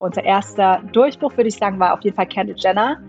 Unser 0.00 0.22
erster 0.22 0.80
Durchbruch, 0.92 1.36
würde 1.36 1.48
ich 1.48 1.56
sagen, 1.56 1.80
war 1.80 1.92
auf 1.92 2.02
jeden 2.02 2.14
Fall 2.14 2.26
Kendall 2.26 2.56
Jenner. 2.56 3.02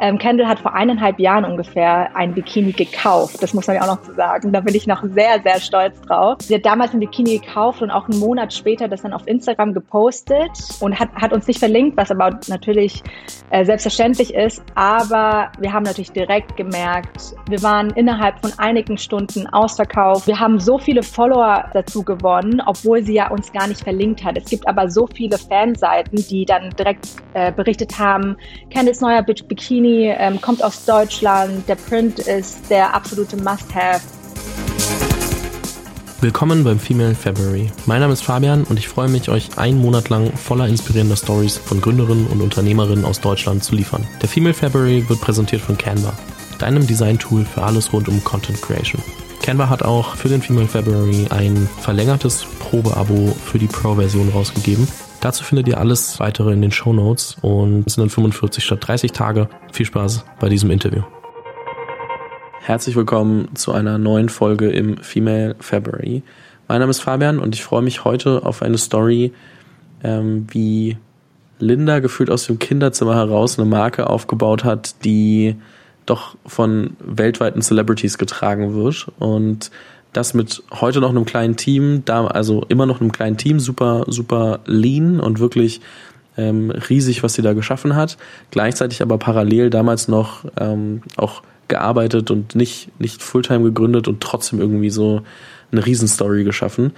Ähm, 0.00 0.18
Kendall 0.18 0.48
hat 0.48 0.58
vor 0.58 0.74
eineinhalb 0.74 1.18
Jahren 1.18 1.44
ungefähr 1.44 2.14
ein 2.14 2.34
Bikini 2.34 2.72
gekauft. 2.72 3.42
Das 3.42 3.54
muss 3.54 3.66
man 3.66 3.76
ja 3.76 3.82
auch 3.82 3.96
noch 3.96 4.14
sagen. 4.14 4.52
Da 4.52 4.60
bin 4.60 4.74
ich 4.74 4.86
noch 4.86 5.02
sehr, 5.02 5.40
sehr 5.42 5.60
stolz 5.60 6.00
drauf. 6.02 6.38
Sie 6.40 6.54
hat 6.54 6.66
damals 6.66 6.92
ein 6.92 7.00
Bikini 7.00 7.38
gekauft 7.38 7.82
und 7.82 7.90
auch 7.90 8.08
einen 8.08 8.18
Monat 8.18 8.52
später 8.52 8.88
das 8.88 9.02
dann 9.02 9.12
auf 9.12 9.26
Instagram 9.26 9.72
gepostet 9.72 10.50
und 10.80 10.98
hat, 10.98 11.08
hat 11.14 11.32
uns 11.32 11.46
nicht 11.46 11.58
verlinkt, 11.58 11.96
was 11.96 12.10
aber 12.10 12.38
natürlich 12.48 13.02
äh, 13.50 13.64
selbstverständlich 13.64 14.34
ist. 14.34 14.62
Aber 14.74 15.50
wir 15.58 15.72
haben 15.72 15.84
natürlich 15.84 16.12
direkt 16.12 16.56
gemerkt, 16.56 17.34
wir 17.48 17.62
waren 17.62 17.90
innerhalb 17.90 18.40
von 18.40 18.52
einigen 18.58 18.98
Stunden 18.98 19.46
ausverkauft. 19.46 20.26
Wir 20.26 20.38
haben 20.38 20.60
so 20.60 20.78
viele 20.78 21.02
Follower 21.02 21.70
dazu 21.72 22.02
gewonnen, 22.02 22.62
obwohl 22.64 23.02
sie 23.02 23.14
ja 23.14 23.30
uns 23.30 23.52
gar 23.52 23.66
nicht 23.66 23.82
verlinkt 23.82 24.24
hat. 24.24 24.36
Es 24.36 24.50
gibt 24.50 24.66
aber 24.68 24.90
so 24.90 25.06
viele 25.06 25.38
Fanseiten, 25.38 26.24
die 26.28 26.44
dann 26.44 26.70
direkt 26.70 27.06
äh, 27.34 27.52
berichtet 27.52 27.98
haben, 27.98 28.36
Kendalls 28.70 29.00
neuer 29.00 29.22
Bikini 29.22 29.85
Bikini, 29.86 30.14
ähm, 30.18 30.40
kommt 30.40 30.62
aus 30.62 30.84
Deutschland. 30.84 31.68
Der 31.68 31.76
Print 31.76 32.18
ist 32.18 32.58
der 32.68 32.94
absolute 32.94 33.36
Must-Have. 33.36 34.00
Willkommen 36.20 36.64
beim 36.64 36.80
Female 36.80 37.14
February. 37.14 37.70
Mein 37.84 38.00
Name 38.00 38.12
ist 38.12 38.22
Fabian 38.22 38.64
und 38.64 38.78
ich 38.78 38.88
freue 38.88 39.08
mich, 39.08 39.28
euch 39.28 39.58
einen 39.58 39.80
Monat 39.80 40.08
lang 40.08 40.32
voller 40.32 40.66
inspirierender 40.66 41.16
Stories 41.16 41.58
von 41.58 41.80
Gründerinnen 41.80 42.26
und 42.26 42.40
Unternehmerinnen 42.40 43.04
aus 43.04 43.20
Deutschland 43.20 43.62
zu 43.62 43.74
liefern. 43.76 44.06
Der 44.22 44.28
Female 44.28 44.54
February 44.54 45.08
wird 45.08 45.20
präsentiert 45.20 45.62
von 45.62 45.78
Canva, 45.78 46.14
deinem 46.58 46.86
Design-Tool 46.86 47.44
für 47.44 47.62
alles 47.62 47.92
rund 47.92 48.08
um 48.08 48.24
Content 48.24 48.60
Creation. 48.62 49.00
Canva 49.42 49.68
hat 49.68 49.84
auch 49.84 50.16
für 50.16 50.28
den 50.28 50.42
Female 50.42 50.66
February 50.66 51.26
ein 51.30 51.68
verlängertes 51.80 52.46
Probeabo 52.58 53.36
für 53.44 53.58
die 53.58 53.68
Pro-Version 53.68 54.30
rausgegeben 54.30 54.88
Dazu 55.20 55.44
findet 55.44 55.68
ihr 55.68 55.78
alles 55.78 56.20
weitere 56.20 56.52
in 56.52 56.62
den 56.62 56.72
Show 56.72 56.92
Notes 56.92 57.36
und 57.40 57.86
es 57.86 57.94
sind 57.94 58.02
dann 58.02 58.10
45 58.10 58.64
statt 58.64 58.78
30 58.82 59.12
Tage. 59.12 59.48
Viel 59.72 59.86
Spaß 59.86 60.24
bei 60.38 60.48
diesem 60.48 60.70
Interview. 60.70 61.02
Herzlich 62.60 62.96
willkommen 62.96 63.54
zu 63.54 63.72
einer 63.72 63.98
neuen 63.98 64.28
Folge 64.28 64.70
im 64.70 64.98
Female 64.98 65.56
February. 65.60 66.22
Mein 66.68 66.80
Name 66.80 66.90
ist 66.90 67.00
Fabian 67.00 67.38
und 67.38 67.54
ich 67.54 67.62
freue 67.62 67.82
mich 67.82 68.04
heute 68.04 68.44
auf 68.44 68.60
eine 68.60 68.76
Story, 68.76 69.32
ähm, 70.02 70.46
wie 70.50 70.96
Linda 71.58 72.00
gefühlt 72.00 72.30
aus 72.30 72.46
dem 72.46 72.58
Kinderzimmer 72.58 73.14
heraus 73.14 73.58
eine 73.58 73.68
Marke 73.68 74.10
aufgebaut 74.10 74.64
hat, 74.64 75.04
die 75.04 75.56
doch 76.06 76.36
von 76.44 76.96
weltweiten 77.00 77.62
Celebrities 77.62 78.18
getragen 78.18 78.74
wird 78.74 79.08
und 79.18 79.70
das 80.16 80.34
mit 80.34 80.62
heute 80.72 81.00
noch 81.00 81.10
einem 81.10 81.24
kleinen 81.24 81.56
Team, 81.56 82.02
da 82.04 82.26
also 82.26 82.64
immer 82.68 82.86
noch 82.86 83.00
einem 83.00 83.12
kleinen 83.12 83.36
Team, 83.36 83.60
super, 83.60 84.04
super 84.06 84.60
lean 84.64 85.20
und 85.20 85.40
wirklich 85.40 85.80
ähm, 86.36 86.70
riesig, 86.70 87.22
was 87.22 87.34
sie 87.34 87.42
da 87.42 87.52
geschaffen 87.52 87.94
hat. 87.94 88.16
Gleichzeitig 88.50 89.02
aber 89.02 89.18
parallel 89.18 89.70
damals 89.70 90.08
noch 90.08 90.44
ähm, 90.58 91.02
auch 91.16 91.42
gearbeitet 91.68 92.30
und 92.30 92.54
nicht, 92.54 92.88
nicht 93.00 93.22
Fulltime 93.22 93.64
gegründet 93.64 94.08
und 94.08 94.20
trotzdem 94.20 94.60
irgendwie 94.60 94.90
so 94.90 95.22
eine 95.72 95.84
Riesenstory 95.84 96.44
geschaffen. 96.44 96.92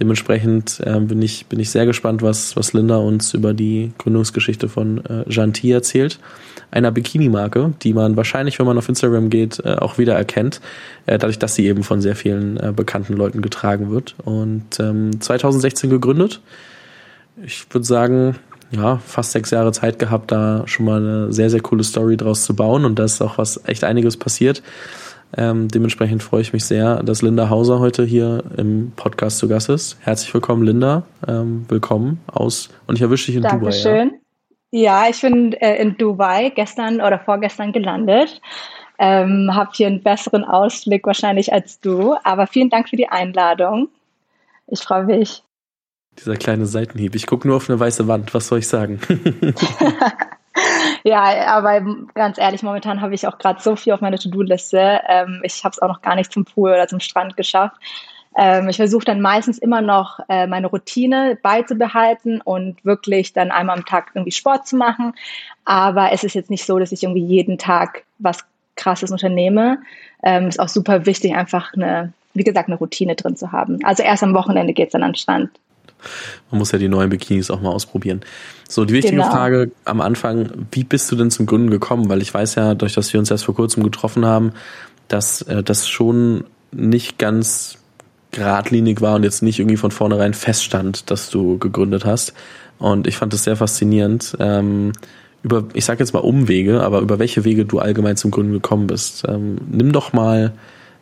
Dementsprechend 0.00 0.80
äh, 0.80 0.98
bin, 1.00 1.22
ich, 1.22 1.46
bin 1.46 1.60
ich 1.60 1.70
sehr 1.70 1.86
gespannt, 1.86 2.22
was, 2.22 2.56
was 2.56 2.72
Linda 2.72 2.96
uns 2.96 3.34
über 3.34 3.54
die 3.54 3.92
Gründungsgeschichte 3.98 4.68
von 4.68 5.04
äh, 5.04 5.24
Janti 5.28 5.70
erzählt 5.70 6.18
einer 6.74 6.90
Bikini-Marke, 6.90 7.72
die 7.82 7.94
man 7.94 8.16
wahrscheinlich, 8.16 8.58
wenn 8.58 8.66
man 8.66 8.76
auf 8.76 8.88
Instagram 8.88 9.30
geht, 9.30 9.60
äh, 9.64 9.76
auch 9.76 9.96
wieder 9.96 10.14
erkennt, 10.14 10.60
äh, 11.06 11.18
dadurch, 11.18 11.38
dass 11.38 11.54
sie 11.54 11.66
eben 11.66 11.84
von 11.84 12.00
sehr 12.00 12.16
vielen 12.16 12.56
äh, 12.56 12.72
bekannten 12.74 13.14
Leuten 13.14 13.42
getragen 13.42 13.90
wird. 13.90 14.16
Und 14.24 14.80
ähm, 14.80 15.20
2016 15.20 15.88
gegründet. 15.88 16.40
Ich 17.44 17.64
würde 17.70 17.86
sagen, 17.86 18.36
ja, 18.72 19.00
fast 19.06 19.32
sechs 19.32 19.50
Jahre 19.50 19.70
Zeit 19.70 20.00
gehabt, 20.00 20.32
da 20.32 20.64
schon 20.66 20.86
mal 20.86 20.98
eine 20.98 21.32
sehr, 21.32 21.48
sehr 21.48 21.60
coole 21.60 21.84
Story 21.84 22.16
draus 22.16 22.44
zu 22.44 22.56
bauen. 22.56 22.84
Und 22.84 22.98
da 22.98 23.04
ist 23.04 23.22
auch 23.22 23.38
was 23.38 23.60
echt 23.66 23.84
einiges 23.84 24.16
passiert. 24.16 24.62
Ähm, 25.36 25.68
dementsprechend 25.68 26.22
freue 26.22 26.42
ich 26.42 26.52
mich 26.52 26.64
sehr, 26.64 27.02
dass 27.02 27.22
Linda 27.22 27.48
Hauser 27.50 27.80
heute 27.80 28.04
hier 28.04 28.44
im 28.56 28.92
Podcast 28.94 29.38
zu 29.38 29.48
Gast 29.48 29.68
ist. 29.68 29.96
Herzlich 30.00 30.32
willkommen, 30.32 30.62
Linda. 30.62 31.02
Ähm, 31.26 31.64
willkommen 31.68 32.20
aus, 32.26 32.68
und 32.86 32.96
ich 32.96 33.02
erwische 33.02 33.26
dich 33.26 33.36
in 33.36 33.42
Dankeschön. 33.42 33.82
Dubai. 33.82 33.98
Dankeschön. 33.98 34.20
Ja? 34.70 35.02
Ja, 35.04 35.08
ich 35.08 35.20
bin 35.20 35.52
äh, 35.54 35.76
in 35.76 35.96
Dubai 35.96 36.50
gestern 36.50 37.00
oder 37.00 37.18
vorgestern 37.18 37.72
gelandet. 37.72 38.40
Ähm, 38.98 39.50
habe 39.52 39.70
hier 39.72 39.86
einen 39.86 40.02
besseren 40.02 40.44
Ausblick 40.44 41.06
wahrscheinlich 41.06 41.52
als 41.52 41.80
du. 41.80 42.16
Aber 42.24 42.46
vielen 42.46 42.70
Dank 42.70 42.88
für 42.88 42.96
die 42.96 43.08
Einladung. 43.08 43.88
Ich 44.66 44.80
freue 44.80 45.04
mich. 45.04 45.42
Dieser 46.18 46.36
kleine 46.36 46.66
Seitenhieb. 46.66 47.14
Ich 47.14 47.26
gucke 47.26 47.46
nur 47.46 47.56
auf 47.56 47.68
eine 47.68 47.78
weiße 47.78 48.06
Wand. 48.08 48.34
Was 48.34 48.48
soll 48.48 48.60
ich 48.60 48.68
sagen? 48.68 49.00
ja, 51.04 51.46
aber 51.46 51.82
ganz 52.14 52.38
ehrlich, 52.38 52.62
momentan 52.62 53.00
habe 53.00 53.14
ich 53.14 53.26
auch 53.26 53.38
gerade 53.38 53.60
so 53.60 53.76
viel 53.76 53.92
auf 53.92 54.00
meiner 54.00 54.18
To-Do-Liste. 54.18 55.00
Ähm, 55.08 55.40
ich 55.42 55.64
habe 55.64 55.72
es 55.72 55.80
auch 55.80 55.88
noch 55.88 56.02
gar 56.02 56.14
nicht 56.14 56.32
zum 56.32 56.44
Pool 56.44 56.70
oder 56.70 56.88
zum 56.88 57.00
Strand 57.00 57.36
geschafft. 57.36 57.76
Ähm, 58.36 58.68
ich 58.68 58.76
versuche 58.76 59.04
dann 59.04 59.20
meistens 59.20 59.58
immer 59.58 59.80
noch 59.80 60.18
äh, 60.28 60.46
meine 60.46 60.66
Routine 60.66 61.38
beizubehalten 61.40 62.40
und 62.40 62.84
wirklich 62.84 63.32
dann 63.32 63.50
einmal 63.50 63.76
am 63.76 63.84
Tag 63.84 64.10
irgendwie 64.14 64.32
Sport 64.32 64.66
zu 64.66 64.76
machen. 64.76 65.14
Aber 65.64 66.12
es 66.12 66.24
ist 66.24 66.34
jetzt 66.34 66.50
nicht 66.50 66.66
so, 66.66 66.78
dass 66.78 66.92
ich 66.92 67.04
irgendwie 67.04 67.24
jeden 67.24 67.58
Tag 67.58 68.04
was 68.18 68.44
krasses 68.76 69.10
unternehme. 69.12 69.78
Ähm, 70.22 70.48
ist 70.48 70.58
auch 70.58 70.68
super 70.68 71.06
wichtig, 71.06 71.34
einfach 71.34 71.72
eine, 71.74 72.12
wie 72.34 72.44
gesagt, 72.44 72.68
eine 72.68 72.78
Routine 72.78 73.14
drin 73.14 73.36
zu 73.36 73.52
haben. 73.52 73.78
Also 73.84 74.02
erst 74.02 74.22
am 74.24 74.34
Wochenende 74.34 74.72
geht's 74.72 74.92
dann 74.92 75.04
an 75.04 75.12
den 75.12 75.16
Strand. 75.16 75.50
Man 76.50 76.58
muss 76.58 76.72
ja 76.72 76.78
die 76.78 76.88
neuen 76.88 77.10
Bikinis 77.10 77.50
auch 77.50 77.60
mal 77.60 77.70
ausprobieren. 77.70 78.20
So, 78.68 78.84
die 78.84 78.94
wichtige 78.94 79.16
genau. 79.16 79.30
Frage 79.30 79.70
am 79.84 80.00
Anfang, 80.00 80.50
wie 80.72 80.84
bist 80.84 81.10
du 81.10 81.16
denn 81.16 81.30
zum 81.30 81.46
Gründen 81.46 81.70
gekommen? 81.70 82.08
Weil 82.08 82.22
ich 82.22 82.32
weiß 82.32 82.54
ja, 82.56 82.74
durch 82.74 82.94
dass 82.94 83.12
wir 83.12 83.20
uns 83.20 83.30
erst 83.30 83.44
vor 83.44 83.54
kurzem 83.54 83.82
getroffen 83.82 84.24
haben, 84.24 84.52
dass 85.08 85.42
äh, 85.42 85.62
das 85.62 85.88
schon 85.88 86.44
nicht 86.72 87.18
ganz 87.18 87.78
geradlinig 88.32 89.00
war 89.00 89.14
und 89.16 89.22
jetzt 89.22 89.42
nicht 89.42 89.58
irgendwie 89.58 89.76
von 89.76 89.90
vornherein 89.90 90.34
feststand, 90.34 91.10
dass 91.10 91.30
du 91.30 91.58
gegründet 91.58 92.04
hast. 92.04 92.34
Und 92.78 93.06
ich 93.06 93.16
fand 93.16 93.32
es 93.32 93.44
sehr 93.44 93.56
faszinierend. 93.56 94.36
Ähm, 94.40 94.92
über, 95.42 95.64
ich 95.74 95.84
sage 95.84 96.00
jetzt 96.00 96.12
mal 96.12 96.20
Umwege, 96.20 96.82
aber 96.82 97.00
über 97.00 97.18
welche 97.18 97.44
Wege 97.44 97.64
du 97.64 97.78
allgemein 97.78 98.16
zum 98.16 98.30
Gründen 98.30 98.52
gekommen 98.52 98.86
bist. 98.86 99.24
Ähm, 99.28 99.58
nimm 99.70 99.92
doch 99.92 100.12
mal 100.12 100.52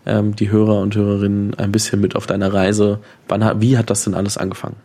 ähm, 0.05 0.37
die 0.37 0.51
Hörer 0.51 0.81
und 0.81 0.95
Hörerinnen 0.95 1.55
ein 1.55 1.73
bisschen 1.73 2.01
mit 2.01 2.17
auf 2.17 2.27
deiner 2.27 2.53
Reise. 2.53 2.99
Wann, 3.29 3.61
wie 3.61 3.79
hat 3.79 3.89
das 3.89 4.05
denn 4.05 4.15
alles 4.15 4.37
angefangen? 4.37 4.77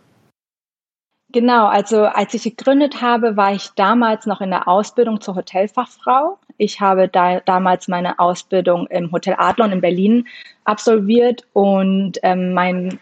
Genau, 1.38 1.68
also 1.68 2.06
als 2.06 2.34
ich 2.34 2.42
gegründet 2.42 3.04
habe, 3.04 3.38
war 3.38 3.54
ich 3.54 3.70
damals 3.76 4.26
noch 4.26 4.42
in 4.42 4.50
der 4.50 4.68
Ausbildung 4.68 5.22
zur 5.22 5.36
Hotelfachfrau. 5.36 6.40
Ich 6.58 6.82
habe 6.82 7.08
da, 7.08 7.42
damals 7.42 7.88
meine 7.88 8.18
Ausbildung 8.18 8.88
im 8.88 9.12
Hotel 9.12 9.36
Adlon 9.38 9.72
in 9.72 9.82
Berlin 9.82 10.28
absolviert 10.66 11.44
und 11.54 12.14
ähm, 12.24 12.54
mein, 12.54 13.00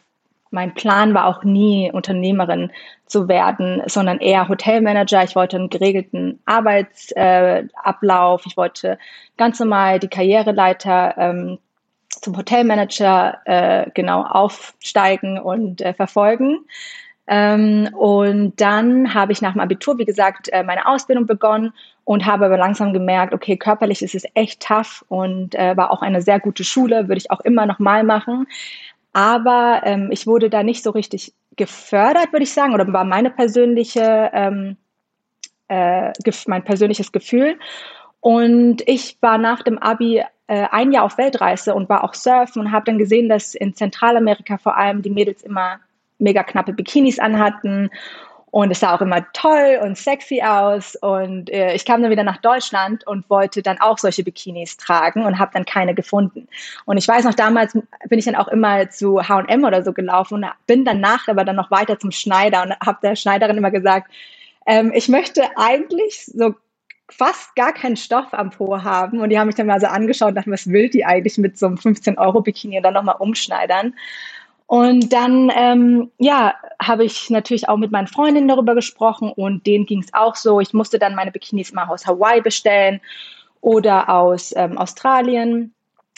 mein 0.51 0.73
Plan 0.73 1.13
war 1.13 1.27
auch 1.27 1.45
nie 1.45 1.89
Unternehmerin 1.93 2.73
zu 3.05 3.29
werden, 3.29 3.81
sondern 3.85 4.19
eher 4.19 4.49
Hotelmanager. 4.49 5.23
Ich 5.23 5.37
wollte 5.37 5.55
einen 5.55 5.69
geregelten 5.69 6.41
Arbeitsablauf. 6.45 8.45
Äh, 8.45 8.49
ich 8.49 8.57
wollte 8.57 8.97
ganz 9.37 9.61
normal 9.61 9.99
die 9.99 10.09
Karriereleiter 10.09 11.17
ähm, 11.17 11.59
zum 12.09 12.35
Hotelmanager 12.35 13.39
äh, 13.45 13.89
genau 13.93 14.23
aufsteigen 14.23 15.39
und 15.39 15.79
äh, 15.79 15.93
verfolgen. 15.93 16.65
Ähm, 17.27 17.89
und 17.93 18.61
dann 18.61 19.13
habe 19.13 19.31
ich 19.31 19.41
nach 19.41 19.53
dem 19.53 19.61
Abitur, 19.61 19.97
wie 19.97 20.05
gesagt, 20.05 20.49
äh, 20.49 20.63
meine 20.63 20.85
Ausbildung 20.85 21.25
begonnen 21.25 21.73
und 22.03 22.25
habe 22.25 22.45
aber 22.45 22.57
langsam 22.57 22.93
gemerkt, 22.93 23.33
okay, 23.33 23.57
körperlich 23.57 24.03
ist 24.03 24.13
es 24.13 24.25
echt 24.35 24.61
tough 24.61 25.03
und 25.07 25.55
äh, 25.55 25.75
war 25.75 25.91
auch 25.91 26.01
eine 26.01 26.21
sehr 26.21 26.39
gute 26.39 26.63
Schule, 26.63 27.07
würde 27.07 27.17
ich 27.17 27.31
auch 27.31 27.41
immer 27.41 27.65
noch 27.65 27.79
mal 27.79 28.03
machen. 28.03 28.47
Aber 29.11 29.81
ähm, 29.85 30.09
ich 30.11 30.27
wurde 30.27 30.49
da 30.49 30.61
nicht 30.61 30.83
so 30.83 30.91
richtig 30.91 31.33
gefördert, 31.55 32.31
würde 32.31 32.43
ich 32.43 32.53
sagen, 32.53 32.73
oder 32.73 32.91
war 32.91 33.05
meine 33.05 33.31
persönliche, 33.31 34.29
ähm, 34.33 34.77
äh, 35.67 36.11
mein 36.47 36.63
persönliches 36.63 37.11
Gefühl. 37.11 37.57
Und 38.19 38.83
ich 38.87 39.17
war 39.21 39.37
nach 39.37 39.63
dem 39.63 39.77
Abi 39.79 40.23
äh, 40.47 40.67
ein 40.69 40.91
Jahr 40.91 41.05
auf 41.05 41.17
Weltreise 41.17 41.73
und 41.73 41.89
war 41.89 42.03
auch 42.03 42.13
surfen 42.13 42.61
und 42.61 42.71
habe 42.71 42.85
dann 42.85 42.97
gesehen, 42.97 43.29
dass 43.29 43.55
in 43.55 43.73
Zentralamerika 43.73 44.57
vor 44.57 44.77
allem 44.77 45.01
die 45.01 45.09
Mädels 45.09 45.41
immer 45.41 45.79
mega 46.19 46.43
knappe 46.43 46.73
Bikinis 46.73 47.19
anhatten. 47.19 47.89
Und 48.51 48.71
es 48.71 48.79
sah 48.79 48.95
auch 48.95 49.01
immer 49.01 49.25
toll 49.33 49.79
und 49.83 49.97
sexy 49.97 50.41
aus. 50.41 50.95
Und 50.95 51.49
äh, 51.49 51.73
ich 51.73 51.83
kam 51.83 52.01
dann 52.01 52.09
wieder 52.09 52.23
nach 52.23 52.37
Deutschland 52.37 53.05
und 53.05 53.29
wollte 53.29 53.61
dann 53.61 53.81
auch 53.81 53.97
solche 53.97 54.23
Bikinis 54.23 54.77
tragen 54.77 55.25
und 55.25 55.39
habe 55.39 55.51
dann 55.53 55.65
keine 55.65 55.93
gefunden. 55.93 56.47
Und 56.85 56.97
ich 56.97 57.05
weiß 57.05 57.25
noch, 57.25 57.33
damals 57.33 57.73
bin 57.73 58.17
ich 58.17 58.23
dann 58.23 58.35
auch 58.35 58.47
immer 58.47 58.89
zu 58.89 59.27
H&M 59.27 59.65
oder 59.65 59.83
so 59.83 59.91
gelaufen 59.91 60.35
und 60.35 60.45
bin 60.67 60.85
danach 60.85 61.27
aber 61.27 61.43
dann 61.43 61.57
noch 61.57 61.69
weiter 61.69 61.99
zum 61.99 62.11
Schneider 62.11 62.63
und 62.63 62.71
habe 62.79 62.99
der 63.03 63.17
Schneiderin 63.17 63.57
immer 63.57 63.71
gesagt, 63.71 64.09
ähm, 64.65 64.93
ich 64.95 65.09
möchte 65.09 65.43
eigentlich 65.57 66.25
so 66.25 66.55
fast 67.09 67.55
gar 67.55 67.73
keinen 67.73 67.97
Stoff 67.97 68.33
am 68.33 68.49
Po 68.49 68.81
haben. 68.81 69.19
Und 69.19 69.29
die 69.29 69.39
haben 69.39 69.47
mich 69.47 69.55
dann 69.55 69.67
mal 69.67 69.79
so 69.79 69.87
angeschaut 69.87 70.29
und 70.29 70.35
dachten, 70.35 70.51
was 70.51 70.69
will 70.69 70.89
die 70.89 71.05
eigentlich 71.05 71.37
mit 71.37 71.57
so 71.57 71.67
einem 71.67 71.75
15-Euro-Bikini 71.75 72.77
und 72.77 72.83
dann 72.83 72.93
nochmal 72.93 73.15
umschneidern. 73.19 73.95
Und 74.67 75.13
dann, 75.13 75.51
ähm, 75.55 76.11
ja, 76.17 76.55
habe 76.81 77.05
ich 77.05 77.29
natürlich 77.29 77.69
auch 77.69 77.77
mit 77.77 77.91
meinen 77.91 78.07
Freundinnen 78.07 78.47
darüber 78.47 78.73
gesprochen 78.73 79.31
und 79.31 79.65
denen 79.67 79.85
ging 79.85 79.99
es 79.99 80.13
auch 80.13 80.35
so. 80.35 80.59
Ich 80.59 80.73
musste 80.73 80.97
dann 80.97 81.15
meine 81.15 81.31
Bikinis 81.31 81.71
mal 81.71 81.87
aus 81.87 82.07
Hawaii 82.07 82.41
bestellen 82.41 82.99
oder 83.61 84.09
aus 84.09 84.53
ähm, 84.55 84.77
Australien. 84.77 85.73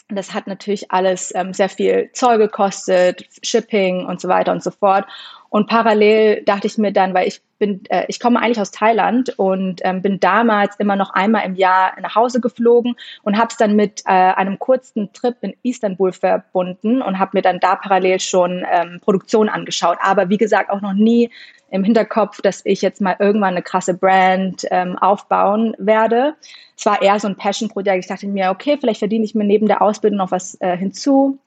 Das 0.10 0.34
hat 0.34 0.48
natürlich 0.48 0.90
alles 0.92 1.36
ähm, 1.36 1.54
sehr 1.54 1.68
viel 1.68 2.10
Zoll 2.14 2.38
gekostet, 2.38 3.26
Shipping 3.44 4.06
und 4.06 4.22
so 4.22 4.30
weiter 4.30 4.54
und 4.54 4.64
so 4.64 4.72
fort. 4.72 5.06
Und 5.50 5.68
parallel 5.68 6.44
dachte 6.44 6.68
ich 6.68 6.78
mir 6.78 6.92
dann, 6.92 7.14
weil 7.14 7.28
ich 7.28 7.42
bin, 7.60 7.82
äh, 7.90 8.06
ich 8.08 8.20
komme 8.20 8.40
eigentlich 8.40 8.60
aus 8.60 8.72
Thailand 8.72 9.38
und 9.38 9.82
ähm, 9.84 10.02
bin 10.02 10.20
damals 10.20 10.76
immer 10.78 10.96
noch 10.96 11.12
einmal 11.12 11.46
im 11.46 11.56
Jahr 11.56 11.94
nach 12.02 12.16
Hause 12.16 12.42
geflogen 12.42 12.96
und 13.24 13.38
habe 13.38 13.48
es 13.50 13.58
dann 13.58 13.76
mit 13.76 14.04
äh, 14.06 14.12
einem 14.12 14.60
kurzen 14.60 15.12
Trip 15.14 15.36
in 15.42 15.56
Istanbul 15.64 16.12
verbunden 16.12 17.02
und 17.02 17.20
habe 17.20 17.32
mir 17.34 17.42
dann 17.42 17.60
da 17.60 17.76
parallel 17.76 18.20
schon 18.20 18.66
ähm, 18.72 19.00
Produktion 19.02 19.50
angeschaut. 19.50 19.98
Aber 20.02 20.30
wie 20.30 20.38
gesagt, 20.38 20.70
auch 20.70 20.82
noch 20.82 20.94
nie 20.94 21.32
im 21.70 21.84
Hinterkopf, 21.84 22.42
dass 22.42 22.62
ich 22.64 22.82
jetzt 22.82 23.02
mal 23.02 23.16
irgendwann 23.20 23.56
eine 23.56 23.62
krasse 23.62 23.94
Brand 23.94 24.66
ähm, 24.72 24.98
aufbauen 24.98 25.76
werde. 25.78 26.36
Es 26.78 26.86
war 26.86 27.02
eher 27.02 27.20
so 27.20 27.28
ein 27.28 27.36
Passion-Projekt. 27.36 28.06
Ich 28.06 28.08
dachte 28.08 28.28
mir, 28.28 28.52
okay, 28.52 28.78
vielleicht 28.80 29.00
verdiene 29.00 29.26
ich 29.26 29.36
mir 29.36 29.44
neben 29.44 29.68
der 29.68 29.82
Ausbildung 29.82 30.18
noch 30.18 30.32
was 30.32 30.60
äh, 30.62 30.78
hinzu 30.78 31.40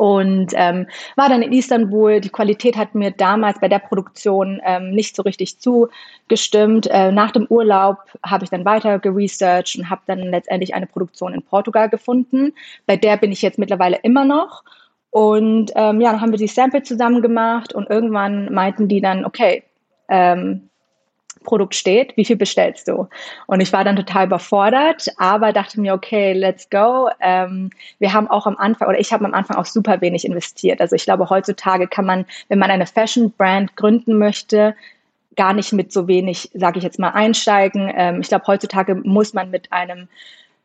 und 0.00 0.52
ähm, 0.54 0.86
war 1.16 1.28
dann 1.28 1.42
in 1.42 1.52
Istanbul. 1.52 2.22
Die 2.22 2.30
Qualität 2.30 2.74
hat 2.78 2.94
mir 2.94 3.10
damals 3.10 3.60
bei 3.60 3.68
der 3.68 3.80
Produktion 3.80 4.58
ähm, 4.64 4.92
nicht 4.92 5.14
so 5.14 5.20
richtig 5.20 5.58
zugestimmt. 5.58 6.86
Äh, 6.86 7.12
nach 7.12 7.32
dem 7.32 7.44
Urlaub 7.48 7.98
habe 8.24 8.44
ich 8.44 8.48
dann 8.48 8.64
weiter 8.64 8.98
geresearched 8.98 9.76
und 9.78 9.90
habe 9.90 10.00
dann 10.06 10.20
letztendlich 10.20 10.74
eine 10.74 10.86
Produktion 10.86 11.34
in 11.34 11.42
Portugal 11.42 11.90
gefunden. 11.90 12.54
Bei 12.86 12.96
der 12.96 13.18
bin 13.18 13.30
ich 13.30 13.42
jetzt 13.42 13.58
mittlerweile 13.58 13.98
immer 14.02 14.24
noch. 14.24 14.64
Und 15.10 15.70
ähm, 15.74 16.00
ja, 16.00 16.12
dann 16.12 16.22
haben 16.22 16.30
wir 16.30 16.38
die 16.38 16.46
Sample 16.46 16.82
zusammen 16.82 17.20
gemacht 17.20 17.74
und 17.74 17.90
irgendwann 17.90 18.50
meinten 18.54 18.88
die 18.88 19.02
dann, 19.02 19.26
okay, 19.26 19.64
ähm, 20.08 20.69
Produkt 21.44 21.74
steht, 21.74 22.16
wie 22.16 22.24
viel 22.24 22.36
bestellst 22.36 22.88
du? 22.88 23.08
Und 23.46 23.60
ich 23.60 23.72
war 23.72 23.84
dann 23.84 23.96
total 23.96 24.26
überfordert, 24.26 25.08
aber 25.16 25.52
dachte 25.52 25.80
mir, 25.80 25.94
okay, 25.94 26.32
let's 26.32 26.68
go. 26.68 27.08
Ähm, 27.20 27.70
wir 27.98 28.12
haben 28.12 28.28
auch 28.28 28.46
am 28.46 28.56
Anfang, 28.56 28.88
oder 28.88 29.00
ich 29.00 29.12
habe 29.12 29.24
am 29.24 29.34
Anfang 29.34 29.56
auch 29.56 29.66
super 29.66 30.00
wenig 30.00 30.24
investiert. 30.24 30.80
Also 30.80 30.96
ich 30.96 31.04
glaube, 31.04 31.30
heutzutage 31.30 31.88
kann 31.88 32.04
man, 32.04 32.26
wenn 32.48 32.58
man 32.58 32.70
eine 32.70 32.86
Fashion-Brand 32.86 33.76
gründen 33.76 34.18
möchte, 34.18 34.74
gar 35.36 35.52
nicht 35.54 35.72
mit 35.72 35.92
so 35.92 36.08
wenig, 36.08 36.50
sage 36.54 36.78
ich 36.78 36.84
jetzt 36.84 36.98
mal, 36.98 37.10
einsteigen. 37.10 37.90
Ähm, 37.94 38.20
ich 38.20 38.28
glaube, 38.28 38.46
heutzutage 38.46 38.94
muss 38.94 39.32
man 39.32 39.50
mit 39.50 39.72
einem 39.72 40.08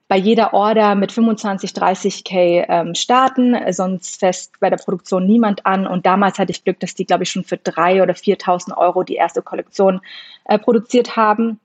bei 0.07 0.17
jeder 0.17 0.53
Order 0.53 0.93
mit 0.93 1.11
25, 1.11 1.71
30k 1.71 2.65
ähm, 2.69 2.95
starten, 2.95 3.55
sonst 3.71 4.19
fest 4.19 4.53
bei 4.59 4.69
der 4.69 4.77
Produktion 4.77 5.25
niemand 5.25 5.65
an. 5.65 5.87
Und 5.87 6.05
damals 6.05 6.37
hatte 6.37 6.51
ich 6.51 6.63
Glück, 6.63 6.79
dass 6.79 6.93
die, 6.93 7.05
glaube 7.05 7.23
ich, 7.23 7.31
schon 7.31 7.43
für 7.43 7.57
drei 7.57 8.03
oder 8.03 8.13
4.000 8.13 8.77
Euro 8.77 9.03
die 9.03 9.15
erste 9.15 9.41
Kollektion 9.41 10.01
äh, 10.45 10.59
produziert 10.59 11.15
haben. 11.15 11.59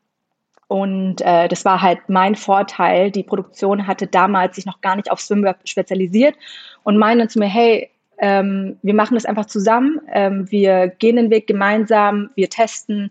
Und 0.68 1.20
äh, 1.20 1.48
das 1.48 1.64
war 1.64 1.82
halt 1.82 1.98
mein 2.08 2.34
Vorteil. 2.34 3.10
Die 3.10 3.24
Produktion 3.24 3.86
hatte 3.86 4.06
damals 4.06 4.56
sich 4.56 4.64
noch 4.64 4.80
gar 4.80 4.96
nicht 4.96 5.10
auf 5.10 5.20
Swimwear 5.20 5.56
spezialisiert 5.64 6.36
und 6.82 6.96
meinen 6.96 7.28
zu 7.28 7.40
mir, 7.40 7.48
hey, 7.48 7.90
ähm, 8.18 8.78
wir 8.82 8.94
machen 8.94 9.14
das 9.14 9.26
einfach 9.26 9.46
zusammen, 9.46 10.00
ähm, 10.12 10.50
wir 10.50 10.88
gehen 10.88 11.16
den 11.16 11.30
Weg 11.30 11.46
gemeinsam, 11.46 12.30
wir 12.36 12.48
testen 12.48 13.10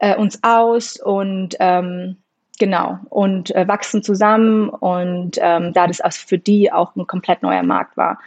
äh, 0.00 0.16
uns 0.16 0.40
aus 0.42 0.98
und 0.98 1.56
ähm, 1.60 2.16
Genau, 2.60 2.98
und 3.08 3.52
äh, 3.56 3.66
wachsen 3.66 4.02
zusammen 4.02 4.68
und 4.68 5.38
ähm, 5.40 5.72
da 5.72 5.86
das 5.86 6.02
für 6.18 6.36
die 6.36 6.70
auch 6.70 6.94
ein 6.94 7.06
komplett 7.06 7.42
neuer 7.42 7.62
Markt 7.62 7.96
war. 7.96 8.18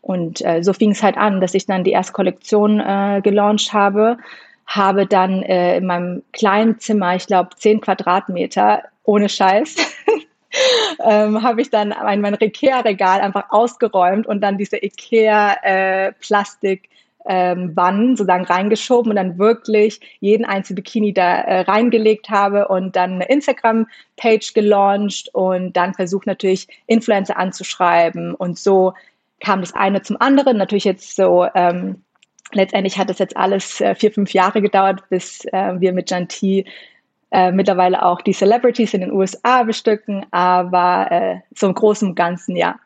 Und 0.00 0.46
äh, 0.46 0.62
so 0.62 0.72
fing 0.72 0.92
es 0.92 1.02
halt 1.02 1.16
an, 1.16 1.40
dass 1.40 1.54
ich 1.54 1.66
dann 1.66 1.82
die 1.82 1.90
erste 1.90 2.12
Kollektion 2.12 2.78
äh, 2.78 3.20
gelauncht 3.20 3.72
habe, 3.72 4.18
habe 4.64 5.06
dann 5.06 5.42
äh, 5.42 5.78
in 5.78 5.86
meinem 5.86 6.22
kleinen 6.32 6.78
Zimmer, 6.78 7.16
ich 7.16 7.26
glaube 7.26 7.56
zehn 7.56 7.80
Quadratmeter, 7.80 8.84
ohne 9.02 9.28
Scheiß, 9.28 9.74
ähm, 11.04 11.42
habe 11.42 11.60
ich 11.60 11.70
dann 11.70 11.88
mein, 11.88 12.20
mein 12.20 12.36
Ikea-Regal 12.40 13.20
einfach 13.20 13.50
ausgeräumt 13.50 14.28
und 14.28 14.40
dann 14.40 14.56
diese 14.56 14.76
Ikea-Plastik- 14.76 16.84
äh, 16.84 16.89
ähm, 17.26 17.76
Wannen 17.76 18.16
sozusagen 18.16 18.44
reingeschoben 18.44 19.10
und 19.10 19.16
dann 19.16 19.38
wirklich 19.38 20.00
jeden 20.20 20.44
einzelnen 20.44 20.76
Bikini 20.76 21.12
da 21.12 21.40
äh, 21.40 21.60
reingelegt 21.60 22.30
habe 22.30 22.68
und 22.68 22.96
dann 22.96 23.14
eine 23.14 23.26
Instagram-Page 23.26 24.54
gelauncht 24.54 25.28
und 25.34 25.76
dann 25.76 25.94
versucht 25.94 26.26
natürlich 26.26 26.66
Influencer 26.86 27.36
anzuschreiben 27.36 28.34
und 28.34 28.58
so 28.58 28.94
kam 29.40 29.60
das 29.60 29.74
eine 29.74 30.02
zum 30.02 30.20
anderen. 30.20 30.58
Natürlich 30.58 30.84
jetzt 30.84 31.16
so, 31.16 31.46
ähm, 31.54 32.02
letztendlich 32.52 32.98
hat 32.98 33.10
das 33.10 33.18
jetzt 33.18 33.36
alles 33.36 33.80
äh, 33.80 33.94
vier, 33.94 34.12
fünf 34.12 34.32
Jahre 34.32 34.62
gedauert, 34.62 35.02
bis 35.08 35.44
äh, 35.46 35.80
wir 35.80 35.92
mit 35.92 36.10
Janti 36.10 36.66
äh, 37.30 37.52
mittlerweile 37.52 38.04
auch 38.04 38.20
die 38.22 38.32
Celebrities 38.32 38.94
in 38.94 39.02
den 39.02 39.12
USA 39.12 39.62
bestücken, 39.62 40.26
aber 40.30 41.10
äh, 41.10 41.36
so 41.54 41.66
im 41.66 41.74
Großen 41.74 42.08
und 42.08 42.14
Ganzen 42.14 42.56
ja. 42.56 42.78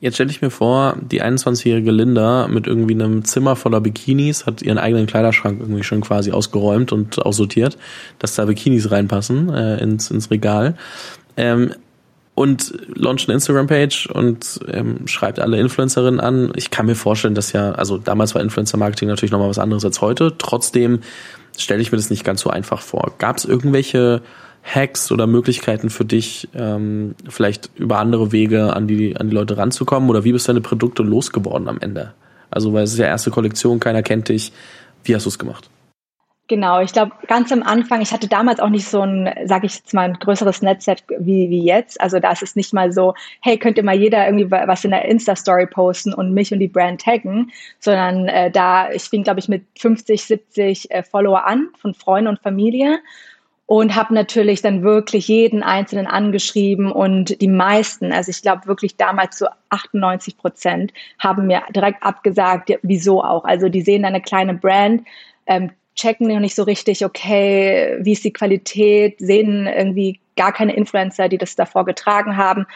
Jetzt 0.00 0.14
stelle 0.14 0.30
ich 0.30 0.42
mir 0.42 0.50
vor, 0.50 0.96
die 1.00 1.22
21-jährige 1.22 1.90
Linda 1.90 2.46
mit 2.48 2.66
irgendwie 2.66 2.94
einem 2.94 3.24
Zimmer 3.24 3.56
voller 3.56 3.80
Bikinis 3.80 4.44
hat 4.44 4.60
ihren 4.60 4.76
eigenen 4.76 5.06
Kleiderschrank 5.06 5.60
irgendwie 5.60 5.82
schon 5.82 6.02
quasi 6.02 6.30
ausgeräumt 6.30 6.92
und 6.92 7.24
aussortiert, 7.24 7.78
dass 8.18 8.34
da 8.34 8.44
Bikinis 8.44 8.90
reinpassen 8.90 9.48
äh, 9.54 9.78
ins, 9.78 10.10
ins 10.10 10.30
Regal. 10.30 10.76
Ähm, 11.36 11.72
und 12.34 12.74
launcht 12.94 13.28
eine 13.28 13.34
Instagram-Page 13.34 14.08
und 14.12 14.60
ähm, 14.72 15.06
schreibt 15.06 15.38
alle 15.38 15.58
Influencerinnen 15.58 16.18
an. 16.18 16.52
Ich 16.56 16.70
kann 16.70 16.86
mir 16.86 16.96
vorstellen, 16.96 17.36
dass 17.36 17.52
ja, 17.52 17.72
also 17.72 17.96
damals 17.96 18.34
war 18.34 18.42
Influencer-Marketing 18.42 19.08
natürlich 19.08 19.30
nochmal 19.30 19.48
was 19.48 19.60
anderes 19.60 19.84
als 19.84 20.00
heute. 20.00 20.34
Trotzdem 20.36 21.00
stelle 21.56 21.80
ich 21.80 21.92
mir 21.92 21.96
das 21.96 22.10
nicht 22.10 22.24
ganz 22.24 22.40
so 22.40 22.50
einfach 22.50 22.82
vor. 22.82 23.12
Gab 23.18 23.36
es 23.36 23.44
irgendwelche 23.44 24.20
Hacks 24.64 25.12
oder 25.12 25.26
Möglichkeiten 25.26 25.90
für 25.90 26.04
dich, 26.04 26.48
ähm, 26.54 27.14
vielleicht 27.28 27.70
über 27.76 27.98
andere 27.98 28.32
Wege 28.32 28.74
an 28.74 28.86
die, 28.88 29.16
an 29.16 29.28
die 29.28 29.34
Leute 29.34 29.58
ranzukommen? 29.58 30.08
Oder 30.08 30.24
wie 30.24 30.32
bist 30.32 30.48
du 30.48 30.52
deine 30.52 30.62
Produkte 30.62 31.02
losgeworden 31.02 31.68
am 31.68 31.78
Ende? 31.80 32.14
Also, 32.50 32.72
weil 32.72 32.84
es 32.84 32.92
ist 32.92 32.98
ja 32.98 33.06
erste 33.06 33.30
Kollektion, 33.30 33.78
keiner 33.78 34.02
kennt 34.02 34.28
dich. 34.28 34.52
Wie 35.04 35.14
hast 35.14 35.26
du 35.26 35.28
es 35.28 35.38
gemacht? 35.38 35.68
Genau, 36.46 36.80
ich 36.80 36.92
glaube, 36.92 37.12
ganz 37.26 37.50
am 37.52 37.62
Anfang, 37.62 38.02
ich 38.02 38.12
hatte 38.12 38.28
damals 38.28 38.60
auch 38.60 38.68
nicht 38.68 38.86
so 38.86 39.00
ein, 39.00 39.32
sage 39.46 39.64
ich 39.64 39.76
jetzt 39.76 39.94
mal, 39.94 40.02
ein 40.02 40.14
größeres 40.14 40.60
Netzwerk 40.60 40.98
wie, 41.18 41.48
wie 41.48 41.64
jetzt. 41.64 41.98
Also 42.02 42.20
da 42.20 42.32
ist 42.32 42.42
es 42.42 42.54
nicht 42.54 42.74
mal 42.74 42.92
so, 42.92 43.14
hey, 43.40 43.56
könnte 43.56 43.82
mal 43.82 43.94
jeder 43.94 44.26
irgendwie 44.26 44.50
was 44.50 44.84
in 44.84 44.90
der 44.90 45.06
Insta-Story 45.06 45.66
posten 45.66 46.12
und 46.12 46.34
mich 46.34 46.52
und 46.52 46.58
die 46.58 46.68
Brand 46.68 47.00
taggen, 47.00 47.50
sondern 47.78 48.28
äh, 48.28 48.50
da, 48.50 48.90
ich 48.90 49.04
fing, 49.04 49.22
glaube 49.22 49.40
ich, 49.40 49.48
mit 49.48 49.64
50, 49.78 50.22
70 50.22 50.90
äh, 50.90 51.02
Follower 51.02 51.46
an 51.46 51.68
von 51.78 51.94
Freunden 51.94 52.28
und 52.28 52.40
Familie 52.40 52.98
und 53.66 53.94
habe 53.94 54.12
natürlich 54.12 54.60
dann 54.60 54.82
wirklich 54.82 55.28
jeden 55.28 55.62
einzelnen 55.62 56.06
angeschrieben 56.06 56.92
und 56.92 57.40
die 57.40 57.48
meisten, 57.48 58.12
also 58.12 58.30
ich 58.30 58.42
glaube 58.42 58.66
wirklich 58.66 58.96
damals 58.96 59.38
so 59.38 59.46
98 59.70 60.36
Prozent, 60.36 60.92
haben 61.18 61.46
mir 61.46 61.62
direkt 61.74 62.02
abgesagt, 62.02 62.72
wieso 62.82 63.22
auch. 63.22 63.44
Also 63.44 63.68
die 63.68 63.80
sehen 63.80 64.04
eine 64.04 64.20
kleine 64.20 64.54
Brand, 64.54 65.06
ähm, 65.46 65.70
checken 65.94 66.28
noch 66.28 66.40
nicht 66.40 66.56
so 66.56 66.64
richtig, 66.64 67.04
okay, 67.04 67.96
wie 68.00 68.12
ist 68.12 68.24
die 68.24 68.32
Qualität, 68.32 69.18
sehen 69.18 69.66
irgendwie 69.66 70.20
gar 70.36 70.52
keine 70.52 70.74
Influencer, 70.74 71.28
die 71.28 71.38
das 71.38 71.56
davor 71.56 71.84
getragen 71.84 72.36
haben 72.36 72.66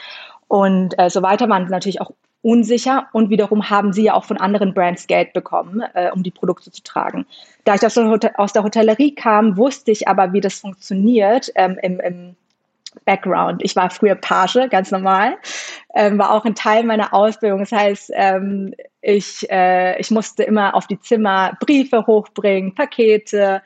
und 0.47 0.99
äh, 0.99 1.11
so 1.11 1.21
weiter 1.23 1.49
waren 1.49 1.67
natürlich 1.69 2.01
auch 2.01 2.13
unsicher 2.49 3.09
und 3.13 3.29
wiederum 3.29 3.69
haben 3.69 3.93
sie 3.93 4.05
ja 4.05 4.15
auch 4.15 4.25
von 4.25 4.39
anderen 4.39 4.73
Brands 4.73 5.07
Geld 5.07 5.35
bekommen, 5.35 5.83
äh, 5.93 6.11
um 6.11 6.23
die 6.23 6.31
Produkte 6.31 6.71
zu 6.71 6.83
tragen. 6.83 7.27
Da 7.65 7.75
ich 7.75 7.85
aus 7.85 8.53
der 8.55 8.63
Hotellerie 8.65 9.15
kam, 9.15 9.59
wusste 9.59 9.91
ich 9.91 10.09
aber, 10.09 10.33
wie 10.33 10.41
das 10.41 10.61
funktioniert 10.61 11.53
ähm, 11.57 11.79
im, 11.83 12.01
im 12.01 12.37
Background. 13.05 13.63
Ich 13.63 13.77
war 13.77 13.91
früher 13.91 14.15
Page, 14.15 14.71
ganz 14.71 14.91
normal, 14.91 15.37
ähm, 15.95 16.19
war 16.19 16.33
auch 16.33 16.47
ein 16.47 16.55
Teil 16.55 16.85
meiner 16.85 17.13
Ausbildung. 17.13 17.61
Das 17.61 17.73
heißt, 17.73 18.13
ähm, 18.15 18.75
ich, 19.03 19.47
äh, 19.51 20.01
ich 20.01 20.11
musste 20.11 20.43
immer 20.43 20.75
auf 20.75 20.87
die 20.87 20.99
Zimmer 21.01 21.55
Briefe 21.61 22.07
hochbringen, 22.07 22.75
Pakete 22.75 23.61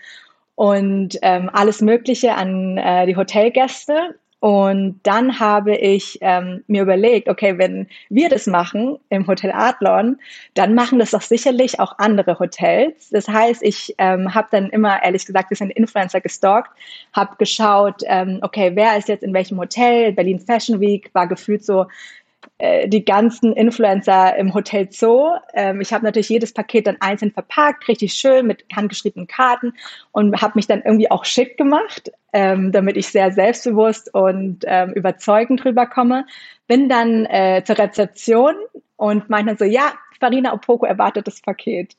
und 0.57 1.19
ähm, 1.23 1.49
alles 1.53 1.81
Mögliche 1.81 2.35
an 2.35 2.79
äh, 2.79 3.07
die 3.07 3.17
Hotelgäste. 3.17 4.17
Und 4.43 4.99
dann 5.05 5.39
habe 5.39 5.77
ich 5.77 6.19
ähm, 6.21 6.65
mir 6.67 6.83
überlegt, 6.83 7.29
okay, 7.29 7.59
wenn 7.59 7.87
wir 8.09 8.29
das 8.29 8.49
machen 8.49 8.99
im 9.09 9.25
Hotel 9.29 9.53
Adlon, 9.53 10.19
dann 10.55 10.75
machen 10.75 10.99
das 10.99 11.13
doch 11.13 11.23
sicherlich 11.23 11.79
auch 11.79 11.97
andere 11.99 12.41
Hotels. 12.41 13.11
Das 13.11 13.29
heißt, 13.29 13.63
ich 13.63 13.95
ähm, 13.99 14.35
habe 14.35 14.49
dann 14.51 14.69
immer, 14.71 15.01
ehrlich 15.01 15.27
gesagt, 15.27 15.47
ein 15.47 15.51
bisschen 15.51 15.71
Influencer 15.71 16.21
gestalkt, 16.21 16.71
habe 17.13 17.37
geschaut, 17.37 18.03
ähm, 18.07 18.41
okay, 18.43 18.73
wer 18.75 18.97
ist 18.99 19.07
jetzt 19.07 19.23
in 19.23 19.33
welchem 19.33 19.61
Hotel? 19.61 20.13
Berlin 20.13 20.41
Fashion 20.41 20.81
Week 20.81 21.09
war 21.13 21.29
gefühlt 21.29 21.65
so 21.65 21.87
die 22.87 23.05
ganzen 23.05 23.53
Influencer 23.55 24.37
im 24.37 24.55
Hotel 24.55 24.89
Zoo. 24.91 25.31
Ähm, 25.53 25.81
ich 25.81 25.93
habe 25.93 26.05
natürlich 26.05 26.29
jedes 26.29 26.53
Paket 26.53 26.87
dann 26.87 26.97
einzeln 27.01 27.33
verpackt, 27.33 27.89
richtig 27.89 28.15
schön 28.15 28.47
mit 28.47 28.65
handgeschriebenen 28.75 29.27
Karten 29.27 29.75
und 30.13 30.41
habe 30.41 30.53
mich 30.55 30.69
dann 30.69 30.83
irgendwie 30.83 31.11
auch 31.11 31.25
schick 31.25 31.57
gemacht, 31.57 32.13
ähm, 32.33 32.71
damit 32.71 32.97
ich 32.97 33.09
sehr 33.09 33.33
selbstbewusst 33.33 34.15
und 34.15 34.65
ähm, 34.67 34.93
überzeugend 34.93 35.65
rüberkomme. 35.65 36.25
Bin 36.69 36.89
dann 36.89 37.27
äh, 37.27 37.63
zur 37.65 37.79
Rezeption 37.79 38.55
und 38.97 39.29
meinte 39.29 39.57
so, 39.57 39.65
ja, 39.65 39.93
Farina 40.21 40.53
Opoko 40.53 40.87
erwartet 40.87 41.27
das 41.27 41.41
Paket 41.41 41.97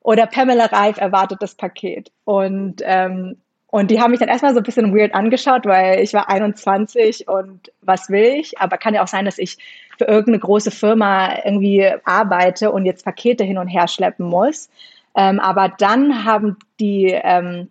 oder 0.00 0.26
Pamela 0.26 0.66
Reif 0.66 0.98
erwartet 0.98 1.42
das 1.42 1.54
Paket. 1.56 2.12
Und, 2.24 2.82
ähm, 2.84 3.36
und 3.70 3.90
die 3.90 4.00
haben 4.00 4.10
mich 4.10 4.20
dann 4.20 4.30
erstmal 4.30 4.54
so 4.54 4.60
ein 4.60 4.64
bisschen 4.64 4.96
weird 4.96 5.14
angeschaut, 5.14 5.66
weil 5.66 6.00
ich 6.00 6.14
war 6.14 6.28
21 6.30 7.28
und 7.28 7.70
was 7.82 8.08
will 8.08 8.24
ich? 8.40 8.58
Aber 8.58 8.78
kann 8.78 8.94
ja 8.94 9.02
auch 9.02 9.08
sein, 9.08 9.26
dass 9.26 9.38
ich 9.38 9.58
für 9.98 10.04
irgendeine 10.04 10.38
große 10.38 10.70
Firma 10.70 11.36
irgendwie 11.44 11.86
arbeite 12.04 12.72
und 12.72 12.86
jetzt 12.86 13.04
Pakete 13.04 13.44
hin 13.44 13.58
und 13.58 13.68
her 13.68 13.86
schleppen 13.86 14.26
muss. 14.26 14.70
Ähm, 15.14 15.38
aber 15.38 15.68
dann 15.68 16.24
haben 16.24 16.56
die, 16.80 17.08
ähm, 17.12 17.68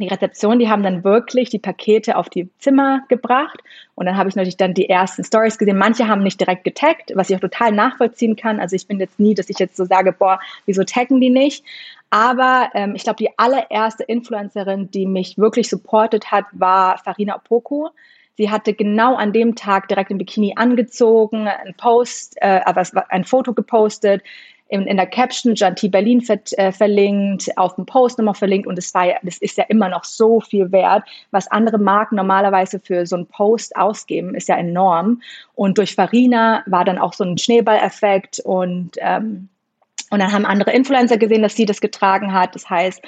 die 0.00 0.08
Rezeption, 0.08 0.58
die 0.58 0.68
haben 0.68 0.82
dann 0.82 1.04
wirklich 1.04 1.50
die 1.50 1.58
Pakete 1.58 2.16
auf 2.16 2.28
die 2.28 2.48
Zimmer 2.58 3.02
gebracht. 3.08 3.62
Und 3.94 4.06
dann 4.06 4.16
habe 4.16 4.28
ich 4.28 4.36
natürlich 4.36 4.56
dann 4.56 4.74
die 4.74 4.88
ersten 4.88 5.24
Stories 5.24 5.58
gesehen. 5.58 5.78
Manche 5.78 6.08
haben 6.08 6.22
nicht 6.22 6.40
direkt 6.40 6.64
getaggt, 6.64 7.12
was 7.14 7.30
ich 7.30 7.36
auch 7.36 7.40
total 7.40 7.72
nachvollziehen 7.72 8.36
kann. 8.36 8.60
Also 8.60 8.76
ich 8.76 8.86
bin 8.86 9.00
jetzt 9.00 9.18
nie, 9.18 9.34
dass 9.34 9.50
ich 9.50 9.58
jetzt 9.58 9.76
so 9.76 9.84
sage, 9.84 10.12
boah, 10.12 10.40
wieso 10.66 10.84
taggen 10.84 11.20
die 11.20 11.30
nicht? 11.30 11.64
Aber 12.10 12.70
ähm, 12.74 12.94
ich 12.94 13.04
glaube, 13.04 13.16
die 13.16 13.30
allererste 13.36 14.04
Influencerin, 14.04 14.90
die 14.90 15.06
mich 15.06 15.36
wirklich 15.36 15.68
supportet 15.68 16.30
hat, 16.30 16.46
war 16.52 16.98
Farina 16.98 17.36
Opoku. 17.36 17.88
Sie 18.36 18.50
hatte 18.50 18.72
genau 18.72 19.16
an 19.16 19.32
dem 19.32 19.56
Tag 19.56 19.88
direkt 19.88 20.10
ein 20.10 20.18
Bikini 20.18 20.54
angezogen, 20.56 21.48
ein 21.48 21.74
Post, 21.76 22.36
äh, 22.40 22.60
ein 23.08 23.24
Foto 23.24 23.52
gepostet, 23.52 24.22
in, 24.68 24.86
in 24.86 24.96
der 24.96 25.06
Caption 25.06 25.54
Janti 25.54 25.88
Berlin 25.88 26.20
ver, 26.20 26.38
äh, 26.52 26.72
verlinkt, 26.72 27.56
auf 27.56 27.74
dem 27.76 27.86
Post 27.86 28.18
nochmal 28.18 28.34
verlinkt 28.34 28.66
und 28.66 28.78
es 28.78 28.92
war 28.94 29.06
ja, 29.06 29.16
das 29.22 29.38
ist 29.38 29.56
ja 29.56 29.64
immer 29.68 29.88
noch 29.88 30.04
so 30.04 30.40
viel 30.40 30.70
wert, 30.72 31.04
was 31.30 31.50
andere 31.50 31.78
Marken 31.78 32.16
normalerweise 32.16 32.78
für 32.78 33.06
so 33.06 33.16
einen 33.16 33.26
Post 33.26 33.76
ausgeben, 33.76 34.34
ist 34.34 34.48
ja 34.48 34.56
enorm. 34.56 35.22
Und 35.54 35.78
durch 35.78 35.94
Farina 35.94 36.62
war 36.66 36.84
dann 36.84 36.98
auch 36.98 37.14
so 37.14 37.24
ein 37.24 37.38
Schneeballeffekt 37.38 38.40
und 38.40 38.92
ähm, 38.98 39.48
und 40.10 40.20
dann 40.20 40.32
haben 40.32 40.46
andere 40.46 40.72
Influencer 40.72 41.18
gesehen, 41.18 41.42
dass 41.42 41.54
sie 41.54 41.66
das 41.66 41.82
getragen 41.82 42.32
hat. 42.32 42.54
Das 42.54 42.70
heißt, 42.70 43.02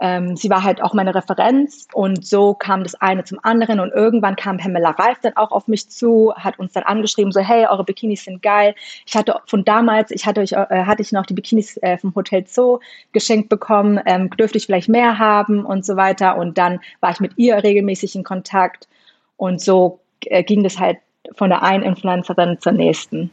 ähm, 0.00 0.36
sie 0.36 0.50
war 0.50 0.62
halt 0.62 0.82
auch 0.82 0.94
meine 0.94 1.14
Referenz 1.14 1.86
und 1.92 2.26
so 2.26 2.54
kam 2.54 2.82
das 2.82 2.94
eine 2.96 3.24
zum 3.24 3.38
anderen 3.42 3.80
und 3.80 3.92
irgendwann 3.92 4.36
kam 4.36 4.58
Pamela 4.58 4.90
Reif 4.90 5.18
dann 5.22 5.36
auch 5.36 5.50
auf 5.52 5.68
mich 5.68 5.88
zu, 5.88 6.34
hat 6.36 6.58
uns 6.58 6.72
dann 6.72 6.84
angeschrieben, 6.84 7.32
so 7.32 7.40
hey, 7.40 7.66
eure 7.66 7.84
Bikinis 7.84 8.24
sind 8.24 8.42
geil. 8.42 8.74
Ich 9.06 9.14
hatte 9.14 9.40
von 9.46 9.64
damals, 9.64 10.10
ich 10.10 10.26
hatte, 10.26 10.40
euch, 10.40 10.52
äh, 10.52 10.84
hatte 10.84 11.02
ich 11.02 11.12
noch 11.12 11.26
die 11.26 11.34
Bikinis 11.34 11.78
äh, 11.78 11.96
vom 11.98 12.14
Hotel 12.14 12.44
Zoo 12.46 12.80
geschenkt 13.12 13.48
bekommen, 13.48 14.00
ähm, 14.04 14.30
dürfte 14.30 14.58
ich 14.58 14.66
vielleicht 14.66 14.88
mehr 14.88 15.18
haben 15.18 15.64
und 15.64 15.84
so 15.84 15.96
weiter 15.96 16.36
und 16.36 16.58
dann 16.58 16.80
war 17.00 17.10
ich 17.10 17.20
mit 17.20 17.32
ihr 17.36 17.62
regelmäßig 17.62 18.14
in 18.16 18.24
Kontakt 18.24 18.88
und 19.36 19.60
so 19.60 20.00
äh, 20.24 20.42
ging 20.42 20.62
das 20.62 20.78
halt 20.78 20.98
von 21.34 21.50
der 21.50 21.62
einen 21.62 21.82
Influencerin 21.82 22.58
zur 22.60 22.72
nächsten. 22.72 23.30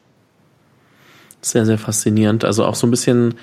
Sehr, 1.41 1.65
sehr 1.65 1.77
faszinierend. 1.77 2.45
Also 2.45 2.65
auch 2.65 2.75
so 2.75 2.87
ein 2.87 2.91
bisschen 2.91 3.35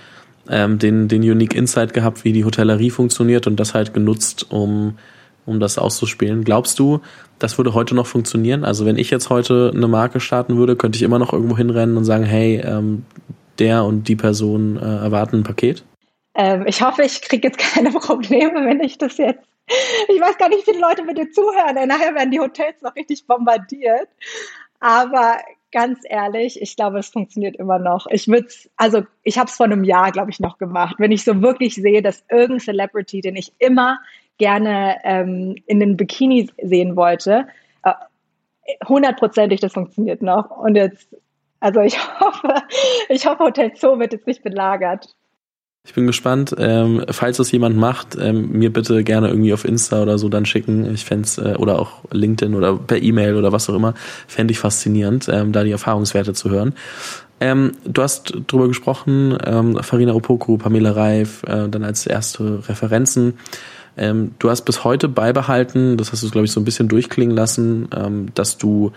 ähm, 0.48 0.78
den, 0.78 1.08
den 1.08 1.22
Unique 1.22 1.54
Insight 1.54 1.92
gehabt, 1.92 2.24
wie 2.24 2.32
die 2.32 2.44
Hotellerie 2.44 2.90
funktioniert 2.90 3.46
und 3.46 3.56
das 3.56 3.74
halt 3.74 3.94
genutzt, 3.94 4.46
um, 4.50 4.98
um 5.46 5.60
das 5.60 5.78
auszuspielen. 5.78 6.44
Glaubst 6.44 6.78
du, 6.78 7.00
das 7.38 7.58
würde 7.58 7.74
heute 7.74 7.94
noch 7.94 8.06
funktionieren? 8.06 8.64
Also 8.64 8.86
wenn 8.86 8.96
ich 8.96 9.10
jetzt 9.10 9.30
heute 9.30 9.72
eine 9.74 9.88
Marke 9.88 10.20
starten 10.20 10.56
würde, 10.56 10.76
könnte 10.76 10.96
ich 10.96 11.02
immer 11.02 11.18
noch 11.18 11.32
irgendwo 11.32 11.56
hinrennen 11.56 11.96
und 11.96 12.04
sagen, 12.04 12.24
hey, 12.24 12.60
ähm, 12.64 13.04
der 13.58 13.84
und 13.84 14.08
die 14.08 14.16
Person 14.16 14.76
äh, 14.76 14.80
erwarten 14.80 15.36
ein 15.36 15.42
Paket? 15.42 15.84
Ähm, 16.34 16.64
ich 16.66 16.82
hoffe, 16.82 17.02
ich 17.02 17.20
kriege 17.22 17.48
jetzt 17.48 17.58
keine 17.74 17.90
Probleme, 17.90 18.66
wenn 18.66 18.80
ich 18.80 18.98
das 18.98 19.16
jetzt. 19.18 19.46
Ich 20.08 20.20
weiß 20.20 20.36
gar 20.36 20.48
nicht, 20.48 20.66
wie 20.66 20.72
viele 20.72 20.80
Leute 20.80 21.04
mit 21.04 21.16
dir 21.16 21.30
zuhören. 21.30 21.86
Nachher 21.86 22.14
werden 22.14 22.32
die 22.32 22.40
Hotels 22.40 22.82
noch 22.82 22.96
richtig 22.96 23.26
bombardiert. 23.26 24.08
Aber 24.80 25.36
ganz 25.72 26.00
ehrlich, 26.04 26.60
ich 26.60 26.76
glaube, 26.76 26.98
es 26.98 27.08
funktioniert 27.08 27.56
immer 27.56 27.78
noch. 27.78 28.06
Ich 28.10 28.28
würde 28.28 28.48
also 28.76 29.02
ich 29.22 29.38
habe 29.38 29.48
es 29.48 29.56
vor 29.56 29.66
einem 29.66 29.84
Jahr, 29.84 30.12
glaube 30.12 30.30
ich, 30.30 30.40
noch 30.40 30.58
gemacht. 30.58 30.96
Wenn 30.98 31.12
ich 31.12 31.24
so 31.24 31.42
wirklich 31.42 31.74
sehe, 31.74 32.02
dass 32.02 32.24
irgendein 32.30 32.60
Celebrity, 32.60 33.20
den 33.20 33.36
ich 33.36 33.52
immer 33.58 34.00
gerne 34.38 34.98
ähm, 35.04 35.56
in 35.66 35.80
den 35.80 35.96
Bikini 35.96 36.50
sehen 36.62 36.96
wollte, 36.96 37.46
äh, 37.84 37.92
hundertprozentig, 38.88 39.60
das 39.60 39.72
funktioniert 39.72 40.22
noch. 40.22 40.50
Und 40.50 40.76
jetzt, 40.76 41.14
also 41.60 41.80
ich 41.80 41.98
hoffe, 42.20 42.54
ich 43.08 43.26
hoffe, 43.26 43.44
Hotel 43.44 43.72
Zoo 43.76 43.98
wird 43.98 44.12
jetzt 44.12 44.26
nicht 44.26 44.42
belagert. 44.42 45.14
Ich 45.90 45.94
bin 45.94 46.06
gespannt. 46.06 46.54
Ähm, 46.56 47.02
falls 47.10 47.38
das 47.38 47.50
jemand 47.50 47.76
macht, 47.76 48.16
ähm, 48.16 48.52
mir 48.52 48.72
bitte 48.72 49.02
gerne 49.02 49.26
irgendwie 49.26 49.52
auf 49.52 49.64
Insta 49.64 50.00
oder 50.00 50.18
so 50.18 50.28
dann 50.28 50.46
schicken. 50.46 50.88
Ich 50.94 51.04
fände 51.04 51.28
äh, 51.38 51.56
oder 51.56 51.80
auch 51.80 52.04
LinkedIn 52.12 52.54
oder 52.54 52.76
per 52.76 53.02
E-Mail 53.02 53.34
oder 53.34 53.50
was 53.50 53.68
auch 53.68 53.74
immer, 53.74 53.94
fände 54.28 54.52
ich 54.52 54.60
faszinierend, 54.60 55.28
ähm, 55.28 55.50
da 55.50 55.64
die 55.64 55.72
Erfahrungswerte 55.72 56.32
zu 56.32 56.48
hören. 56.48 56.74
Ähm, 57.40 57.72
du 57.84 58.02
hast 58.02 58.32
drüber 58.46 58.68
gesprochen, 58.68 59.36
ähm, 59.44 59.82
Farina 59.82 60.14
Opoku, 60.14 60.58
Pamela 60.58 60.92
Reif, 60.92 61.42
äh, 61.42 61.68
dann 61.68 61.82
als 61.82 62.06
erste 62.06 62.68
Referenzen. 62.68 63.34
Ähm, 63.96 64.36
du 64.38 64.48
hast 64.48 64.62
bis 64.62 64.84
heute 64.84 65.08
beibehalten, 65.08 65.96
das 65.96 66.12
hast 66.12 66.22
du, 66.22 66.30
glaube 66.30 66.44
ich, 66.44 66.52
so 66.52 66.60
ein 66.60 66.64
bisschen 66.64 66.86
durchklingen 66.86 67.34
lassen, 67.34 67.88
ähm, 67.96 68.28
dass 68.34 68.58
du 68.58 68.92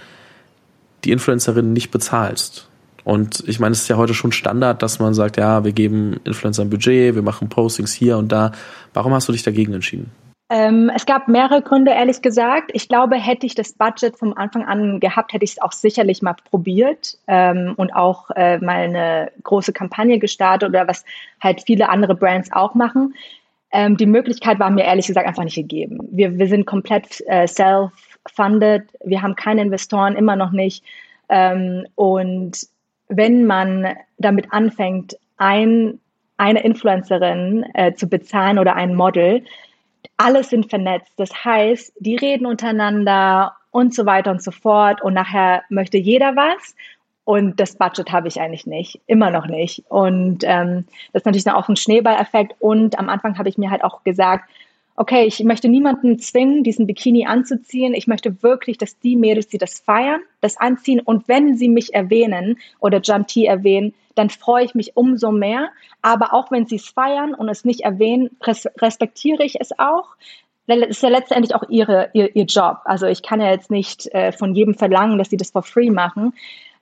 die 1.05 1.12
Influencerin 1.12 1.73
nicht 1.73 1.89
bezahlst. 1.89 2.67
Und 3.03 3.43
ich 3.48 3.60
meine, 3.60 3.74
es 3.74 3.81
ist 3.81 3.88
ja 3.89 3.98
heute 3.98 4.13
schon 4.13 4.31
Standard, 4.31 4.81
dass 4.81 5.00
man 5.00 5.13
sagt, 5.13 5.38
ja, 5.38 5.63
wir 5.63 5.72
geben 5.72 6.19
Influencern 6.24 6.69
Budget, 6.69 7.15
wir 7.15 7.22
machen 7.22 7.50
Postings 7.50 7.93
hier 7.93 8.17
und 8.17 8.31
da. 8.31 8.51
Warum 8.93 9.13
hast 9.13 9.27
du 9.27 9.31
dich 9.33 9.43
dagegen 9.43 9.74
entschieden? 9.74 10.12
Ähm, 10.50 10.91
es 10.93 11.05
gab 11.05 11.27
mehrere 11.27 11.62
Gründe, 11.62 11.91
ehrlich 11.91 12.22
gesagt. 12.22 12.72
Ich 12.74 12.88
glaube, 12.88 13.15
hätte 13.15 13.45
ich 13.45 13.55
das 13.55 13.74
Budget 13.74 14.17
vom 14.17 14.33
Anfang 14.33 14.65
an 14.65 15.00
gehabt, 15.00 15.33
hätte 15.33 15.45
ich 15.45 15.53
es 15.53 15.62
auch 15.62 15.72
sicherlich 15.72 16.22
mal 16.22 16.36
probiert 16.50 17.17
ähm, 17.27 17.74
und 17.77 17.95
auch 17.95 18.29
äh, 18.36 18.60
mal 18.60 18.83
eine 18.83 19.31
große 19.41 19.74
Kampagne 19.74 20.19
gestartet 20.19 20.69
oder 20.69 20.88
was 20.88 21.05
halt 21.41 21.63
viele 21.65 21.89
andere 21.89 22.13
Brands 22.13 22.51
auch 22.51 22.75
machen. 22.75 23.15
Ähm, 23.72 23.98
die 23.98 24.05
Möglichkeit 24.05 24.60
war 24.60 24.69
mir 24.69 24.83
ehrlich 24.83 25.07
gesagt 25.07 25.27
einfach 25.27 25.43
nicht 25.43 25.55
gegeben. 25.55 25.98
Wir, 26.12 26.38
wir 26.38 26.48
sind 26.48 26.67
komplett 26.67 27.24
äh, 27.25 27.48
self-funded, 27.48 28.83
wir 29.03 29.22
haben 29.24 29.36
keine 29.36 29.63
Investoren, 29.63 30.15
immer 30.15 30.36
noch 30.36 30.51
nicht. 30.51 30.83
Ähm, 31.29 31.88
und 31.95 32.67
wenn 33.07 33.45
man 33.45 33.95
damit 34.17 34.51
anfängt, 34.51 35.17
ein, 35.38 36.00
eine 36.38 36.63
Influencerin 36.63 37.65
äh, 37.74 37.93
zu 37.93 38.07
bezahlen 38.07 38.60
oder 38.60 38.75
ein 38.75 38.95
Model, 38.95 39.43
alles 40.17 40.50
sind 40.50 40.69
vernetzt. 40.69 41.13
Das 41.17 41.45
heißt, 41.45 41.93
die 42.00 42.15
reden 42.15 42.45
untereinander 42.45 43.53
und 43.72 43.93
so 43.93 44.05
weiter 44.05 44.31
und 44.31 44.43
so 44.43 44.51
fort. 44.51 45.01
Und 45.01 45.13
nachher 45.13 45.63
möchte 45.69 45.98
jeder 45.98 46.36
was. 46.36 46.75
Und 47.25 47.60
das 47.60 47.77
Budget 47.77 48.12
habe 48.12 48.27
ich 48.27 48.39
eigentlich 48.41 48.67
nicht, 48.67 49.00
immer 49.07 49.31
noch 49.31 49.48
nicht. 49.48 49.83
Und 49.89 50.43
ähm, 50.43 50.86
das 51.13 51.22
ist 51.22 51.25
natürlich 51.25 51.50
auch 51.50 51.69
ein 51.69 51.77
Schneeballeffekt. 51.77 52.55
Und 52.60 53.00
am 53.00 53.10
Anfang 53.10 53.38
habe 53.38 53.50
ich 53.50 53.57
mir 53.57 53.72
halt 53.72 53.83
auch 53.83 54.03
gesagt, 54.03 54.50
okay, 54.95 55.25
ich 55.25 55.43
möchte 55.43 55.69
niemanden 55.69 56.19
zwingen, 56.19 56.63
diesen 56.63 56.85
Bikini 56.85 57.25
anzuziehen. 57.25 57.93
Ich 57.93 58.07
möchte 58.07 58.43
wirklich, 58.43 58.77
dass 58.77 59.00
die 59.00 59.15
Mädels, 59.15 59.47
die 59.47 59.57
das 59.57 59.79
feiern, 59.79 60.21
das 60.41 60.57
anziehen. 60.57 61.00
Und 61.00 61.27
wenn 61.27 61.55
sie 61.55 61.69
mich 61.69 61.93
erwähnen 61.93 62.59
oder 62.79 63.01
Janti 63.01 63.45
erwähnen, 63.45 63.93
dann 64.15 64.29
freue 64.29 64.65
ich 64.65 64.75
mich 64.75 64.95
umso 64.95 65.31
mehr. 65.31 65.69
Aber 66.01 66.33
auch 66.33 66.51
wenn 66.51 66.67
sie 66.67 66.75
es 66.75 66.88
feiern 66.88 67.33
und 67.33 67.50
es 67.50 67.65
nicht 67.65 67.81
erwähnen, 67.81 68.29
res 68.41 68.67
respektiere 68.77 69.43
ich 69.43 69.59
es 69.59 69.77
auch. 69.79 70.09
Das 70.67 70.77
ist 70.77 71.03
ja 71.03 71.09
letztendlich 71.09 71.55
auch 71.55 71.63
ihre, 71.69 72.09
ihr, 72.13 72.35
ihr 72.35 72.45
Job. 72.45 72.77
Also 72.85 73.07
ich 73.07 73.23
kann 73.23 73.41
ja 73.41 73.50
jetzt 73.50 73.71
nicht 73.71 74.07
äh, 74.13 74.31
von 74.31 74.53
jedem 74.53 74.75
verlangen, 74.75 75.17
dass 75.17 75.29
sie 75.29 75.38
das 75.38 75.51
for 75.51 75.63
free 75.63 75.89
machen. 75.89 76.33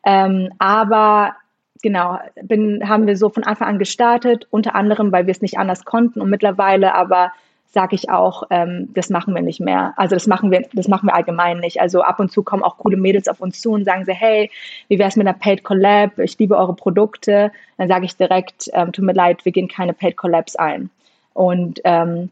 Ähm, 0.05 0.49
aber 0.59 1.35
genau, 1.81 2.19
bin, 2.43 2.87
haben 2.87 3.07
wir 3.07 3.17
so 3.17 3.29
von 3.29 3.43
Anfang 3.43 3.69
an 3.69 3.79
gestartet, 3.79 4.47
unter 4.51 4.75
anderem, 4.75 5.11
weil 5.11 5.25
wir 5.25 5.31
es 5.31 5.41
nicht 5.41 5.57
anders 5.57 5.85
konnten 5.85 6.21
und 6.21 6.29
mittlerweile 6.29 6.93
aber 6.93 7.31
sage 7.71 7.95
ich 7.95 8.09
auch, 8.09 8.43
ähm, 8.49 8.89
das 8.93 9.09
machen 9.09 9.33
wir 9.33 9.41
nicht 9.41 9.61
mehr. 9.61 9.93
Also 9.95 10.15
das 10.15 10.27
machen 10.27 10.51
wir, 10.51 10.67
das 10.73 10.87
machen 10.87 11.07
wir 11.07 11.15
allgemein 11.15 11.59
nicht. 11.59 11.79
Also 11.79 12.01
ab 12.01 12.19
und 12.19 12.31
zu 12.31 12.43
kommen 12.43 12.63
auch 12.63 12.77
coole 12.77 12.97
Mädels 12.97 13.27
auf 13.27 13.39
uns 13.39 13.61
zu 13.61 13.71
und 13.71 13.85
sagen 13.85 14.05
sie, 14.05 14.13
hey, 14.13 14.51
wie 14.89 14.99
wär's 14.99 15.15
mit 15.15 15.25
einer 15.25 15.37
Paid 15.37 15.63
Collab? 15.63 16.19
Ich 16.19 16.37
liebe 16.37 16.57
eure 16.57 16.75
Produkte. 16.75 17.51
Dann 17.77 17.87
sage 17.87 18.05
ich 18.05 18.17
direkt, 18.17 18.69
ähm, 18.73 18.91
tut 18.91 19.05
mir 19.05 19.13
leid, 19.13 19.45
wir 19.45 19.51
gehen 19.51 19.69
keine 19.69 19.93
Paid 19.93 20.17
Collabs 20.17 20.55
ein. 20.55 20.89
Und 21.33 21.79
ähm, 21.85 22.29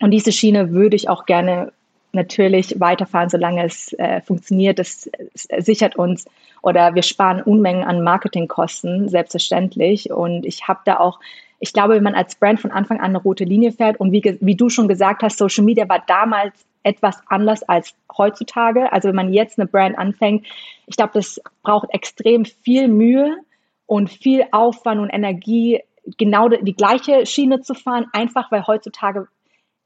und 0.00 0.10
diese 0.10 0.32
Schiene 0.32 0.70
würde 0.72 0.96
ich 0.96 1.08
auch 1.08 1.26
gerne 1.26 1.72
natürlich 2.12 2.80
weiterfahren, 2.80 3.28
solange 3.28 3.64
es 3.64 3.92
äh, 3.94 4.20
funktioniert. 4.22 4.78
Das, 4.78 5.10
das 5.48 5.66
sichert 5.66 5.96
uns 5.96 6.26
oder 6.62 6.94
wir 6.94 7.02
sparen 7.02 7.42
Unmengen 7.42 7.84
an 7.84 8.02
Marketingkosten, 8.02 9.08
selbstverständlich. 9.08 10.10
Und 10.10 10.46
ich 10.46 10.66
habe 10.68 10.80
da 10.84 10.98
auch 10.98 11.20
ich 11.60 11.72
glaube, 11.72 11.94
wenn 11.94 12.02
man 12.02 12.14
als 12.14 12.36
Brand 12.36 12.60
von 12.60 12.70
Anfang 12.70 12.98
an 12.98 13.06
eine 13.06 13.18
rote 13.18 13.44
Linie 13.44 13.72
fährt 13.72 13.98
und 13.98 14.12
wie, 14.12 14.22
wie 14.40 14.54
du 14.54 14.68
schon 14.68 14.88
gesagt 14.88 15.22
hast, 15.22 15.38
Social 15.38 15.64
Media 15.64 15.88
war 15.88 16.02
damals 16.06 16.64
etwas 16.84 17.20
anders 17.26 17.62
als 17.64 17.94
heutzutage. 18.16 18.92
Also 18.92 19.08
wenn 19.08 19.16
man 19.16 19.32
jetzt 19.32 19.58
eine 19.58 19.68
Brand 19.68 19.98
anfängt, 19.98 20.46
ich 20.86 20.96
glaube, 20.96 21.12
das 21.14 21.40
braucht 21.62 21.92
extrem 21.92 22.44
viel 22.44 22.88
Mühe 22.88 23.38
und 23.86 24.10
viel 24.10 24.44
Aufwand 24.52 25.00
und 25.00 25.10
Energie, 25.10 25.80
genau 26.16 26.48
die 26.48 26.74
gleiche 26.74 27.26
Schiene 27.26 27.60
zu 27.60 27.74
fahren, 27.74 28.06
einfach 28.12 28.50
weil 28.52 28.66
heutzutage 28.66 29.28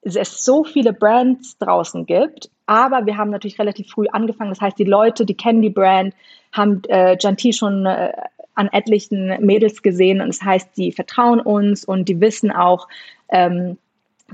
es 0.03 0.45
so 0.45 0.65
viele 0.65 0.93
Brands 0.93 1.57
draußen 1.59 2.07
gibt. 2.07 2.51
Aber 2.67 3.07
wir 3.07 3.17
haben 3.17 3.31
natürlich 3.31 3.59
relativ 3.59 3.89
früh 3.89 4.07
angefangen. 4.09 4.51
Das 4.51 4.61
heißt, 4.61 4.79
die 4.79 4.85
Leute, 4.85 5.25
die 5.25 5.37
kennen 5.37 5.63
die 5.63 5.71
Brand, 5.71 6.15
haben 6.53 6.83
äh, 6.89 7.17
Janti 7.19 7.53
schon 7.53 7.87
äh, 7.87 8.13
an 8.55 8.69
etlichen 8.73 9.29
Mädels 9.45 9.83
gesehen 9.83 10.21
und 10.21 10.29
das 10.29 10.43
heißt, 10.43 10.77
die 10.77 10.93
vertrauen 10.93 11.41
uns 11.41 11.85
und 11.85 12.09
die 12.09 12.21
wissen 12.21 12.51
auch, 12.51 12.89
ähm, 13.29 13.79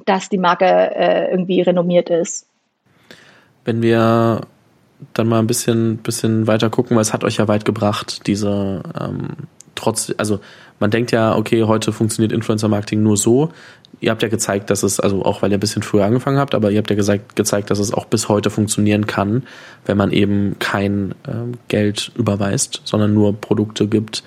dass 0.05 0.29
die 0.29 0.39
Marke 0.39 0.67
äh, 0.67 1.31
irgendwie 1.31 1.61
renommiert 1.61 2.11
ist. 2.11 2.47
Wenn 3.65 3.83
wir 3.83 4.43
dann 5.15 5.29
mal 5.29 5.39
ein 5.39 5.47
bisschen, 5.47 5.99
bisschen 5.99 6.47
weiter 6.47 6.71
gucken, 6.71 6.97
weil 6.97 7.03
es 7.03 7.13
hat 7.13 7.25
euch 7.25 7.37
ja 7.37 7.49
weit 7.49 7.65
gebracht, 7.65 8.27
diese 8.27 8.83
ähm, 9.01 9.29
trotz, 9.75 10.13
also 10.19 10.41
man 10.81 10.91
denkt 10.91 11.11
ja, 11.13 11.37
okay, 11.37 11.65
heute 11.65 11.93
funktioniert 11.93 12.33
Influencer-Marketing 12.33 13.03
nur 13.03 13.17
so. 13.17 13.51
Ihr 14.01 14.11
habt 14.11 14.23
ja 14.23 14.29
gezeigt, 14.29 14.71
dass 14.71 14.83
es, 14.83 15.01
also 15.01 15.25
auch 15.25 15.43
weil 15.43 15.51
ihr 15.51 15.57
ein 15.57 15.61
bisschen 15.61 15.83
früher 15.83 16.05
angefangen 16.05 16.39
habt, 16.39 16.55
aber 16.55 16.71
ihr 16.71 16.79
habt 16.79 16.91
ja 16.91 16.97
gesagt, 16.97 17.37
gezeigt, 17.37 17.71
dass 17.71 17.79
es 17.79 17.93
auch 17.93 18.05
bis 18.05 18.29
heute 18.29 18.51
funktionieren 18.51 19.07
kann, 19.07 19.45
wenn 19.87 19.97
man 19.97 20.13
eben 20.13 20.57
kein 20.59 21.15
ähm, 21.27 21.55
Geld 21.69 22.13
überweist, 22.17 22.83
sondern 22.85 23.13
nur 23.13 23.35
Produkte 23.41 23.89
gibt 23.89 24.23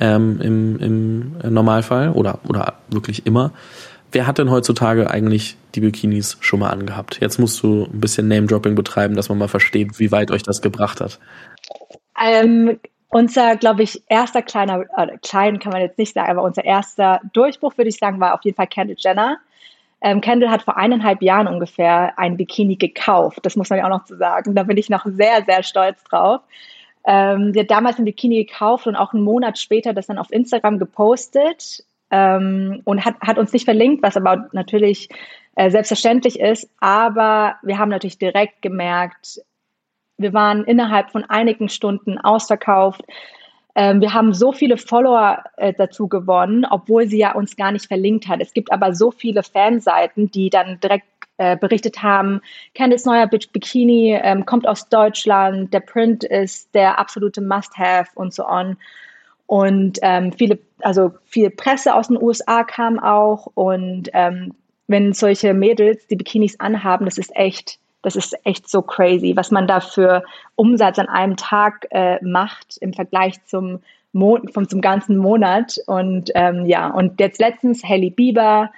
ähm, 0.00 0.40
im, 0.40 0.78
im 1.42 1.54
Normalfall 1.54 2.10
oder, 2.10 2.40
oder 2.46 2.74
wirklich 2.90 3.26
immer. 3.26 3.52
Wer 4.12 4.26
hat 4.26 4.38
denn 4.38 4.50
heutzutage 4.50 5.10
eigentlich 5.10 5.56
die 5.74 5.80
Bikinis 5.80 6.36
schon 6.40 6.60
mal 6.60 6.70
angehabt? 6.70 7.18
Jetzt 7.20 7.38
musst 7.38 7.62
du 7.62 7.84
ein 7.84 8.00
bisschen 8.00 8.28
Name-Dropping 8.28 8.74
betreiben, 8.74 9.16
dass 9.16 9.28
man 9.28 9.38
mal 9.38 9.48
versteht, 9.48 9.98
wie 9.98 10.12
weit 10.12 10.30
euch 10.30 10.42
das 10.42 10.62
gebracht 10.62 11.00
hat. 11.00 11.18
Ähm, 12.22 12.78
unser, 13.08 13.56
glaube 13.56 13.82
ich, 13.82 14.02
erster 14.08 14.42
kleiner, 14.42 14.84
äh, 14.96 15.18
klein 15.22 15.58
kann 15.58 15.72
man 15.72 15.82
jetzt 15.82 15.98
nicht 15.98 16.14
sagen, 16.14 16.30
aber 16.30 16.42
unser 16.42 16.64
erster 16.64 17.20
Durchbruch, 17.32 17.76
würde 17.76 17.88
ich 17.88 17.98
sagen, 17.98 18.20
war 18.20 18.34
auf 18.34 18.44
jeden 18.44 18.56
Fall 18.56 18.66
Kendall 18.66 18.96
Jenner. 18.98 19.38
Ähm, 20.00 20.20
Kendall 20.20 20.50
hat 20.50 20.62
vor 20.62 20.76
eineinhalb 20.76 21.22
Jahren 21.22 21.48
ungefähr 21.48 22.18
ein 22.18 22.36
Bikini 22.36 22.76
gekauft. 22.76 23.38
Das 23.42 23.56
muss 23.56 23.70
man 23.70 23.78
ja 23.78 23.86
auch 23.86 23.90
noch 23.90 24.04
zu 24.04 24.16
sagen. 24.16 24.54
Da 24.54 24.64
bin 24.64 24.76
ich 24.76 24.90
noch 24.90 25.04
sehr, 25.06 25.44
sehr 25.46 25.62
stolz 25.62 26.02
drauf. 26.04 26.42
Ähm, 27.06 27.52
die 27.52 27.60
hat 27.60 27.70
damals 27.70 27.98
ein 27.98 28.04
Bikini 28.04 28.44
gekauft 28.44 28.86
und 28.86 28.96
auch 28.96 29.14
einen 29.14 29.22
Monat 29.22 29.58
später 29.58 29.92
das 29.94 30.06
dann 30.06 30.18
auf 30.18 30.30
Instagram 30.32 30.78
gepostet 30.78 31.84
ähm, 32.10 32.82
und 32.84 33.04
hat, 33.04 33.14
hat 33.20 33.38
uns 33.38 33.52
nicht 33.52 33.64
verlinkt, 33.64 34.02
was 34.02 34.16
aber 34.16 34.48
natürlich 34.52 35.08
äh, 35.54 35.70
selbstverständlich 35.70 36.40
ist. 36.40 36.68
Aber 36.80 37.56
wir 37.62 37.78
haben 37.78 37.88
natürlich 37.88 38.18
direkt 38.18 38.60
gemerkt, 38.60 39.40
wir 40.18 40.32
waren 40.32 40.64
innerhalb 40.64 41.10
von 41.10 41.24
einigen 41.24 41.68
Stunden 41.68 42.18
ausverkauft. 42.18 43.02
Ähm, 43.74 44.00
wir 44.00 44.14
haben 44.14 44.32
so 44.32 44.52
viele 44.52 44.78
Follower 44.78 45.44
äh, 45.56 45.74
dazu 45.76 46.08
gewonnen, 46.08 46.66
obwohl 46.68 47.06
sie 47.06 47.18
ja 47.18 47.34
uns 47.34 47.56
gar 47.56 47.72
nicht 47.72 47.86
verlinkt 47.86 48.26
hat. 48.26 48.40
Es 48.40 48.54
gibt 48.54 48.72
aber 48.72 48.94
so 48.94 49.10
viele 49.10 49.42
Fanseiten, 49.42 50.30
die 50.30 50.48
dann 50.48 50.80
direkt 50.80 51.06
äh, 51.38 51.56
berichtet 51.58 52.02
haben, 52.02 52.40
Candice 52.74 53.04
neuer 53.04 53.26
Bikini 53.26 54.18
ähm, 54.22 54.46
kommt 54.46 54.66
aus 54.66 54.88
Deutschland, 54.88 55.74
der 55.74 55.80
Print 55.80 56.24
ist 56.24 56.74
der 56.74 56.98
absolute 56.98 57.42
Must-Have 57.42 58.08
und 58.14 58.32
so 58.32 58.46
on. 58.46 58.78
Und 59.46 59.98
ähm, 60.00 60.32
viele, 60.32 60.58
also 60.80 61.12
viel 61.26 61.50
Presse 61.50 61.94
aus 61.94 62.08
den 62.08 62.20
USA 62.20 62.64
kam 62.64 62.98
auch. 62.98 63.48
Und 63.54 64.08
ähm, 64.14 64.54
wenn 64.86 65.12
solche 65.12 65.52
Mädels 65.52 66.06
die 66.06 66.16
Bikinis 66.16 66.58
anhaben, 66.58 67.04
das 67.04 67.18
ist 67.18 67.36
echt 67.36 67.78
das 68.06 68.14
ist 68.14 68.36
echt 68.44 68.70
so 68.70 68.82
crazy, 68.82 69.32
was 69.34 69.50
man 69.50 69.66
da 69.66 69.80
für 69.80 70.22
Umsatz 70.54 70.96
an 71.00 71.08
einem 71.08 71.36
Tag 71.36 71.88
äh, 71.90 72.24
macht 72.24 72.76
im 72.80 72.92
Vergleich 72.92 73.44
zum, 73.46 73.80
Mo 74.12 74.38
vom, 74.52 74.68
zum 74.68 74.80
ganzen 74.80 75.16
Monat. 75.16 75.76
Und 75.88 76.30
ähm, 76.36 76.66
ja, 76.66 76.86
und 76.86 77.18
jetzt 77.18 77.40
letztens 77.40 77.82
Haley 77.82 78.10
Bieber, 78.10 78.70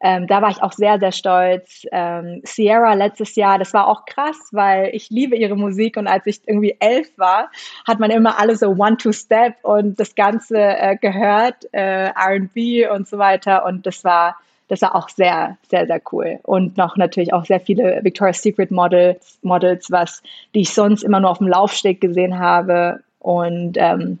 ähm, 0.00 0.26
da 0.26 0.42
war 0.42 0.50
ich 0.50 0.60
auch 0.60 0.72
sehr, 0.72 0.98
sehr 0.98 1.12
stolz. 1.12 1.86
Ähm, 1.92 2.40
Sierra 2.42 2.94
letztes 2.94 3.36
Jahr, 3.36 3.60
das 3.60 3.72
war 3.74 3.86
auch 3.86 4.06
krass, 4.06 4.48
weil 4.50 4.90
ich 4.92 5.08
liebe 5.08 5.36
ihre 5.36 5.54
Musik 5.54 5.96
und 5.96 6.08
als 6.08 6.26
ich 6.26 6.40
irgendwie 6.44 6.76
elf 6.80 7.16
war, 7.16 7.52
hat 7.86 8.00
man 8.00 8.10
immer 8.10 8.40
alle 8.40 8.56
so 8.56 8.70
One-Two-Step 8.70 9.54
und 9.62 10.00
das 10.00 10.16
Ganze 10.16 10.58
äh, 10.58 10.96
gehört, 10.96 11.68
äh, 11.70 12.08
RB 12.08 12.90
und 12.92 13.06
so 13.06 13.18
weiter. 13.18 13.64
Und 13.66 13.86
das 13.86 14.02
war 14.02 14.34
das 14.68 14.82
war 14.82 14.94
auch 14.94 15.08
sehr, 15.08 15.58
sehr, 15.68 15.86
sehr 15.86 16.00
cool. 16.12 16.38
Und 16.42 16.76
noch 16.76 16.96
natürlich 16.96 17.32
auch 17.32 17.44
sehr 17.44 17.60
viele 17.60 18.00
Victoria's 18.02 18.42
Secret 18.42 18.70
Models, 18.70 19.38
Models, 19.42 19.90
was, 19.90 20.22
die 20.54 20.62
ich 20.62 20.72
sonst 20.72 21.02
immer 21.02 21.20
nur 21.20 21.30
auf 21.30 21.38
dem 21.38 21.48
Laufsteg 21.48 22.00
gesehen 22.00 22.38
habe. 22.38 23.00
Und 23.18 23.76
ähm, 23.76 24.18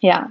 ja. 0.00 0.30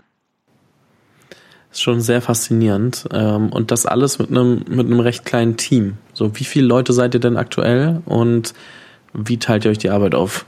ist 1.71 1.81
schon 1.81 2.01
sehr 2.01 2.21
faszinierend. 2.21 3.07
Ähm, 3.13 3.49
und 3.49 3.71
das 3.71 3.85
alles 3.85 4.19
mit 4.19 4.29
einem, 4.29 4.63
mit 4.69 4.87
einem 4.87 4.99
recht 5.01 5.25
kleinen 5.25 5.57
Team. 5.57 5.97
So, 6.13 6.37
wie 6.39 6.45
viele 6.45 6.67
Leute 6.67 6.93
seid 6.93 7.13
ihr 7.13 7.19
denn 7.19 7.37
aktuell 7.37 8.01
und 8.05 8.53
wie 9.13 9.37
teilt 9.37 9.65
ihr 9.65 9.71
euch 9.71 9.77
die 9.77 9.89
Arbeit 9.89 10.15
auf? 10.15 10.45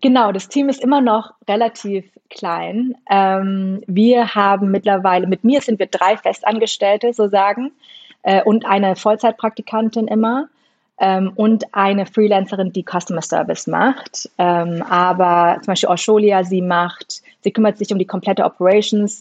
Genau, 0.00 0.32
das 0.32 0.48
Team 0.48 0.68
ist 0.68 0.82
immer 0.82 1.00
noch 1.00 1.32
relativ 1.48 2.04
klein. 2.30 2.94
Ähm, 3.10 3.82
wir 3.86 4.34
haben 4.34 4.70
mittlerweile, 4.70 5.26
mit 5.26 5.44
mir 5.44 5.60
sind 5.60 5.78
wir 5.78 5.86
drei 5.86 6.16
Festangestellte, 6.16 7.12
so 7.12 7.28
sagen, 7.28 7.72
äh, 8.22 8.42
und 8.42 8.64
eine 8.66 8.96
Vollzeitpraktikantin 8.96 10.08
immer 10.08 10.48
ähm, 11.00 11.32
und 11.34 11.64
eine 11.72 12.06
Freelancerin, 12.06 12.72
die 12.72 12.84
Customer 12.84 13.22
Service 13.22 13.66
macht. 13.66 14.30
Ähm, 14.38 14.82
aber 14.88 15.56
zum 15.62 15.72
Beispiel 15.72 15.88
Osholia, 15.88 16.44
sie 16.44 16.62
macht, 16.62 17.22
sie 17.40 17.50
kümmert 17.50 17.78
sich 17.78 17.92
um 17.92 17.98
die 17.98 18.06
komplette 18.06 18.44
Operations 18.44 19.20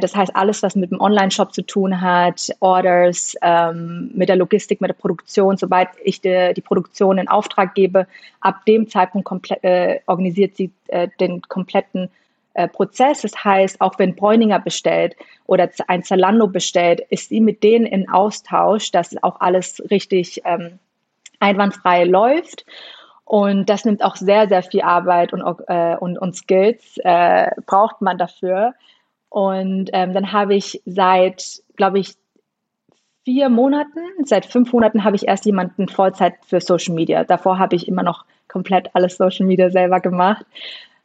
das 0.00 0.16
heißt, 0.16 0.34
alles, 0.34 0.64
was 0.64 0.74
mit 0.74 0.90
dem 0.90 1.00
Online-Shop 1.00 1.54
zu 1.54 1.62
tun 1.62 2.00
hat, 2.00 2.50
Orders, 2.58 3.36
ähm, 3.40 4.10
mit 4.14 4.28
der 4.28 4.34
Logistik, 4.34 4.80
mit 4.80 4.88
der 4.88 4.94
Produktion, 4.94 5.56
sobald 5.56 5.90
ich 6.02 6.20
de, 6.20 6.54
die 6.54 6.60
Produktion 6.60 7.18
in 7.18 7.28
Auftrag 7.28 7.74
gebe, 7.76 8.08
ab 8.40 8.64
dem 8.66 8.88
Zeitpunkt 8.88 9.30
äh, 9.62 10.00
organisiert 10.06 10.56
sie 10.56 10.72
äh, 10.88 11.06
den 11.20 11.40
kompletten 11.42 12.10
äh, 12.54 12.66
Prozess. 12.66 13.22
Das 13.22 13.44
heißt, 13.44 13.80
auch 13.80 13.96
wenn 13.98 14.16
Bräuninger 14.16 14.58
bestellt 14.58 15.14
oder 15.46 15.70
ein 15.86 16.02
Zalando 16.02 16.48
bestellt, 16.48 17.00
ist 17.10 17.28
sie 17.28 17.40
mit 17.40 17.62
denen 17.62 17.86
in 17.86 18.08
Austausch, 18.08 18.90
dass 18.90 19.22
auch 19.22 19.40
alles 19.40 19.80
richtig 19.90 20.42
ähm, 20.44 20.80
einwandfrei 21.38 22.04
läuft. 22.04 22.64
Und 23.24 23.68
das 23.68 23.84
nimmt 23.84 24.02
auch 24.02 24.16
sehr, 24.16 24.48
sehr 24.48 24.62
viel 24.62 24.82
Arbeit 24.82 25.32
und, 25.32 25.42
äh, 25.68 25.96
und, 25.96 26.18
und 26.18 26.34
Skills 26.34 26.96
äh, 27.04 27.50
braucht 27.66 28.00
man 28.00 28.18
dafür. 28.18 28.74
Und 29.28 29.90
ähm, 29.92 30.14
dann 30.14 30.32
habe 30.32 30.54
ich 30.54 30.82
seit, 30.86 31.62
glaube 31.76 31.98
ich, 31.98 32.14
vier 33.24 33.48
Monaten, 33.48 34.00
seit 34.24 34.46
fünf 34.46 34.72
Monaten 34.72 35.02
habe 35.02 35.16
ich 35.16 35.26
erst 35.26 35.44
jemanden 35.46 35.88
Vollzeit 35.88 36.34
für 36.46 36.60
Social 36.60 36.94
Media. 36.94 37.24
Davor 37.24 37.58
habe 37.58 37.74
ich 37.74 37.88
immer 37.88 38.04
noch 38.04 38.24
komplett 38.46 38.88
alles 38.94 39.16
Social 39.16 39.46
Media 39.46 39.68
selber 39.68 39.98
gemacht, 39.98 40.46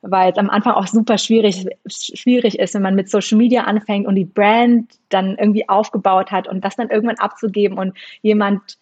weil 0.03 0.31
es 0.31 0.37
am 0.37 0.51
Anfang 0.51 0.73
auch 0.73 0.85
super 0.85 1.17
schwierig, 1.17 1.65
schwierig 1.87 2.59
ist, 2.59 2.75
wenn 2.75 2.83
man 2.83 2.93
mit 2.93 3.09
Social 3.09 3.39
Media 3.39 3.63
anfängt 3.63 4.05
und 4.05 4.15
die 4.15 4.25
Brand 4.25 4.93
dann 5.09 5.35
irgendwie 5.39 5.67
aufgebaut 5.67 6.31
hat 6.31 6.47
und 6.47 6.63
das 6.63 6.75
dann 6.75 6.91
irgendwann 6.91 7.17
abzugeben 7.17 7.79
und 7.79 7.97
jemand 8.21 8.77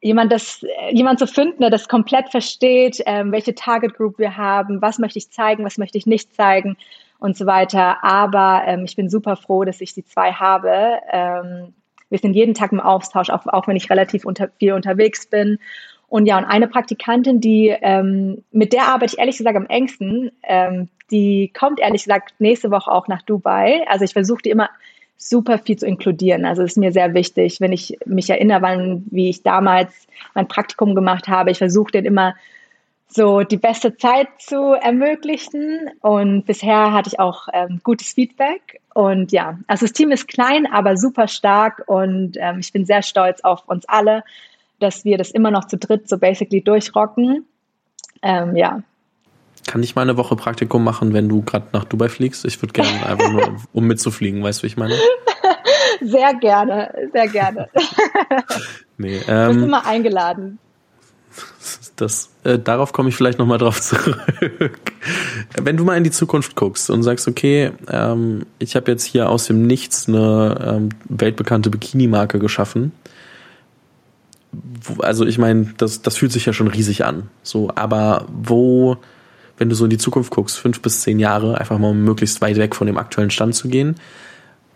jemand 0.00 0.30
das 0.30 0.64
jemand 0.92 1.18
zu 1.18 1.26
finden, 1.26 1.60
der 1.60 1.70
das 1.70 1.88
komplett 1.88 2.28
versteht, 2.30 3.02
ähm, 3.06 3.32
welche 3.32 3.54
Target 3.54 3.94
Group 3.94 4.18
wir 4.18 4.36
haben, 4.36 4.82
was 4.82 4.98
möchte 4.98 5.18
ich 5.18 5.30
zeigen, 5.30 5.64
was 5.64 5.78
möchte 5.78 5.98
ich 5.98 6.06
nicht 6.06 6.34
zeigen 6.34 6.76
und 7.18 7.36
so 7.36 7.46
weiter. 7.46 8.02
Aber 8.02 8.62
ähm, 8.66 8.84
ich 8.84 8.96
bin 8.96 9.08
super 9.08 9.36
froh, 9.36 9.64
dass 9.64 9.80
ich 9.80 9.94
die 9.94 10.04
zwei 10.04 10.32
habe. 10.32 10.98
Ähm, 11.10 11.74
wir 12.10 12.18
sind 12.18 12.34
jeden 12.34 12.54
Tag 12.54 12.72
im 12.72 12.80
Austausch, 12.80 13.30
auch, 13.30 13.46
auch 13.46 13.68
wenn 13.68 13.76
ich 13.76 13.90
relativ 13.90 14.24
unter, 14.24 14.48
viel 14.58 14.72
unterwegs 14.72 15.26
bin. 15.26 15.58
Und 16.08 16.26
ja, 16.26 16.38
und 16.38 16.44
eine 16.44 16.68
Praktikantin, 16.68 17.40
die 17.40 17.74
ähm, 17.82 18.42
mit 18.50 18.72
der 18.72 18.88
arbeite 18.88 19.12
ich 19.12 19.18
ehrlich 19.18 19.36
gesagt 19.36 19.56
am 19.56 19.66
engsten, 19.66 20.30
ähm, 20.42 20.88
die 21.10 21.52
kommt 21.58 21.80
ehrlich 21.80 22.04
gesagt 22.04 22.34
nächste 22.38 22.70
Woche 22.70 22.90
auch 22.90 23.08
nach 23.08 23.22
Dubai. 23.22 23.84
Also 23.88 24.04
ich 24.04 24.12
versuche 24.14 24.42
die 24.42 24.50
immer 24.50 24.70
super 25.18 25.58
viel 25.58 25.76
zu 25.76 25.86
inkludieren. 25.86 26.46
Also 26.46 26.62
es 26.62 26.72
ist 26.72 26.78
mir 26.78 26.92
sehr 26.92 27.12
wichtig, 27.12 27.60
wenn 27.60 27.72
ich 27.72 27.98
mich 28.06 28.30
erinnere, 28.30 28.62
wann, 28.62 29.04
wie 29.10 29.28
ich 29.28 29.42
damals 29.42 30.06
mein 30.34 30.48
Praktikum 30.48 30.94
gemacht 30.94 31.28
habe. 31.28 31.50
Ich 31.50 31.58
versuche 31.58 31.92
den 31.92 32.06
immer 32.06 32.34
so 33.08 33.42
die 33.42 33.56
beste 33.56 33.96
Zeit 33.96 34.28
zu 34.38 34.72
ermöglichen. 34.74 35.90
Und 36.00 36.44
bisher 36.44 36.92
hatte 36.92 37.08
ich 37.08 37.18
auch 37.18 37.48
ähm, 37.52 37.80
gutes 37.82 38.12
Feedback. 38.12 38.80
Und 38.94 39.32
ja, 39.32 39.58
also 39.66 39.86
das 39.86 39.92
Team 39.92 40.10
ist 40.10 40.28
klein, 40.28 40.66
aber 40.70 40.96
super 40.96 41.28
stark. 41.28 41.84
Und 41.86 42.36
ähm, 42.38 42.58
ich 42.60 42.72
bin 42.72 42.84
sehr 42.84 43.02
stolz 43.02 43.40
auf 43.42 43.66
uns 43.66 43.88
alle, 43.88 44.24
dass 44.78 45.04
wir 45.04 45.18
das 45.18 45.30
immer 45.30 45.50
noch 45.50 45.66
zu 45.66 45.78
dritt 45.78 46.08
so 46.08 46.18
basically 46.18 46.62
durchrocken. 46.62 47.46
Ähm, 48.22 48.56
ja. 48.56 48.82
Kann 49.66 49.82
ich 49.82 49.94
mal 49.94 50.02
eine 50.02 50.16
Woche 50.16 50.36
Praktikum 50.36 50.84
machen, 50.84 51.12
wenn 51.12 51.28
du 51.28 51.42
gerade 51.42 51.66
nach 51.72 51.84
Dubai 51.84 52.08
fliegst? 52.08 52.44
Ich 52.44 52.60
würde 52.62 52.72
gerne 52.72 53.06
einfach 53.06 53.30
nur, 53.30 53.56
um 53.72 53.86
mitzufliegen, 53.86 54.42
weißt 54.42 54.60
du, 54.60 54.62
wie 54.64 54.68
ich 54.68 54.76
meine? 54.76 54.94
Sehr 56.00 56.34
gerne, 56.34 56.94
sehr 57.12 57.28
gerne. 57.28 57.68
nee, 58.98 59.20
ähm, 59.26 59.48
du 59.48 59.54
bist 59.54 59.66
immer 59.66 59.86
eingeladen. 59.86 60.58
Das, 61.98 62.30
äh, 62.44 62.60
darauf 62.60 62.92
komme 62.92 63.08
ich 63.08 63.16
vielleicht 63.16 63.40
nochmal 63.40 63.58
drauf 63.58 63.80
zurück. 63.82 64.18
Wenn 65.60 65.76
du 65.76 65.84
mal 65.84 65.96
in 65.96 66.04
die 66.04 66.12
Zukunft 66.12 66.54
guckst 66.54 66.90
und 66.90 67.02
sagst, 67.02 67.26
okay, 67.26 67.72
ähm, 67.90 68.46
ich 68.60 68.76
habe 68.76 68.90
jetzt 68.90 69.04
hier 69.04 69.28
aus 69.28 69.46
dem 69.46 69.66
Nichts 69.66 70.06
eine 70.06 70.64
ähm, 70.64 70.88
weltbekannte 71.08 71.70
Bikini-Marke 71.70 72.38
geschaffen. 72.38 72.92
Also 75.00 75.26
ich 75.26 75.38
meine, 75.38 75.74
das, 75.76 76.00
das 76.00 76.16
fühlt 76.16 76.30
sich 76.30 76.46
ja 76.46 76.52
schon 76.52 76.68
riesig 76.68 77.04
an. 77.04 77.30
So, 77.42 77.72
aber 77.74 78.26
wo, 78.32 78.96
wenn 79.58 79.68
du 79.68 79.74
so 79.74 79.82
in 79.84 79.90
die 79.90 79.98
Zukunft 79.98 80.30
guckst, 80.30 80.56
fünf 80.56 80.80
bis 80.80 81.00
zehn 81.00 81.18
Jahre, 81.18 81.58
einfach 81.58 81.78
mal 81.78 81.94
möglichst 81.94 82.40
weit 82.40 82.58
weg 82.58 82.76
von 82.76 82.86
dem 82.86 82.96
aktuellen 82.96 83.30
Stand 83.30 83.56
zu 83.56 83.68
gehen, 83.68 83.96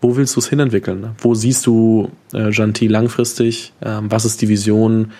wo 0.01 0.17
willst 0.17 0.35
du 0.35 0.41
es 0.41 0.49
hinentwickeln? 0.49 1.11
Wo 1.19 1.35
siehst 1.35 1.65
du 1.65 2.11
äh, 2.33 2.49
Janti 2.49 2.87
langfristig? 2.87 3.71
Ähm, 3.81 4.11
was 4.11 4.25
ist 4.25 4.41
die 4.41 4.49
Vision 4.49 5.13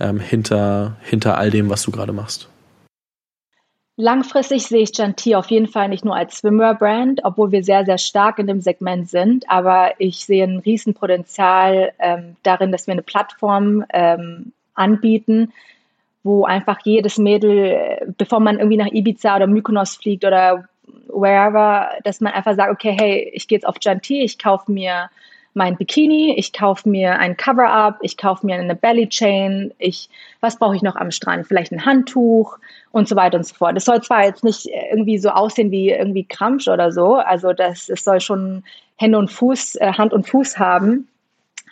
ähm, 0.00 0.20
hinter, 0.20 0.96
hinter 1.02 1.38
all 1.38 1.50
dem, 1.50 1.70
was 1.70 1.82
du 1.82 1.90
gerade 1.90 2.12
machst? 2.12 2.48
Langfristig 4.00 4.64
sehe 4.64 4.82
ich 4.82 4.96
Janti 4.96 5.34
auf 5.34 5.50
jeden 5.50 5.66
Fall 5.66 5.88
nicht 5.88 6.04
nur 6.04 6.14
als 6.14 6.38
Swimwear-Brand, 6.38 7.22
obwohl 7.24 7.50
wir 7.50 7.64
sehr, 7.64 7.84
sehr 7.84 7.98
stark 7.98 8.38
in 8.38 8.46
dem 8.46 8.60
Segment 8.60 9.10
sind, 9.10 9.50
aber 9.50 9.94
ich 9.98 10.24
sehe 10.24 10.44
ein 10.44 10.58
Riesenpotenzial 10.58 11.92
ähm, 11.98 12.36
darin, 12.44 12.70
dass 12.70 12.86
wir 12.86 12.92
eine 12.92 13.02
Plattform 13.02 13.84
ähm, 13.92 14.52
anbieten, 14.74 15.52
wo 16.22 16.44
einfach 16.44 16.78
jedes 16.84 17.18
Mädel, 17.18 18.14
bevor 18.16 18.38
man 18.38 18.58
irgendwie 18.58 18.76
nach 18.76 18.92
Ibiza 18.92 19.34
oder 19.34 19.48
Mykonos 19.48 19.96
fliegt 19.96 20.24
oder 20.24 20.68
wherever, 21.08 21.88
dass 22.04 22.20
man 22.20 22.34
einfach 22.34 22.54
sagt, 22.54 22.70
okay, 22.70 22.96
hey, 22.96 23.30
ich 23.34 23.48
gehe 23.48 23.56
jetzt 23.56 23.66
auf 23.66 23.76
Janti, 23.80 24.22
ich 24.22 24.38
kaufe 24.38 24.70
mir 24.70 25.10
mein 25.54 25.76
Bikini, 25.76 26.34
ich 26.36 26.52
kaufe 26.52 26.88
mir 26.88 27.18
ein 27.18 27.36
Cover-up, 27.36 27.98
ich 28.02 28.16
kaufe 28.16 28.46
mir 28.46 28.56
eine 28.56 28.76
Belly 28.76 29.08
Chain, 29.08 29.72
ich, 29.78 30.08
was 30.40 30.58
brauche 30.58 30.76
ich 30.76 30.82
noch 30.82 30.96
am 30.96 31.10
Strand? 31.10 31.46
Vielleicht 31.46 31.72
ein 31.72 31.84
Handtuch 31.84 32.58
und 32.92 33.08
so 33.08 33.16
weiter 33.16 33.38
und 33.38 33.44
so 33.44 33.54
fort. 33.54 33.76
Das 33.76 33.84
soll 33.84 34.02
zwar 34.02 34.24
jetzt 34.24 34.44
nicht 34.44 34.68
irgendwie 34.90 35.18
so 35.18 35.30
aussehen 35.30 35.70
wie 35.70 35.90
irgendwie 35.90 36.24
Krampf 36.24 36.66
oder 36.68 36.92
so, 36.92 37.16
also 37.16 37.52
das, 37.52 37.88
es 37.88 38.04
soll 38.04 38.20
schon 38.20 38.62
Hände 38.96 39.18
und 39.18 39.30
Fuß, 39.30 39.76
äh, 39.76 39.92
Hand 39.92 40.12
und 40.12 40.28
Fuß 40.28 40.58
haben, 40.58 41.08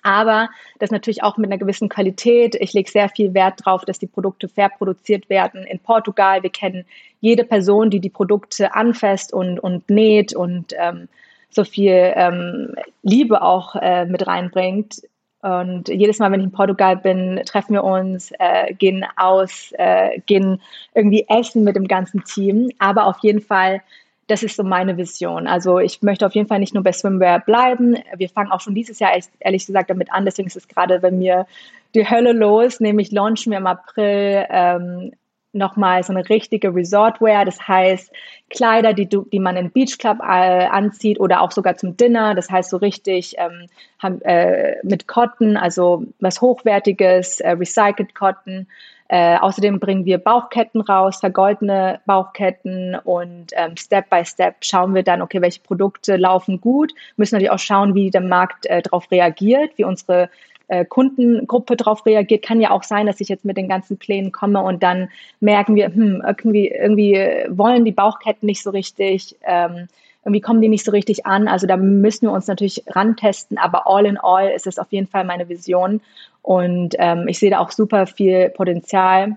aber 0.06 0.50
das 0.78 0.92
natürlich 0.92 1.24
auch 1.24 1.36
mit 1.36 1.50
einer 1.50 1.58
gewissen 1.58 1.88
Qualität. 1.88 2.54
Ich 2.60 2.72
lege 2.72 2.88
sehr 2.88 3.08
viel 3.08 3.34
Wert 3.34 3.60
darauf, 3.64 3.84
dass 3.84 3.98
die 3.98 4.06
Produkte 4.06 4.48
fair 4.48 4.68
produziert 4.68 5.28
werden. 5.28 5.64
In 5.64 5.80
Portugal, 5.80 6.44
wir 6.44 6.50
kennen 6.50 6.84
jede 7.20 7.42
Person, 7.42 7.90
die 7.90 7.98
die 7.98 8.08
Produkte 8.08 8.72
anfasst 8.74 9.32
und, 9.32 9.58
und 9.58 9.90
näht 9.90 10.32
und 10.32 10.72
ähm, 10.78 11.08
so 11.56 11.64
viel 11.64 12.12
ähm, 12.14 12.74
Liebe 13.02 13.42
auch 13.42 13.74
äh, 13.74 14.04
mit 14.04 14.26
reinbringt. 14.26 15.02
Und 15.42 15.88
jedes 15.88 16.18
Mal, 16.18 16.30
wenn 16.30 16.40
ich 16.40 16.46
in 16.46 16.52
Portugal 16.52 16.96
bin, 16.96 17.40
treffen 17.44 17.74
wir 17.74 17.84
uns, 17.84 18.32
äh, 18.38 18.74
gehen 18.74 19.04
aus, 19.16 19.72
äh, 19.78 20.20
gehen 20.26 20.60
irgendwie 20.94 21.26
essen 21.28 21.64
mit 21.64 21.76
dem 21.76 21.88
ganzen 21.88 22.24
Team. 22.24 22.70
Aber 22.78 23.06
auf 23.06 23.18
jeden 23.22 23.40
Fall, 23.40 23.82
das 24.28 24.42
ist 24.42 24.56
so 24.56 24.64
meine 24.64 24.96
Vision. 24.96 25.46
Also 25.46 25.78
ich 25.78 26.02
möchte 26.02 26.26
auf 26.26 26.34
jeden 26.34 26.48
Fall 26.48 26.58
nicht 26.58 26.74
nur 26.74 26.82
bei 26.82 26.92
Swimwear 26.92 27.40
bleiben. 27.40 27.96
Wir 28.16 28.28
fangen 28.28 28.50
auch 28.50 28.60
schon 28.60 28.74
dieses 28.74 28.98
Jahr 28.98 29.12
ehrlich 29.40 29.66
gesagt 29.66 29.90
damit 29.90 30.12
an. 30.12 30.24
Deswegen 30.24 30.48
ist 30.48 30.56
es 30.56 30.68
gerade 30.68 31.00
bei 31.00 31.10
mir 31.10 31.46
die 31.94 32.08
Hölle 32.08 32.32
los. 32.32 32.80
Nämlich 32.80 33.12
launchen 33.12 33.52
wir 33.52 33.58
im 33.58 33.66
April 33.66 34.46
ähm, 34.50 35.12
nochmal 35.56 36.02
so 36.02 36.12
eine 36.12 36.28
richtige 36.28 36.74
Resortwear. 36.74 37.44
Das 37.44 37.66
heißt, 37.66 38.12
Kleider, 38.50 38.92
die, 38.92 39.08
du, 39.08 39.26
die 39.32 39.40
man 39.40 39.56
in 39.56 39.70
Beach 39.70 39.98
Club 39.98 40.18
äh, 40.20 40.66
anzieht 40.66 41.18
oder 41.18 41.40
auch 41.40 41.50
sogar 41.50 41.76
zum 41.76 41.96
Dinner. 41.96 42.34
Das 42.34 42.50
heißt, 42.50 42.70
so 42.70 42.76
richtig 42.76 43.34
ähm, 43.38 43.66
haben, 43.98 44.20
äh, 44.22 44.76
mit 44.82 45.06
Cotton, 45.08 45.56
also 45.56 46.04
was 46.20 46.40
Hochwertiges, 46.40 47.40
äh, 47.40 47.50
Recycled 47.50 48.14
Cotton. 48.14 48.66
Äh, 49.08 49.36
außerdem 49.38 49.78
bringen 49.78 50.04
wir 50.04 50.18
Bauchketten 50.18 50.80
raus, 50.80 51.20
vergoldene 51.20 52.00
Bauchketten 52.06 52.96
und 53.04 53.52
ähm, 53.52 53.76
Step 53.76 54.10
by 54.10 54.24
Step 54.24 54.56
schauen 54.62 54.96
wir 54.96 55.04
dann, 55.04 55.22
okay, 55.22 55.40
welche 55.40 55.60
Produkte 55.60 56.16
laufen 56.16 56.60
gut. 56.60 56.92
Müssen 57.16 57.36
natürlich 57.36 57.52
auch 57.52 57.60
schauen, 57.60 57.94
wie 57.94 58.10
der 58.10 58.20
Markt 58.20 58.66
äh, 58.66 58.82
darauf 58.82 59.08
reagiert, 59.12 59.72
wie 59.76 59.84
unsere 59.84 60.28
äh, 60.68 60.84
Kundengruppe 60.84 61.76
darauf 61.76 62.04
reagiert. 62.06 62.44
Kann 62.44 62.60
ja 62.60 62.70
auch 62.70 62.82
sein, 62.82 63.06
dass 63.06 63.20
ich 63.20 63.28
jetzt 63.28 63.44
mit 63.44 63.56
den 63.56 63.68
ganzen 63.68 63.98
Plänen 63.98 64.32
komme 64.32 64.60
und 64.62 64.82
dann 64.82 65.08
merken 65.40 65.74
wir, 65.74 65.86
hm, 65.86 66.22
irgendwie, 66.26 66.68
irgendwie 66.68 67.14
wollen 67.48 67.84
die 67.84 67.92
Bauchketten 67.92 68.46
nicht 68.46 68.62
so 68.62 68.70
richtig, 68.70 69.36
ähm, 69.44 69.88
irgendwie 70.24 70.40
kommen 70.40 70.60
die 70.60 70.68
nicht 70.68 70.84
so 70.84 70.90
richtig 70.90 71.24
an. 71.24 71.46
Also 71.46 71.66
da 71.66 71.76
müssen 71.76 72.26
wir 72.26 72.32
uns 72.32 72.48
natürlich 72.48 72.82
rantesten, 72.88 73.58
aber 73.58 73.86
all 73.86 74.06
in 74.06 74.18
all 74.18 74.48
ist 74.48 74.66
es 74.66 74.78
auf 74.78 74.90
jeden 74.90 75.06
Fall 75.06 75.24
meine 75.24 75.48
Vision 75.48 76.00
und 76.42 76.94
ähm, 76.98 77.28
ich 77.28 77.38
sehe 77.38 77.50
da 77.50 77.60
auch 77.60 77.70
super 77.70 78.06
viel 78.06 78.50
Potenzial 78.50 79.36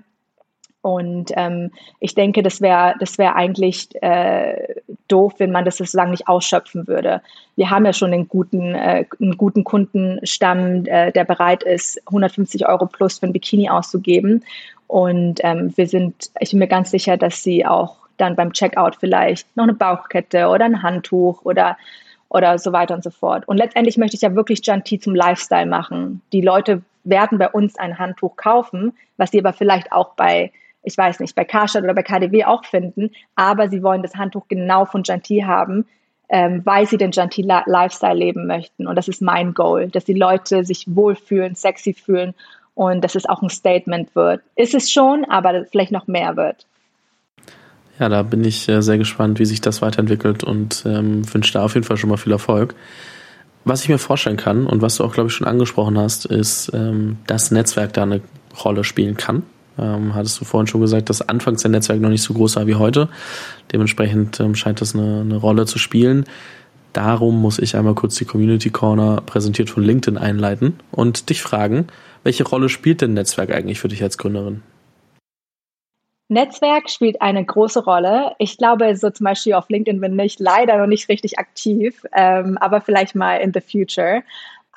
und 0.81 1.31
ähm, 1.35 1.71
ich 1.99 2.15
denke, 2.15 2.41
das 2.41 2.61
wäre 2.61 2.95
das 2.99 3.17
wäre 3.17 3.35
eigentlich 3.35 3.89
äh, 4.01 4.78
doof, 5.11 5.33
wenn 5.37 5.51
man 5.51 5.65
das 5.65 5.77
sozusagen 5.77 6.11
nicht 6.11 6.27
ausschöpfen 6.27 6.87
würde. 6.87 7.21
Wir 7.55 7.69
haben 7.69 7.85
ja 7.85 7.93
schon 7.93 8.13
einen 8.13 8.27
guten, 8.27 8.75
äh, 8.75 9.05
einen 9.19 9.37
guten 9.37 9.63
Kundenstamm, 9.63 10.85
äh, 10.85 11.11
der 11.11 11.25
bereit 11.25 11.63
ist, 11.63 12.01
150 12.07 12.67
Euro 12.67 12.85
plus 12.85 13.19
für 13.19 13.25
ein 13.25 13.33
Bikini 13.33 13.69
auszugeben. 13.69 14.43
Und 14.87 15.39
ähm, 15.43 15.73
wir 15.75 15.87
sind, 15.87 16.31
ich 16.39 16.51
bin 16.51 16.59
mir 16.59 16.67
ganz 16.67 16.91
sicher, 16.91 17.17
dass 17.17 17.43
sie 17.43 17.65
auch 17.65 17.97
dann 18.17 18.35
beim 18.35 18.53
Checkout 18.53 18.95
vielleicht 18.99 19.55
noch 19.55 19.63
eine 19.63 19.73
Bauchkette 19.73 20.47
oder 20.47 20.65
ein 20.65 20.81
Handtuch 20.81 21.43
oder 21.43 21.77
oder 22.29 22.59
so 22.59 22.71
weiter 22.71 22.93
und 22.93 23.03
so 23.03 23.09
fort. 23.09 23.47
Und 23.47 23.57
letztendlich 23.57 23.97
möchte 23.97 24.15
ich 24.15 24.21
ja 24.21 24.35
wirklich 24.35 24.61
Janti 24.63 24.99
zum 24.99 25.15
Lifestyle 25.15 25.65
machen. 25.65 26.21
Die 26.31 26.41
Leute 26.41 26.83
werden 27.03 27.37
bei 27.37 27.49
uns 27.49 27.77
ein 27.77 27.97
Handtuch 27.97 28.35
kaufen, 28.35 28.93
was 29.17 29.31
sie 29.31 29.39
aber 29.39 29.53
vielleicht 29.53 29.91
auch 29.91 30.13
bei 30.13 30.51
ich 30.83 30.97
weiß 30.97 31.19
nicht, 31.19 31.35
bei 31.35 31.43
Karstadt 31.43 31.83
oder 31.83 31.93
bei 31.93 32.03
KDW 32.03 32.45
auch 32.45 32.65
finden, 32.65 33.11
aber 33.35 33.69
sie 33.69 33.83
wollen 33.83 34.01
das 34.01 34.15
Handtuch 34.15 34.47
genau 34.47 34.85
von 34.85 35.03
Janti 35.03 35.41
haben, 35.41 35.85
ähm, 36.29 36.61
weil 36.65 36.87
sie 36.87 36.97
den 36.97 37.11
Janti 37.11 37.41
Lifestyle 37.41 38.17
leben 38.17 38.47
möchten. 38.47 38.87
Und 38.87 38.95
das 38.95 39.07
ist 39.07 39.21
mein 39.21 39.53
Goal, 39.53 39.89
dass 39.89 40.05
die 40.05 40.13
Leute 40.13 40.63
sich 40.63 40.85
wohlfühlen, 40.87 41.55
sexy 41.55 41.93
fühlen 41.93 42.33
und 42.75 43.03
dass 43.03 43.15
es 43.15 43.25
auch 43.25 43.41
ein 43.41 43.49
Statement 43.49 44.15
wird. 44.15 44.41
Ist 44.55 44.73
es 44.73 44.91
schon, 44.91 45.25
aber 45.25 45.65
vielleicht 45.65 45.91
noch 45.91 46.07
mehr 46.07 46.37
wird. 46.37 46.65
Ja, 47.99 48.07
da 48.07 48.23
bin 48.23 48.45
ich 48.45 48.69
äh, 48.69 48.81
sehr 48.81 48.97
gespannt, 48.97 49.39
wie 49.39 49.45
sich 49.45 49.59
das 49.59 49.81
weiterentwickelt 49.81 50.45
und 50.45 50.83
ähm, 50.85 51.21
wünsche 51.33 51.53
da 51.53 51.65
auf 51.65 51.73
jeden 51.73 51.85
Fall 51.85 51.97
schon 51.97 52.09
mal 52.09 52.17
viel 52.17 52.31
Erfolg. 52.31 52.75
Was 53.65 53.83
ich 53.83 53.89
mir 53.89 53.97
vorstellen 53.97 54.37
kann 54.37 54.65
und 54.65 54.81
was 54.81 54.95
du 54.95 55.03
auch, 55.03 55.11
glaube 55.11 55.27
ich, 55.27 55.35
schon 55.35 55.47
angesprochen 55.47 55.97
hast, 55.97 56.25
ist, 56.25 56.71
ähm, 56.73 57.17
dass 57.27 57.51
Netzwerk 57.51 57.91
da 57.91 58.03
eine 58.03 58.21
Rolle 58.63 58.85
spielen 58.85 59.17
kann. 59.17 59.43
Ähm, 59.79 60.15
hattest 60.15 60.39
du 60.39 60.45
vorhin 60.45 60.67
schon 60.67 60.81
gesagt, 60.81 61.09
dass 61.09 61.27
anfangs 61.27 61.61
der 61.61 61.71
Netzwerk 61.71 61.99
noch 62.01 62.09
nicht 62.09 62.23
so 62.23 62.33
groß 62.33 62.57
war 62.57 62.67
wie 62.67 62.75
heute. 62.75 63.09
Dementsprechend 63.71 64.39
ähm, 64.39 64.55
scheint 64.55 64.81
das 64.81 64.95
eine, 64.95 65.21
eine 65.21 65.37
Rolle 65.37 65.65
zu 65.65 65.79
spielen. 65.79 66.25
Darum 66.93 67.41
muss 67.41 67.59
ich 67.59 67.75
einmal 67.75 67.95
kurz 67.95 68.15
die 68.15 68.25
Community 68.25 68.69
Corner 68.71 69.21
präsentiert 69.25 69.69
von 69.69 69.83
LinkedIn 69.83 70.17
einleiten 70.17 70.79
und 70.91 71.29
dich 71.29 71.41
fragen, 71.41 71.87
welche 72.23 72.43
Rolle 72.43 72.69
spielt 72.69 73.01
denn 73.01 73.13
Netzwerk 73.13 73.51
eigentlich 73.51 73.79
für 73.79 73.87
dich 73.87 74.01
als 74.01 74.17
Gründerin? 74.17 74.63
Netzwerk 76.31 76.89
spielt 76.91 77.21
eine 77.21 77.43
große 77.43 77.83
Rolle. 77.83 78.33
Ich 78.37 78.57
glaube, 78.57 78.95
so 78.95 79.09
zum 79.09 79.23
Beispiel 79.23 79.53
auf 79.53 79.67
LinkedIn 79.69 79.99
bin 79.99 80.17
ich 80.19 80.37
leider 80.37 80.77
noch 80.77 80.85
nicht 80.85 81.09
richtig 81.09 81.39
aktiv, 81.39 82.05
ähm, 82.13 82.57
aber 82.59 82.81
vielleicht 82.81 83.15
mal 83.15 83.37
in 83.37 83.51
the 83.51 83.61
future. 83.61 84.23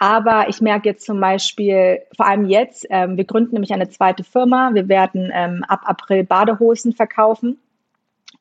Aber 0.02 0.48
ich 0.48 0.60
merke 0.60 0.88
jetzt 0.88 1.06
zum 1.06 1.20
Beispiel, 1.20 2.00
vor 2.16 2.26
allem 2.26 2.46
jetzt, 2.46 2.84
ähm, 2.90 3.16
wir 3.16 3.22
gründen 3.22 3.52
nämlich 3.52 3.72
eine 3.72 3.88
zweite 3.88 4.24
Firma. 4.24 4.70
Wir 4.74 4.88
werden 4.88 5.30
ähm, 5.32 5.64
ab 5.68 5.82
April 5.84 6.24
Badehosen 6.24 6.92
verkaufen 6.92 7.60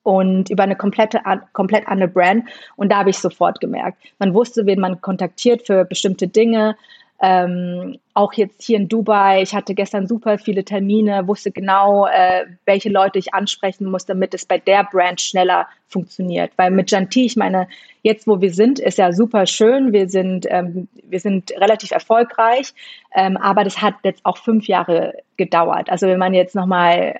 und 0.02 0.50
über 0.50 0.64
eine 0.64 0.76
komplette, 0.76 1.22
komplett 1.54 1.88
andere 1.88 2.10
Brand. 2.10 2.50
Und 2.78 2.92
da 2.92 2.98
habe 2.98 3.12
ich 3.12 3.20
sofort 3.20 3.60
gemerkt, 3.60 4.02
man 4.18 4.34
wusste, 4.34 4.66
wen 4.66 4.80
man 4.80 5.02
kontaktiert 5.02 5.68
für 5.68 5.86
bestimmte 5.86 6.28
Dinge. 6.28 6.78
Ähm, 7.24 8.00
auch 8.16 8.34
jetzt 8.34 8.64
hier 8.64 8.78
in 8.78 8.88
Dubai, 8.88 9.44
ich 9.44 9.54
hatte 9.54 9.76
gestern 9.76 10.08
super 10.08 10.40
viele 10.40 10.64
Termine, 10.64 11.28
wusste 11.28 11.52
genau, 11.52 12.08
äh, 12.08 12.46
welche 12.66 12.90
Leute 12.90 13.20
ich 13.20 13.34
ansprechen 13.34 13.86
muss, 13.86 14.06
damit 14.06 14.34
es 14.34 14.46
bei 14.46 14.58
der 14.58 14.84
Brand 14.92 15.22
schneller 15.22 15.68
funktioniert. 15.88 16.52
Weil 16.56 16.72
mit 16.72 16.90
Janti, 16.90 17.26
ich 17.26 17.36
meine, 17.36 17.68
jetzt 18.02 18.26
wo 18.28 18.42
wir 18.42 18.52
sind, 18.52 18.80
ist 18.80 18.98
ja 18.98 19.14
super 19.14 19.46
schön, 19.46 19.94
wir 19.94 20.10
sind, 20.10 20.48
ähm, 20.50 20.88
wir 21.04 21.20
sind 21.20 21.52
relativ 21.52 21.92
erfolgreich, 21.92 22.74
ähm, 23.14 23.38
aber 23.38 23.64
das 23.64 23.82
hat 23.82 23.96
jetzt 24.04 24.26
auch 24.26 24.38
fünf 24.38 24.68
Jahre 24.68 25.14
gedauert. 25.38 25.92
Also 25.92 26.08
wenn 26.08 26.20
man 26.20 26.34
jetzt 26.34 26.56
nochmal 26.56 27.20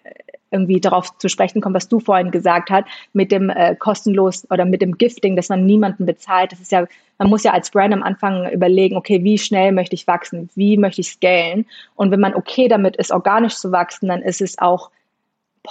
irgendwie 0.52 0.80
darauf 0.80 1.18
zu 1.18 1.30
sprechen 1.30 1.62
kommt, 1.62 1.76
was 1.76 1.88
du 1.88 2.00
vorhin 2.00 2.32
gesagt 2.32 2.70
hast, 2.70 2.86
mit 3.14 3.32
dem 3.32 3.50
äh, 3.50 3.76
kostenlos 3.76 4.46
oder 4.52 4.66
mit 4.66 4.82
dem 4.82 4.98
Gifting, 4.98 5.36
dass 5.36 5.50
man 5.50 5.66
niemanden 5.66 6.06
bezahlt. 6.06 6.52
Das 6.52 6.60
ist 6.60 6.72
ja, 6.72 6.86
man 7.18 7.30
muss 7.30 7.44
ja 7.44 7.54
als 7.54 7.72
Brand 7.72 7.94
am 7.94 8.04
Anfang 8.04 8.50
überlegen, 8.52 8.98
okay, 8.98 9.24
wie 9.24 9.38
schnell 9.38 9.72
möchte 9.72 9.96
ich 9.96 10.08
wachsen, 10.08 10.50
wie 10.56 10.78
möchte 10.78 11.02
ich 11.02 11.12
scalen? 11.12 11.66
Und 11.96 12.12
wenn 12.12 12.20
man 12.20 12.36
okay 12.36 12.68
damit 12.68 12.98
ist, 12.98 13.12
organisch 13.12 13.56
zu 13.56 13.72
wachsen, 13.72 14.10
dann 14.10 14.22
ist 14.22 14.42
es 14.42 14.60
auch 14.60 14.92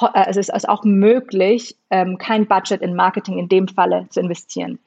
äh, 0.00 0.26
es 0.28 0.36
ist 0.36 0.68
auch 0.68 0.84
möglich, 0.84 1.76
ähm, 1.90 2.18
kein 2.18 2.46
Budget 2.46 2.80
in 2.80 2.94
Marketing 2.94 3.38
in 3.38 3.48
dem 3.48 3.68
Falle 3.68 4.06
zu 4.10 4.20
investieren. 4.20 4.78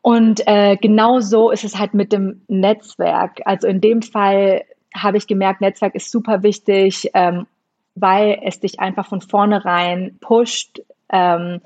Und 0.00 0.46
äh, 0.46 0.76
genau 0.76 1.20
so 1.20 1.50
ist 1.50 1.64
es 1.64 1.78
halt 1.78 1.94
mit 1.94 2.12
dem 2.12 2.42
Netzwerk. 2.48 3.40
Also 3.44 3.68
in 3.68 3.80
dem 3.80 4.02
Fall 4.02 4.64
habe 4.94 5.16
ich 5.16 5.26
gemerkt, 5.26 5.60
Netzwerk 5.60 5.94
ist 5.94 6.10
super 6.10 6.42
wichtig, 6.42 7.10
ähm, 7.14 7.46
weil 7.94 8.40
es 8.44 8.60
dich 8.60 8.80
einfach 8.80 9.06
von 9.06 9.20
vornherein 9.20 10.18
pusht. 10.20 10.80
Ähm, 11.10 11.60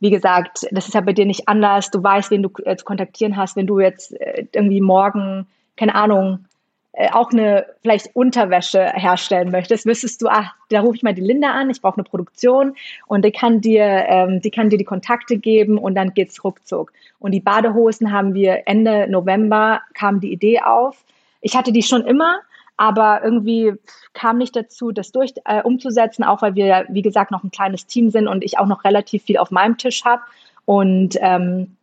wie 0.00 0.10
gesagt, 0.10 0.66
das 0.70 0.88
ist 0.88 0.94
ja 0.94 1.02
bei 1.02 1.12
dir 1.12 1.26
nicht 1.26 1.48
anders. 1.48 1.90
Du 1.90 2.02
weißt, 2.02 2.30
wen 2.30 2.42
du 2.42 2.50
äh, 2.64 2.76
zu 2.76 2.84
kontaktieren 2.84 3.36
hast. 3.36 3.56
Wenn 3.56 3.66
du 3.66 3.80
jetzt 3.80 4.18
äh, 4.20 4.46
irgendwie 4.52 4.80
morgen, 4.80 5.46
keine 5.76 5.94
Ahnung, 5.94 6.46
äh, 6.92 7.10
auch 7.12 7.30
eine 7.30 7.66
vielleicht 7.82 8.16
Unterwäsche 8.16 8.84
herstellen 8.94 9.50
möchtest, 9.50 9.86
wüsstest 9.86 10.22
du, 10.22 10.28
ach, 10.28 10.54
da 10.70 10.80
rufe 10.80 10.96
ich 10.96 11.02
mal 11.02 11.14
die 11.14 11.20
Linda 11.20 11.52
an, 11.52 11.70
ich 11.70 11.80
brauche 11.80 11.98
eine 11.98 12.04
Produktion 12.04 12.74
und 13.06 13.24
die 13.24 13.30
kann 13.30 13.60
dir, 13.60 13.84
ähm, 13.84 14.40
die 14.40 14.50
kann 14.50 14.70
dir 14.70 14.78
die 14.78 14.84
Kontakte 14.84 15.38
geben 15.38 15.78
und 15.78 15.94
dann 15.94 16.14
geht's 16.14 16.42
ruckzuck. 16.42 16.92
Und 17.20 17.32
die 17.32 17.40
Badehosen 17.40 18.10
haben 18.10 18.34
wir 18.34 18.62
Ende 18.66 19.06
November 19.08 19.82
kam 19.94 20.20
die 20.20 20.32
Idee 20.32 20.62
auf. 20.62 21.04
Ich 21.40 21.56
hatte 21.56 21.72
die 21.72 21.82
schon 21.82 22.04
immer, 22.04 22.40
aber 22.80 23.22
irgendwie 23.22 23.74
kam 24.14 24.38
nicht 24.38 24.56
dazu, 24.56 24.90
das 24.90 25.12
durch 25.12 25.34
äh, 25.44 25.62
umzusetzen, 25.62 26.24
auch 26.24 26.40
weil 26.40 26.54
wir, 26.54 26.86
wie 26.88 27.02
gesagt, 27.02 27.30
noch 27.30 27.44
ein 27.44 27.50
kleines 27.50 27.86
Team 27.86 28.10
sind 28.10 28.26
und 28.26 28.42
ich 28.42 28.58
auch 28.58 28.66
noch 28.66 28.84
relativ 28.84 29.24
viel 29.24 29.36
auf 29.36 29.50
meinem 29.50 29.76
Tisch 29.76 30.02
habe. 30.06 30.22
Und 30.64 31.16
ähm, 31.20 31.76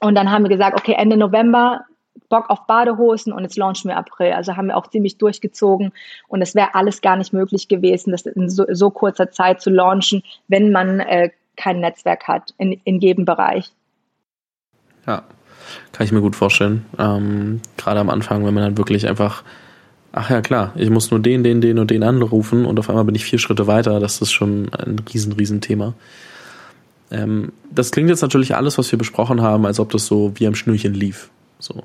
und 0.00 0.14
dann 0.14 0.30
haben 0.30 0.42
wir 0.42 0.48
gesagt, 0.48 0.76
okay, 0.76 0.94
Ende 0.98 1.16
November 1.16 1.84
Bock 2.28 2.50
auf 2.50 2.66
Badehosen 2.66 3.32
und 3.32 3.42
jetzt 3.42 3.56
launchen 3.56 3.90
wir 3.90 3.96
April. 3.96 4.32
Also 4.32 4.56
haben 4.56 4.68
wir 4.68 4.76
auch 4.76 4.88
ziemlich 4.88 5.18
durchgezogen 5.18 5.92
und 6.26 6.42
es 6.42 6.56
wäre 6.56 6.74
alles 6.74 7.00
gar 7.00 7.16
nicht 7.16 7.32
möglich 7.32 7.68
gewesen, 7.68 8.10
das 8.10 8.26
in 8.26 8.50
so, 8.50 8.64
so 8.72 8.90
kurzer 8.90 9.30
Zeit 9.30 9.60
zu 9.60 9.70
launchen, 9.70 10.22
wenn 10.48 10.72
man 10.72 10.98
äh, 10.98 11.30
kein 11.56 11.78
Netzwerk 11.78 12.26
hat 12.26 12.54
in, 12.58 12.72
in 12.84 12.98
jedem 12.98 13.24
Bereich. 13.24 13.70
Ja, 15.06 15.22
kann 15.92 16.06
ich 16.06 16.12
mir 16.12 16.20
gut 16.20 16.34
vorstellen. 16.34 16.86
Ähm, 16.98 17.60
Gerade 17.76 18.00
am 18.00 18.10
Anfang, 18.10 18.44
wenn 18.44 18.54
man 18.54 18.64
dann 18.64 18.78
wirklich 18.78 19.06
einfach, 19.06 19.44
ach 20.12 20.30
ja 20.30 20.40
klar, 20.40 20.72
ich 20.76 20.90
muss 20.90 21.10
nur 21.10 21.20
den, 21.20 21.44
den, 21.44 21.60
den 21.60 21.78
und 21.78 21.90
den 21.90 22.02
anrufen 22.02 22.64
und 22.64 22.78
auf 22.78 22.88
einmal 22.88 23.04
bin 23.04 23.14
ich 23.14 23.24
vier 23.24 23.38
Schritte 23.38 23.66
weiter. 23.66 24.00
Das 24.00 24.20
ist 24.20 24.32
schon 24.32 24.72
ein 24.74 24.96
riesen, 25.12 25.32
riesen 25.32 25.60
Thema. 25.60 25.94
Ähm, 27.10 27.52
das 27.70 27.90
klingt 27.90 28.08
jetzt 28.08 28.22
natürlich 28.22 28.56
alles, 28.56 28.78
was 28.78 28.90
wir 28.90 28.98
besprochen 28.98 29.42
haben, 29.42 29.66
als 29.66 29.80
ob 29.80 29.90
das 29.90 30.06
so 30.06 30.32
wie 30.36 30.46
am 30.46 30.54
Schnürchen 30.54 30.94
lief. 30.94 31.30
So. 31.58 31.82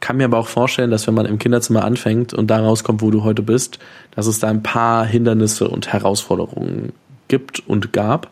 Kann 0.00 0.18
mir 0.18 0.24
aber 0.24 0.38
auch 0.38 0.48
vorstellen, 0.48 0.90
dass 0.90 1.06
wenn 1.06 1.14
man 1.14 1.26
im 1.26 1.38
Kinderzimmer 1.38 1.84
anfängt 1.84 2.34
und 2.34 2.48
da 2.48 2.60
rauskommt, 2.60 3.00
wo 3.00 3.10
du 3.10 3.24
heute 3.24 3.42
bist, 3.42 3.78
dass 4.14 4.26
es 4.26 4.38
da 4.38 4.48
ein 4.48 4.62
paar 4.62 5.06
Hindernisse 5.06 5.68
und 5.68 5.92
Herausforderungen 5.92 6.92
gibt 7.28 7.66
und 7.66 7.92
gab. 7.92 8.30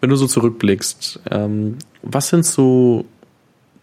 Wenn 0.00 0.10
du 0.10 0.16
so 0.16 0.26
zurückblickst, 0.26 1.20
ähm, 1.30 1.76
was 2.02 2.28
sind 2.28 2.44
so 2.44 3.04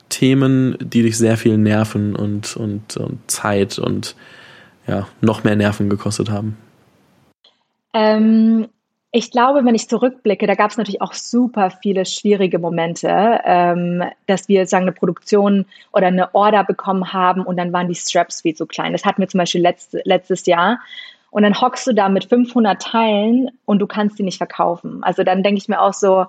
Themen, 0.09 0.77
die 0.79 1.01
dich 1.01 1.17
sehr 1.17 1.37
viel 1.37 1.57
Nerven 1.57 2.15
und, 2.15 2.55
und, 2.55 2.95
und 2.97 3.19
Zeit 3.27 3.79
und 3.79 4.15
ja, 4.87 5.07
noch 5.21 5.43
mehr 5.43 5.55
Nerven 5.55 5.89
gekostet 5.89 6.29
haben? 6.29 6.57
Ähm, 7.93 8.67
ich 9.11 9.31
glaube, 9.31 9.63
wenn 9.63 9.75
ich 9.75 9.87
zurückblicke, 9.87 10.45
da 10.45 10.55
gab 10.55 10.71
es 10.71 10.77
natürlich 10.77 11.01
auch 11.01 11.13
super 11.13 11.71
viele 11.71 12.05
schwierige 12.05 12.59
Momente, 12.59 13.39
ähm, 13.45 14.03
dass 14.27 14.49
wir 14.49 14.65
sagen 14.67 14.83
eine 14.83 14.91
Produktion 14.91 15.65
oder 15.93 16.07
eine 16.07 16.35
Order 16.35 16.65
bekommen 16.65 17.13
haben 17.13 17.41
und 17.41 17.55
dann 17.55 17.71
waren 17.71 17.87
die 17.87 17.95
Straps 17.95 18.41
viel 18.41 18.55
zu 18.55 18.65
klein. 18.65 18.91
Das 18.91 19.05
hatten 19.05 19.21
wir 19.21 19.29
zum 19.29 19.37
Beispiel 19.37 19.61
letzt, 19.61 19.95
letztes 20.03 20.45
Jahr. 20.45 20.79
Und 21.31 21.43
dann 21.43 21.59
hockst 21.59 21.87
du 21.87 21.93
da 21.93 22.09
mit 22.09 22.25
500 22.25 22.81
Teilen 22.81 23.51
und 23.63 23.79
du 23.79 23.87
kannst 23.87 24.19
die 24.19 24.23
nicht 24.23 24.37
verkaufen. 24.37 25.01
Also 25.01 25.23
dann 25.23 25.43
denke 25.43 25.59
ich 25.59 25.69
mir 25.69 25.81
auch 25.81 25.93
so, 25.93 26.25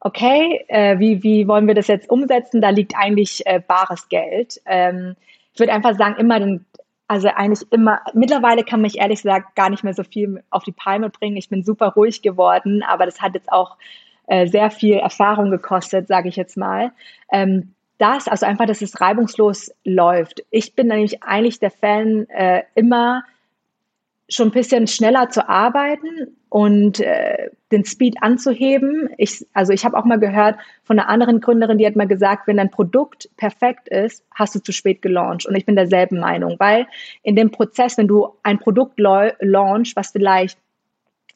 okay, 0.00 0.64
äh, 0.68 0.98
wie, 0.98 1.22
wie 1.22 1.48
wollen 1.48 1.66
wir 1.66 1.74
das 1.74 1.88
jetzt 1.88 2.10
umsetzen? 2.10 2.60
Da 2.60 2.68
liegt 2.68 2.94
eigentlich 2.96 3.46
äh, 3.46 3.60
bares 3.66 4.10
Geld. 4.10 4.60
Ähm, 4.66 5.16
ich 5.54 5.60
würde 5.60 5.72
einfach 5.72 5.96
sagen, 5.96 6.16
immer 6.18 6.38
den, 6.38 6.66
also 7.08 7.28
eigentlich 7.28 7.66
immer, 7.72 8.02
mittlerweile 8.12 8.64
kann 8.64 8.82
mich 8.82 8.98
ehrlich 8.98 9.22
gesagt 9.22 9.56
gar 9.56 9.70
nicht 9.70 9.82
mehr 9.82 9.94
so 9.94 10.04
viel 10.04 10.44
auf 10.50 10.62
die 10.62 10.72
Palme 10.72 11.08
bringen. 11.08 11.38
Ich 11.38 11.48
bin 11.48 11.64
super 11.64 11.88
ruhig 11.88 12.20
geworden, 12.20 12.82
aber 12.82 13.06
das 13.06 13.20
hat 13.20 13.34
jetzt 13.34 13.50
auch 13.50 13.78
äh, 14.26 14.46
sehr 14.46 14.70
viel 14.70 14.96
Erfahrung 14.96 15.50
gekostet, 15.50 16.06
sage 16.06 16.28
ich 16.28 16.36
jetzt 16.36 16.58
mal. 16.58 16.92
Ähm, 17.32 17.74
das, 17.96 18.28
also 18.28 18.46
einfach, 18.46 18.66
dass 18.66 18.82
es 18.82 19.00
reibungslos 19.00 19.72
läuft. 19.84 20.42
Ich 20.50 20.76
bin 20.76 20.88
nämlich 20.88 21.22
eigentlich 21.22 21.58
der 21.58 21.70
Fan, 21.70 22.28
äh, 22.28 22.62
immer 22.74 23.24
schon 24.28 24.48
ein 24.48 24.52
bisschen 24.52 24.86
schneller 24.86 25.30
zu 25.30 25.48
arbeiten 25.48 26.36
und 26.50 27.00
äh, 27.00 27.50
den 27.72 27.84
Speed 27.84 28.22
anzuheben. 28.22 29.10
Ich, 29.16 29.46
also 29.54 29.72
ich 29.72 29.84
habe 29.84 29.96
auch 29.96 30.04
mal 30.04 30.18
gehört 30.18 30.58
von 30.84 30.98
einer 30.98 31.08
anderen 31.08 31.40
Gründerin, 31.40 31.78
die 31.78 31.86
hat 31.86 31.96
mal 31.96 32.06
gesagt, 32.06 32.46
wenn 32.46 32.58
dein 32.58 32.70
Produkt 32.70 33.30
perfekt 33.36 33.88
ist, 33.88 34.24
hast 34.34 34.54
du 34.54 34.62
zu 34.62 34.72
spät 34.72 35.02
gelauncht. 35.02 35.46
Und 35.46 35.54
ich 35.54 35.64
bin 35.64 35.76
derselben 35.76 36.20
Meinung, 36.20 36.56
weil 36.58 36.86
in 37.22 37.36
dem 37.36 37.50
Prozess, 37.50 37.96
wenn 37.96 38.08
du 38.08 38.34
ein 38.42 38.58
Produkt 38.58 38.98
launch, 38.98 39.96
was 39.96 40.10
vielleicht 40.10 40.58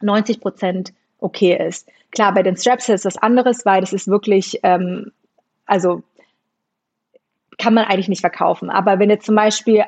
90 0.00 0.40
Prozent 0.40 0.92
okay 1.18 1.56
ist. 1.66 1.88
Klar, 2.10 2.34
bei 2.34 2.42
den 2.42 2.56
Straps 2.56 2.88
ist 2.88 3.04
das 3.04 3.16
anderes, 3.16 3.64
weil 3.64 3.80
das 3.80 3.92
ist 3.92 4.08
wirklich, 4.08 4.60
ähm, 4.64 5.12
also 5.64 6.02
kann 7.58 7.74
man 7.74 7.84
eigentlich 7.84 8.08
nicht 8.08 8.20
verkaufen. 8.20 8.68
Aber 8.68 8.98
wenn 8.98 9.08
jetzt 9.08 9.26
zum 9.26 9.36
Beispiel 9.36 9.84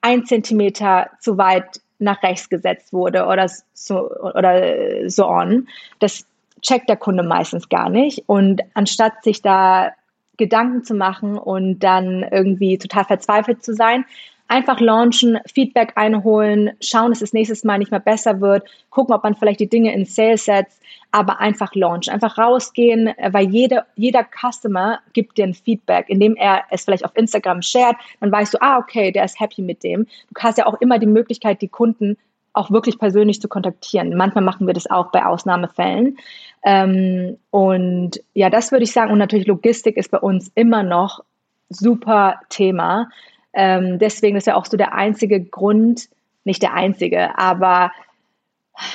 ein 0.00 0.24
Zentimeter 0.24 1.10
zu 1.20 1.36
weit 1.36 1.80
nach 1.98 2.22
rechts 2.22 2.48
gesetzt 2.48 2.92
wurde 2.92 3.26
oder 3.26 3.48
so, 3.72 4.10
oder 4.10 5.08
so 5.08 5.26
on. 5.26 5.68
Das 5.98 6.26
checkt 6.62 6.88
der 6.88 6.96
Kunde 6.96 7.22
meistens 7.22 7.68
gar 7.68 7.88
nicht. 7.88 8.24
Und 8.26 8.62
anstatt 8.74 9.22
sich 9.22 9.42
da 9.42 9.92
Gedanken 10.36 10.84
zu 10.84 10.94
machen 10.94 11.38
und 11.38 11.80
dann 11.80 12.22
irgendwie 12.30 12.78
total 12.78 13.04
verzweifelt 13.04 13.64
zu 13.64 13.74
sein, 13.74 14.04
einfach 14.48 14.80
launchen, 14.80 15.38
Feedback 15.52 15.92
einholen, 15.96 16.70
schauen, 16.80 17.10
dass 17.10 17.22
es 17.22 17.32
nächstes 17.32 17.64
Mal 17.64 17.78
nicht 17.78 17.90
mehr 17.90 18.00
besser 18.00 18.40
wird, 18.40 18.68
gucken, 18.90 19.14
ob 19.14 19.22
man 19.24 19.34
vielleicht 19.34 19.60
die 19.60 19.68
Dinge 19.68 19.92
in 19.92 20.04
Sales 20.04 20.44
setzt, 20.44 20.80
aber 21.10 21.40
einfach 21.40 21.74
launchen, 21.74 22.12
einfach 22.12 22.38
rausgehen, 22.38 23.10
weil 23.30 23.48
jeder, 23.48 23.86
jeder 23.96 24.24
Customer 24.24 25.00
gibt 25.12 25.38
dir 25.38 25.44
ein 25.44 25.54
Feedback, 25.54 26.08
indem 26.08 26.36
er 26.36 26.64
es 26.70 26.84
vielleicht 26.84 27.04
auf 27.04 27.16
Instagram 27.16 27.62
shared, 27.62 27.96
dann 28.20 28.30
weißt 28.30 28.54
du, 28.54 28.62
ah, 28.62 28.78
okay, 28.78 29.12
der 29.12 29.24
ist 29.24 29.40
happy 29.40 29.62
mit 29.62 29.82
dem. 29.82 30.06
Du 30.32 30.40
hast 30.40 30.58
ja 30.58 30.66
auch 30.66 30.80
immer 30.80 30.98
die 30.98 31.06
Möglichkeit, 31.06 31.62
die 31.62 31.68
Kunden 31.68 32.16
auch 32.52 32.70
wirklich 32.70 32.98
persönlich 32.98 33.40
zu 33.40 33.48
kontaktieren. 33.48 34.16
Manchmal 34.16 34.42
machen 34.42 34.66
wir 34.66 34.74
das 34.74 34.90
auch 34.90 35.10
bei 35.10 35.24
Ausnahmefällen. 35.24 36.18
Ähm, 36.64 37.36
und 37.50 38.22
ja, 38.32 38.48
das 38.48 38.72
würde 38.72 38.84
ich 38.84 38.92
sagen. 38.92 39.12
Und 39.12 39.18
natürlich 39.18 39.46
Logistik 39.46 39.96
ist 39.96 40.10
bei 40.10 40.18
uns 40.18 40.50
immer 40.54 40.82
noch 40.82 41.20
super 41.68 42.40
Thema. 42.48 43.10
Ähm, 43.56 43.98
deswegen 43.98 44.36
ist 44.36 44.46
ja 44.46 44.54
auch 44.54 44.66
so 44.66 44.76
der 44.76 44.92
einzige 44.92 45.42
Grund, 45.42 46.08
nicht 46.44 46.62
der 46.62 46.74
einzige, 46.74 47.36
aber 47.38 47.90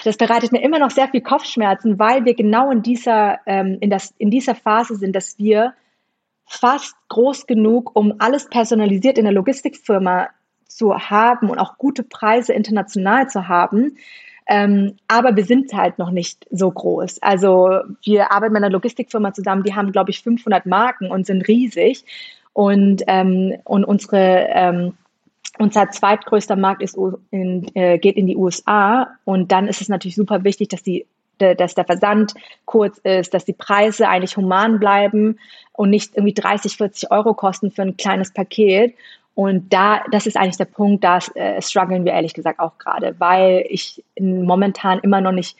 das 0.03 0.17
bereitet 0.17 0.51
mir 0.51 0.61
immer 0.61 0.77
noch 0.77 0.91
sehr 0.91 1.07
viel 1.07 1.21
Kopfschmerzen, 1.21 1.97
weil 1.97 2.23
wir 2.25 2.35
genau 2.35 2.69
in 2.71 2.83
dieser, 2.83 3.39
ähm, 3.47 3.77
in, 3.81 3.89
das, 3.89 4.13
in 4.19 4.29
dieser 4.29 4.53
Phase 4.53 4.95
sind, 4.95 5.15
dass 5.15 5.39
wir 5.39 5.73
fast 6.47 6.95
groß 7.09 7.47
genug, 7.47 7.95
um 7.95 8.13
alles 8.19 8.47
personalisiert 8.47 9.17
in 9.17 9.25
der 9.25 9.33
Logistikfirma 9.33 10.29
zu 10.67 10.95
haben 10.95 11.49
und 11.49 11.57
auch 11.57 11.77
gute 11.77 12.03
Preise 12.03 12.53
international 12.53 13.29
zu 13.29 13.47
haben. 13.47 13.97
Ähm, 14.47 14.97
aber 15.07 15.35
wir 15.35 15.45
sind 15.45 15.73
halt 15.73 15.97
noch 15.97 16.11
nicht 16.11 16.45
so 16.51 16.69
groß. 16.69 17.21
Also 17.21 17.79
wir 18.03 18.31
arbeiten 18.31 18.53
mit 18.53 18.63
einer 18.63 18.71
Logistikfirma 18.71 19.33
zusammen, 19.33 19.63
die 19.63 19.73
haben, 19.73 19.91
glaube 19.91 20.11
ich, 20.11 20.21
500 20.21 20.65
Marken 20.65 21.09
und 21.09 21.25
sind 21.25 21.47
riesig. 21.47 22.05
Und, 22.53 23.03
ähm, 23.07 23.55
und 23.63 23.85
unsere, 23.85 24.47
ähm, 24.49 24.93
unser 25.57 25.89
zweitgrößter 25.89 26.55
Markt 26.55 26.81
ist 26.81 26.97
in, 27.31 27.69
äh, 27.75 27.97
geht 27.97 28.17
in 28.17 28.27
die 28.27 28.35
USA. 28.35 29.07
Und 29.25 29.51
dann 29.51 29.67
ist 29.67 29.81
es 29.81 29.89
natürlich 29.89 30.15
super 30.15 30.43
wichtig, 30.43 30.69
dass 30.69 30.83
die 30.83 31.05
dass 31.41 31.73
der 31.73 31.85
Versand 31.85 32.35
kurz 32.65 32.99
ist, 32.99 33.33
dass 33.33 33.45
die 33.45 33.53
Preise 33.53 34.07
eigentlich 34.07 34.37
human 34.37 34.79
bleiben 34.79 35.39
und 35.73 35.89
nicht 35.89 36.15
irgendwie 36.15 36.35
30, 36.35 36.77
40 36.77 37.11
Euro 37.11 37.33
kosten 37.33 37.71
für 37.71 37.81
ein 37.81 37.97
kleines 37.97 38.31
Paket. 38.31 38.93
Und 39.33 39.71
da, 39.73 40.03
das 40.11 40.27
ist 40.27 40.37
eigentlich 40.37 40.57
der 40.57 40.65
Punkt, 40.65 41.03
da 41.03 41.19
äh, 41.35 41.61
strugglen 41.61 42.05
wir 42.05 42.11
ehrlich 42.11 42.33
gesagt 42.33 42.59
auch 42.59 42.77
gerade, 42.77 43.15
weil 43.17 43.65
ich 43.69 44.03
momentan 44.19 44.99
immer 44.99 45.21
noch 45.21 45.31
nicht 45.31 45.57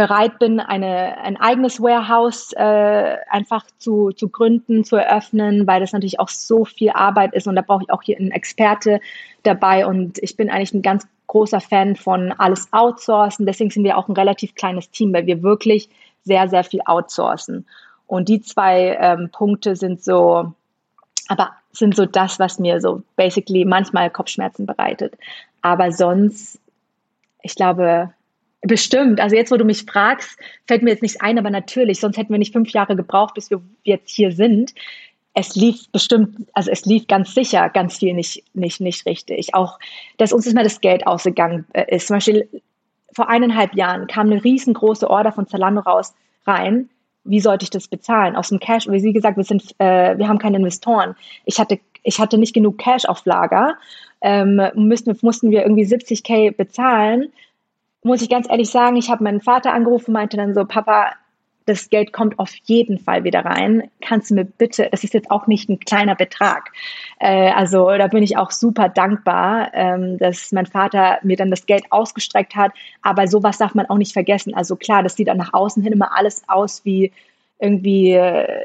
bereit 0.00 0.38
bin, 0.38 0.60
eine, 0.60 1.18
ein 1.18 1.36
eigenes 1.36 1.78
Warehouse 1.78 2.54
äh, 2.54 3.18
einfach 3.28 3.66
zu, 3.76 4.12
zu 4.12 4.30
gründen, 4.30 4.82
zu 4.82 4.96
eröffnen, 4.96 5.66
weil 5.66 5.80
das 5.80 5.92
natürlich 5.92 6.18
auch 6.18 6.30
so 6.30 6.64
viel 6.64 6.88
Arbeit 6.88 7.34
ist 7.34 7.46
und 7.46 7.54
da 7.54 7.60
brauche 7.60 7.82
ich 7.82 7.90
auch 7.90 8.02
hier 8.02 8.18
einen 8.18 8.30
Experte 8.30 9.02
dabei 9.42 9.86
und 9.86 10.16
ich 10.22 10.38
bin 10.38 10.48
eigentlich 10.48 10.72
ein 10.72 10.80
ganz 10.80 11.06
großer 11.26 11.60
Fan 11.60 11.96
von 11.96 12.32
alles 12.32 12.72
outsourcen. 12.72 13.44
Deswegen 13.44 13.68
sind 13.68 13.84
wir 13.84 13.98
auch 13.98 14.08
ein 14.08 14.16
relativ 14.16 14.54
kleines 14.54 14.90
Team, 14.90 15.12
weil 15.12 15.26
wir 15.26 15.42
wirklich 15.42 15.90
sehr, 16.24 16.48
sehr 16.48 16.64
viel 16.64 16.80
outsourcen. 16.86 17.66
Und 18.06 18.30
die 18.30 18.40
zwei 18.40 18.96
ähm, 18.98 19.28
Punkte 19.30 19.76
sind 19.76 20.02
so, 20.02 20.50
aber 21.28 21.50
sind 21.72 21.94
so 21.94 22.06
das, 22.06 22.38
was 22.38 22.58
mir 22.58 22.80
so 22.80 23.02
basically 23.16 23.66
manchmal 23.66 24.08
Kopfschmerzen 24.08 24.64
bereitet. 24.64 25.12
Aber 25.60 25.92
sonst, 25.92 26.58
ich 27.42 27.54
glaube, 27.54 28.14
Bestimmt. 28.62 29.20
Also 29.20 29.36
jetzt, 29.36 29.50
wo 29.50 29.56
du 29.56 29.64
mich 29.64 29.84
fragst, 29.84 30.38
fällt 30.66 30.82
mir 30.82 30.90
jetzt 30.90 31.02
nichts 31.02 31.20
ein, 31.20 31.38
aber 31.38 31.50
natürlich, 31.50 32.00
sonst 32.00 32.18
hätten 32.18 32.32
wir 32.32 32.38
nicht 32.38 32.52
fünf 32.52 32.70
Jahre 32.70 32.94
gebraucht, 32.94 33.34
bis 33.34 33.50
wir 33.50 33.62
jetzt 33.84 34.14
hier 34.14 34.32
sind. 34.32 34.74
Es 35.32 35.54
lief 35.54 35.88
bestimmt, 35.92 36.36
also 36.52 36.70
es 36.70 36.84
lief 36.84 37.06
ganz 37.06 37.34
sicher 37.34 37.68
ganz 37.70 37.98
viel 37.98 38.12
nicht, 38.14 38.44
nicht, 38.52 38.80
nicht 38.80 39.06
richtig. 39.06 39.54
Auch, 39.54 39.78
dass 40.18 40.32
uns 40.32 40.52
mal 40.52 40.64
das 40.64 40.80
Geld 40.80 41.06
ausgegangen 41.06 41.64
äh, 41.72 41.94
ist. 41.94 42.08
Zum 42.08 42.16
Beispiel 42.16 42.48
vor 43.14 43.28
eineinhalb 43.28 43.74
Jahren 43.74 44.06
kam 44.08 44.30
eine 44.30 44.42
riesengroße 44.42 45.08
Order 45.08 45.32
von 45.32 45.46
Zalando 45.46 45.80
raus 45.80 46.14
rein. 46.46 46.90
Wie 47.24 47.40
sollte 47.40 47.64
ich 47.64 47.70
das 47.70 47.88
bezahlen? 47.88 48.36
Aus 48.36 48.48
dem 48.48 48.60
Cash, 48.60 48.88
wie 48.88 49.12
gesagt, 49.12 49.36
wir 49.36 49.44
sind, 49.44 49.62
äh, 49.78 50.18
wir 50.18 50.28
haben 50.28 50.38
keine 50.38 50.56
Investoren. 50.56 51.14
Ich 51.44 51.58
hatte 51.58 51.78
ich 52.02 52.18
hatte 52.18 52.38
nicht 52.38 52.54
genug 52.54 52.78
Cash 52.78 53.04
auf 53.04 53.24
Lager, 53.24 53.76
ähm, 54.22 54.60
müssten, 54.74 55.16
mussten 55.22 55.50
wir 55.50 55.62
irgendwie 55.62 55.84
70k 55.84 56.54
bezahlen. 56.56 57.32
Muss 58.02 58.22
ich 58.22 58.30
ganz 58.30 58.48
ehrlich 58.48 58.70
sagen, 58.70 58.96
ich 58.96 59.10
habe 59.10 59.24
meinen 59.24 59.40
Vater 59.40 59.72
angerufen, 59.72 60.12
meinte 60.12 60.36
dann 60.36 60.54
so, 60.54 60.64
Papa, 60.64 61.12
das 61.66 61.90
Geld 61.90 62.12
kommt 62.12 62.38
auf 62.38 62.52
jeden 62.64 62.98
Fall 62.98 63.24
wieder 63.24 63.44
rein. 63.44 63.90
Kannst 64.00 64.30
du 64.30 64.34
mir 64.34 64.44
bitte, 64.44 64.88
das 64.90 65.04
ist 65.04 65.14
jetzt 65.14 65.30
auch 65.30 65.46
nicht 65.46 65.68
ein 65.68 65.78
kleiner 65.78 66.16
Betrag. 66.16 66.72
Äh, 67.18 67.52
also 67.52 67.88
da 67.96 68.08
bin 68.08 68.22
ich 68.22 68.36
auch 68.36 68.50
super 68.50 68.88
dankbar, 68.88 69.70
ähm, 69.74 70.18
dass 70.18 70.50
mein 70.52 70.66
Vater 70.66 71.18
mir 71.22 71.36
dann 71.36 71.50
das 71.50 71.66
Geld 71.66 71.84
ausgestreckt 71.90 72.56
hat. 72.56 72.72
Aber 73.02 73.28
sowas 73.28 73.58
darf 73.58 73.74
man 73.74 73.86
auch 73.86 73.98
nicht 73.98 74.12
vergessen. 74.12 74.54
Also 74.54 74.76
klar, 74.76 75.02
das 75.02 75.16
sieht 75.16 75.28
dann 75.28 75.38
nach 75.38 75.52
außen 75.52 75.82
hin 75.82 75.92
immer 75.92 76.16
alles 76.16 76.42
aus 76.48 76.84
wie 76.84 77.12
irgendwie 77.60 78.12
äh, 78.12 78.64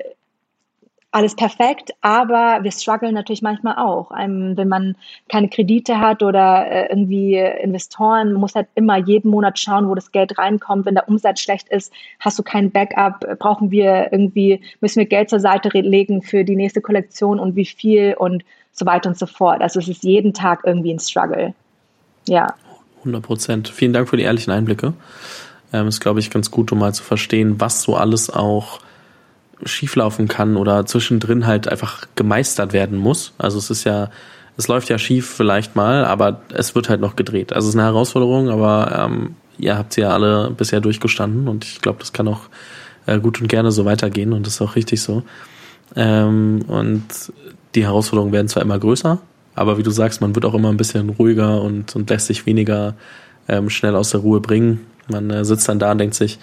alles 1.15 1.33
perfekt, 1.33 1.91
aber 2.01 2.59
wir 2.63 2.71
strugglen 2.73 3.13
natürlich 3.13 3.41
manchmal 3.41 3.77
auch. 3.77 4.11
Ähm, 4.19 4.57
wenn 4.57 4.67
man 4.67 4.97
keine 5.29 5.47
Kredite 5.47 6.01
hat 6.01 6.21
oder 6.21 6.69
äh, 6.69 6.87
irgendwie 6.89 7.37
Investoren, 7.37 8.33
man 8.33 8.41
muss 8.41 8.53
halt 8.53 8.67
immer 8.75 8.97
jeden 8.97 9.31
Monat 9.31 9.57
schauen, 9.57 9.87
wo 9.87 9.95
das 9.95 10.11
Geld 10.11 10.37
reinkommt. 10.37 10.85
Wenn 10.85 10.95
der 10.95 11.07
Umsatz 11.07 11.39
schlecht 11.39 11.69
ist, 11.69 11.93
hast 12.19 12.37
du 12.37 12.43
kein 12.43 12.69
Backup, 12.69 13.39
brauchen 13.39 13.71
wir 13.71 14.09
irgendwie, 14.11 14.59
müssen 14.81 14.99
wir 14.99 15.05
Geld 15.05 15.29
zur 15.29 15.39
Seite 15.39 15.69
legen 15.69 16.21
für 16.21 16.43
die 16.43 16.57
nächste 16.57 16.81
Kollektion 16.81 17.39
und 17.39 17.55
wie 17.55 17.65
viel 17.65 18.13
und 18.15 18.43
so 18.73 18.85
weiter 18.85 19.07
und 19.07 19.17
so 19.17 19.25
fort. 19.25 19.61
Also 19.61 19.79
es 19.79 19.87
ist 19.87 20.03
jeden 20.03 20.33
Tag 20.33 20.63
irgendwie 20.65 20.93
ein 20.93 20.99
Struggle. 20.99 21.53
Ja. 22.27 22.55
100 22.99 23.23
Prozent. 23.23 23.67
Vielen 23.69 23.93
Dank 23.93 24.09
für 24.09 24.17
die 24.17 24.23
ehrlichen 24.23 24.51
Einblicke. 24.51 24.91
Ähm, 25.71 25.87
ist, 25.87 26.01
glaube 26.01 26.19
ich, 26.19 26.29
ganz 26.29 26.51
gut, 26.51 26.73
um 26.73 26.79
mal 26.79 26.93
zu 26.93 27.03
verstehen, 27.03 27.61
was 27.61 27.83
so 27.83 27.95
alles 27.95 28.29
auch 28.29 28.81
schieflaufen 29.65 30.27
kann 30.27 30.57
oder 30.57 30.85
zwischendrin 30.85 31.47
halt 31.47 31.67
einfach 31.67 32.07
gemeistert 32.15 32.73
werden 32.73 32.97
muss. 32.97 33.33
Also 33.37 33.57
es 33.57 33.69
ist 33.69 33.83
ja, 33.83 34.09
es 34.57 34.67
läuft 34.67 34.89
ja 34.89 34.97
schief 34.97 35.27
vielleicht 35.27 35.75
mal, 35.75 36.05
aber 36.05 36.41
es 36.53 36.75
wird 36.75 36.89
halt 36.89 37.01
noch 37.01 37.15
gedreht. 37.15 37.51
Also 37.51 37.67
es 37.67 37.75
ist 37.75 37.79
eine 37.79 37.87
Herausforderung, 37.87 38.49
aber 38.49 39.05
ähm, 39.05 39.35
ihr 39.57 39.77
habt 39.77 39.93
sie 39.93 40.01
ja 40.01 40.09
alle 40.09 40.51
bisher 40.51 40.81
durchgestanden 40.81 41.47
und 41.47 41.65
ich 41.65 41.81
glaube, 41.81 41.99
das 41.99 42.13
kann 42.13 42.27
auch 42.27 42.41
äh, 43.05 43.19
gut 43.19 43.41
und 43.41 43.47
gerne 43.47 43.71
so 43.71 43.85
weitergehen 43.85 44.33
und 44.33 44.45
das 44.45 44.55
ist 44.55 44.61
auch 44.61 44.75
richtig 44.75 45.01
so. 45.01 45.23
Ähm, 45.95 46.63
und 46.67 47.03
die 47.73 47.83
Herausforderungen 47.83 48.33
werden 48.33 48.47
zwar 48.47 48.63
immer 48.63 48.79
größer, 48.79 49.19
aber 49.55 49.77
wie 49.77 49.83
du 49.83 49.91
sagst, 49.91 50.21
man 50.21 50.35
wird 50.35 50.45
auch 50.45 50.53
immer 50.53 50.69
ein 50.69 50.77
bisschen 50.77 51.09
ruhiger 51.09 51.61
und, 51.61 51.95
und 51.95 52.09
lässt 52.09 52.27
sich 52.27 52.45
weniger 52.45 52.95
ähm, 53.47 53.69
schnell 53.69 53.95
aus 53.95 54.11
der 54.11 54.21
Ruhe 54.21 54.41
bringen. 54.41 54.85
Man 55.07 55.29
äh, 55.29 55.45
sitzt 55.45 55.69
dann 55.69 55.79
da 55.79 55.91
und 55.91 55.97
denkt 55.97 56.15
sich, 56.15 56.39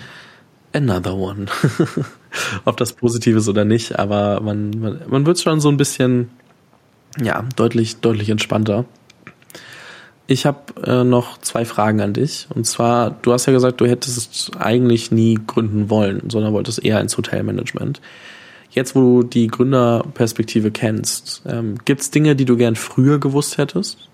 another 0.73 1.15
one. 1.15 1.47
ob 2.64 2.77
das 2.77 2.92
positiv 2.92 3.37
ist 3.37 3.49
oder 3.49 3.64
nicht, 3.64 3.99
aber 3.99 4.40
man, 4.40 4.71
man, 4.71 5.01
man 5.09 5.27
wird 5.27 5.40
schon 5.40 5.61
so 5.61 5.68
ein 5.68 5.77
bisschen, 5.77 6.31
ja, 7.21 7.45
deutlich, 7.57 7.97
deutlich 7.97 8.31
entspannter. 8.31 8.85
Ich 10.27 10.47
habe 10.47 10.61
äh, 10.85 11.05
noch 11.05 11.38
zwei 11.38 11.64
Fragen 11.64 12.01
an 12.01 12.14
dich. 12.14 12.47
Und 12.55 12.64
zwar, 12.64 13.11
du 13.11 13.33
hast 13.33 13.47
ja 13.47 13.53
gesagt, 13.53 13.81
du 13.81 13.87
hättest 13.87 14.53
eigentlich 14.59 15.11
nie 15.11 15.38
gründen 15.47 15.90
wollen, 15.90 16.31
sondern 16.31 16.55
wolltest 16.55 16.83
eher 16.83 17.01
ins 17.01 17.18
Hotelmanagement. 17.18 18.01
Jetzt, 18.71 18.95
wo 18.95 19.01
du 19.01 19.29
die 19.29 19.49
Gründerperspektive 19.49 20.71
kennst, 20.71 21.42
ähm, 21.47 21.75
gibt 21.85 22.01
es 22.01 22.11
Dinge, 22.11 22.35
die 22.35 22.47
du 22.47 22.57
gern 22.57 22.77
früher 22.77 23.18
gewusst 23.18 23.59
hättest, 23.59 24.09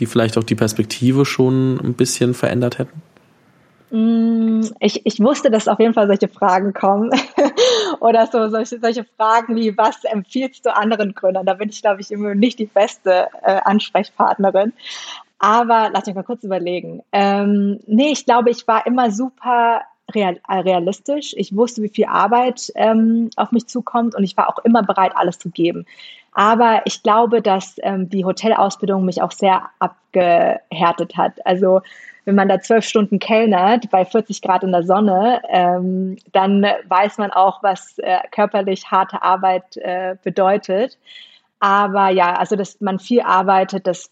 die 0.00 0.06
vielleicht 0.06 0.36
auch 0.36 0.44
die 0.44 0.56
Perspektive 0.56 1.24
schon 1.24 1.78
ein 1.78 1.94
bisschen 1.94 2.34
verändert 2.34 2.78
hätten? 2.78 3.02
Mm, 3.90 4.62
ich, 4.80 5.06
ich 5.06 5.20
wusste, 5.20 5.50
dass 5.50 5.68
auf 5.68 5.78
jeden 5.78 5.94
Fall 5.94 6.06
solche 6.06 6.28
Fragen 6.28 6.72
kommen. 6.72 7.10
Oder 8.00 8.26
so 8.26 8.48
solche, 8.48 8.78
solche 8.80 9.04
Fragen 9.16 9.56
wie, 9.56 9.76
was 9.76 10.04
empfiehlst 10.04 10.66
du 10.66 10.76
anderen 10.76 11.14
Gründern? 11.14 11.46
Da 11.46 11.54
bin 11.54 11.70
ich, 11.70 11.80
glaube 11.80 12.00
ich, 12.00 12.10
immer 12.10 12.34
nicht 12.34 12.58
die 12.58 12.66
beste 12.66 13.28
äh, 13.42 13.60
Ansprechpartnerin. 13.64 14.72
Aber 15.38 15.90
lass 15.92 16.06
mich 16.06 16.14
mal 16.14 16.24
kurz 16.24 16.42
überlegen. 16.44 17.02
Ähm, 17.12 17.80
nee, 17.86 18.10
ich 18.10 18.26
glaube, 18.26 18.50
ich 18.50 18.66
war 18.66 18.86
immer 18.86 19.10
super 19.10 19.82
real, 20.14 20.40
realistisch. 20.48 21.34
Ich 21.36 21.54
wusste, 21.54 21.82
wie 21.82 21.88
viel 21.88 22.06
Arbeit 22.06 22.72
ähm, 22.74 23.30
auf 23.36 23.52
mich 23.52 23.66
zukommt 23.66 24.14
und 24.14 24.24
ich 24.24 24.36
war 24.36 24.48
auch 24.48 24.58
immer 24.64 24.82
bereit, 24.82 25.12
alles 25.14 25.38
zu 25.38 25.50
geben. 25.50 25.86
Aber 26.32 26.82
ich 26.84 27.02
glaube, 27.02 27.42
dass 27.42 27.76
ähm, 27.82 28.08
die 28.10 28.24
Hotelausbildung 28.24 29.04
mich 29.04 29.22
auch 29.22 29.32
sehr 29.32 29.70
abgehärtet 29.78 31.16
hat. 31.16 31.44
Also 31.46 31.82
wenn 32.28 32.34
man 32.34 32.50
da 32.50 32.60
zwölf 32.60 32.84
Stunden 32.84 33.18
kellnert 33.18 33.88
bei 33.88 34.04
40 34.04 34.42
Grad 34.42 34.62
in 34.62 34.72
der 34.72 34.82
Sonne, 34.82 35.40
ähm, 35.48 36.18
dann 36.32 36.62
weiß 36.62 37.16
man 37.16 37.30
auch, 37.30 37.62
was 37.62 37.98
äh, 38.00 38.18
körperlich 38.32 38.90
harte 38.90 39.22
Arbeit 39.22 39.78
äh, 39.78 40.14
bedeutet. 40.22 40.98
Aber 41.58 42.10
ja, 42.10 42.34
also 42.34 42.54
dass 42.54 42.82
man 42.82 42.98
viel 42.98 43.22
arbeitet, 43.22 43.86
das, 43.86 44.10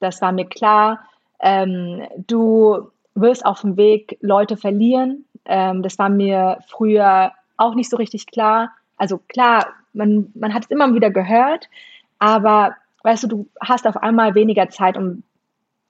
das 0.00 0.20
war 0.20 0.32
mir 0.32 0.44
klar. 0.44 1.00
Ähm, 1.40 2.02
du 2.26 2.90
wirst 3.14 3.46
auf 3.46 3.62
dem 3.62 3.78
Weg 3.78 4.18
Leute 4.20 4.58
verlieren. 4.58 5.24
Ähm, 5.46 5.82
das 5.82 5.98
war 5.98 6.10
mir 6.10 6.58
früher 6.68 7.32
auch 7.56 7.74
nicht 7.74 7.88
so 7.88 7.96
richtig 7.96 8.26
klar. 8.26 8.70
Also 8.98 9.16
klar, 9.28 9.68
man, 9.94 10.30
man 10.34 10.52
hat 10.52 10.64
es 10.64 10.70
immer 10.70 10.92
wieder 10.92 11.08
gehört, 11.08 11.70
aber 12.18 12.76
weißt 13.02 13.22
du, 13.22 13.28
du 13.28 13.48
hast 13.62 13.86
auf 13.86 13.96
einmal 13.96 14.34
weniger 14.34 14.68
Zeit, 14.68 14.98
um 14.98 15.22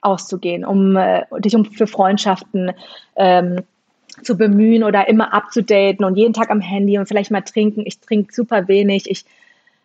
auszugehen, 0.07 0.65
um 0.65 0.97
äh, 0.97 1.25
dich 1.39 1.55
um 1.55 1.65
für 1.65 1.87
Freundschaften 1.87 2.73
ähm, 3.17 3.63
zu 4.23 4.37
bemühen 4.37 4.83
oder 4.83 5.09
immer 5.09 5.35
abzudaten 5.35 6.05
und 6.05 6.17
jeden 6.17 6.33
Tag 6.33 6.51
am 6.51 6.61
Handy 6.61 6.99
und 6.99 7.07
vielleicht 7.07 7.31
mal 7.31 7.43
trinken. 7.43 7.83
Ich 7.85 8.01
trinke 8.01 8.33
super 8.33 8.69
wenig. 8.69 9.11
Ich 9.11 9.25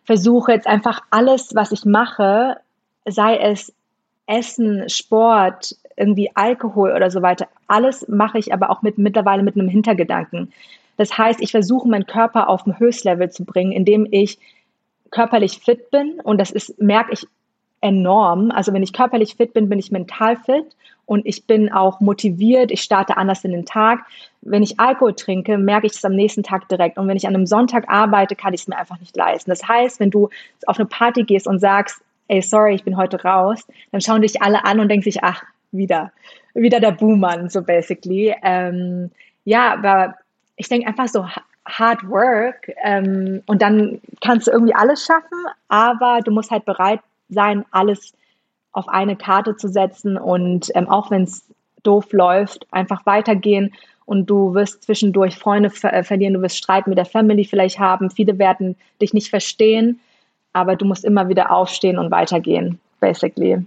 versuche 0.04 0.52
jetzt 0.52 0.66
einfach 0.66 1.02
alles, 1.10 1.54
was 1.54 1.72
ich 1.72 1.84
mache, 1.84 2.56
sei 3.04 3.36
es 3.36 3.72
Essen, 4.26 4.88
Sport, 4.88 5.76
irgendwie 5.96 6.30
Alkohol 6.34 6.92
oder 6.92 7.10
so 7.10 7.22
weiter, 7.22 7.48
alles 7.66 8.08
mache 8.08 8.38
ich 8.38 8.52
aber 8.52 8.70
auch 8.70 8.82
mit 8.82 8.98
mittlerweile 8.98 9.42
mit 9.42 9.56
einem 9.56 9.68
Hintergedanken. 9.68 10.52
Das 10.96 11.16
heißt, 11.16 11.40
ich 11.40 11.50
versuche 11.50 11.88
meinen 11.88 12.06
Körper 12.06 12.48
auf 12.48 12.66
ein 12.66 12.78
Höchstlevel 12.78 13.30
zu 13.30 13.44
bringen, 13.44 13.72
indem 13.72 14.06
ich 14.10 14.38
körperlich 15.10 15.58
fit 15.58 15.90
bin 15.90 16.20
und 16.20 16.38
das 16.38 16.50
ist 16.50 16.80
merke 16.80 17.12
ich 17.12 17.26
enorm. 17.82 18.50
Also 18.50 18.72
wenn 18.72 18.82
ich 18.82 18.94
körperlich 18.94 19.34
fit 19.34 19.52
bin, 19.52 19.68
bin 19.68 19.78
ich 19.78 19.92
mental 19.92 20.36
fit 20.36 20.64
und 21.04 21.26
ich 21.26 21.46
bin 21.46 21.70
auch 21.70 22.00
motiviert, 22.00 22.70
ich 22.70 22.80
starte 22.80 23.16
anders 23.16 23.44
in 23.44 23.50
den 23.50 23.66
Tag. 23.66 24.06
Wenn 24.40 24.62
ich 24.62 24.80
Alkohol 24.80 25.14
trinke, 25.14 25.58
merke 25.58 25.86
ich 25.86 25.92
es 25.92 26.04
am 26.04 26.14
nächsten 26.14 26.42
Tag 26.42 26.68
direkt. 26.68 26.96
Und 26.96 27.08
wenn 27.08 27.16
ich 27.16 27.26
an 27.26 27.34
einem 27.34 27.46
Sonntag 27.46 27.84
arbeite, 27.88 28.36
kann 28.36 28.54
ich 28.54 28.62
es 28.62 28.68
mir 28.68 28.78
einfach 28.78 28.98
nicht 29.00 29.16
leisten. 29.16 29.50
Das 29.50 29.66
heißt, 29.66 30.00
wenn 30.00 30.10
du 30.10 30.30
auf 30.66 30.78
eine 30.78 30.86
Party 30.86 31.24
gehst 31.24 31.46
und 31.46 31.58
sagst, 31.58 32.00
ey, 32.28 32.40
sorry, 32.40 32.74
ich 32.74 32.84
bin 32.84 32.96
heute 32.96 33.22
raus, 33.22 33.66
dann 33.90 34.00
schauen 34.00 34.22
dich 34.22 34.40
alle 34.40 34.64
an 34.64 34.80
und 34.80 34.88
denken 34.88 35.04
sich, 35.04 35.22
ach, 35.22 35.42
wieder, 35.72 36.12
wieder 36.54 36.80
der 36.80 36.92
Buhmann, 36.92 37.50
so 37.50 37.62
basically. 37.62 38.34
Ähm, 38.42 39.10
ja, 39.44 39.72
aber 39.72 40.14
ich 40.56 40.68
denke 40.68 40.86
einfach 40.86 41.08
so, 41.08 41.26
Hard 41.64 42.08
Work 42.08 42.72
ähm, 42.82 43.42
und 43.46 43.62
dann 43.62 44.00
kannst 44.20 44.46
du 44.46 44.50
irgendwie 44.50 44.74
alles 44.74 45.04
schaffen, 45.04 45.46
aber 45.68 46.20
du 46.24 46.32
musst 46.32 46.50
halt 46.50 46.64
bereit 46.64 47.00
sein, 47.32 47.64
alles 47.70 48.12
auf 48.72 48.88
eine 48.88 49.16
Karte 49.16 49.56
zu 49.56 49.68
setzen 49.68 50.16
und 50.16 50.70
ähm, 50.74 50.88
auch 50.88 51.10
wenn 51.10 51.22
es 51.22 51.46
doof 51.82 52.12
läuft, 52.12 52.66
einfach 52.70 53.04
weitergehen 53.06 53.74
und 54.06 54.26
du 54.26 54.54
wirst 54.54 54.84
zwischendurch 54.84 55.36
Freunde 55.36 55.70
ver 55.70 55.92
äh, 55.92 56.04
verlieren, 56.04 56.34
du 56.34 56.42
wirst 56.42 56.56
Streit 56.56 56.86
mit 56.86 56.98
der 56.98 57.04
Family 57.04 57.44
vielleicht 57.44 57.78
haben, 57.78 58.10
viele 58.10 58.38
werden 58.38 58.76
dich 59.00 59.12
nicht 59.12 59.30
verstehen, 59.30 60.00
aber 60.52 60.76
du 60.76 60.84
musst 60.84 61.04
immer 61.04 61.28
wieder 61.28 61.50
aufstehen 61.50 61.98
und 61.98 62.10
weitergehen, 62.10 62.78
basically. 63.00 63.64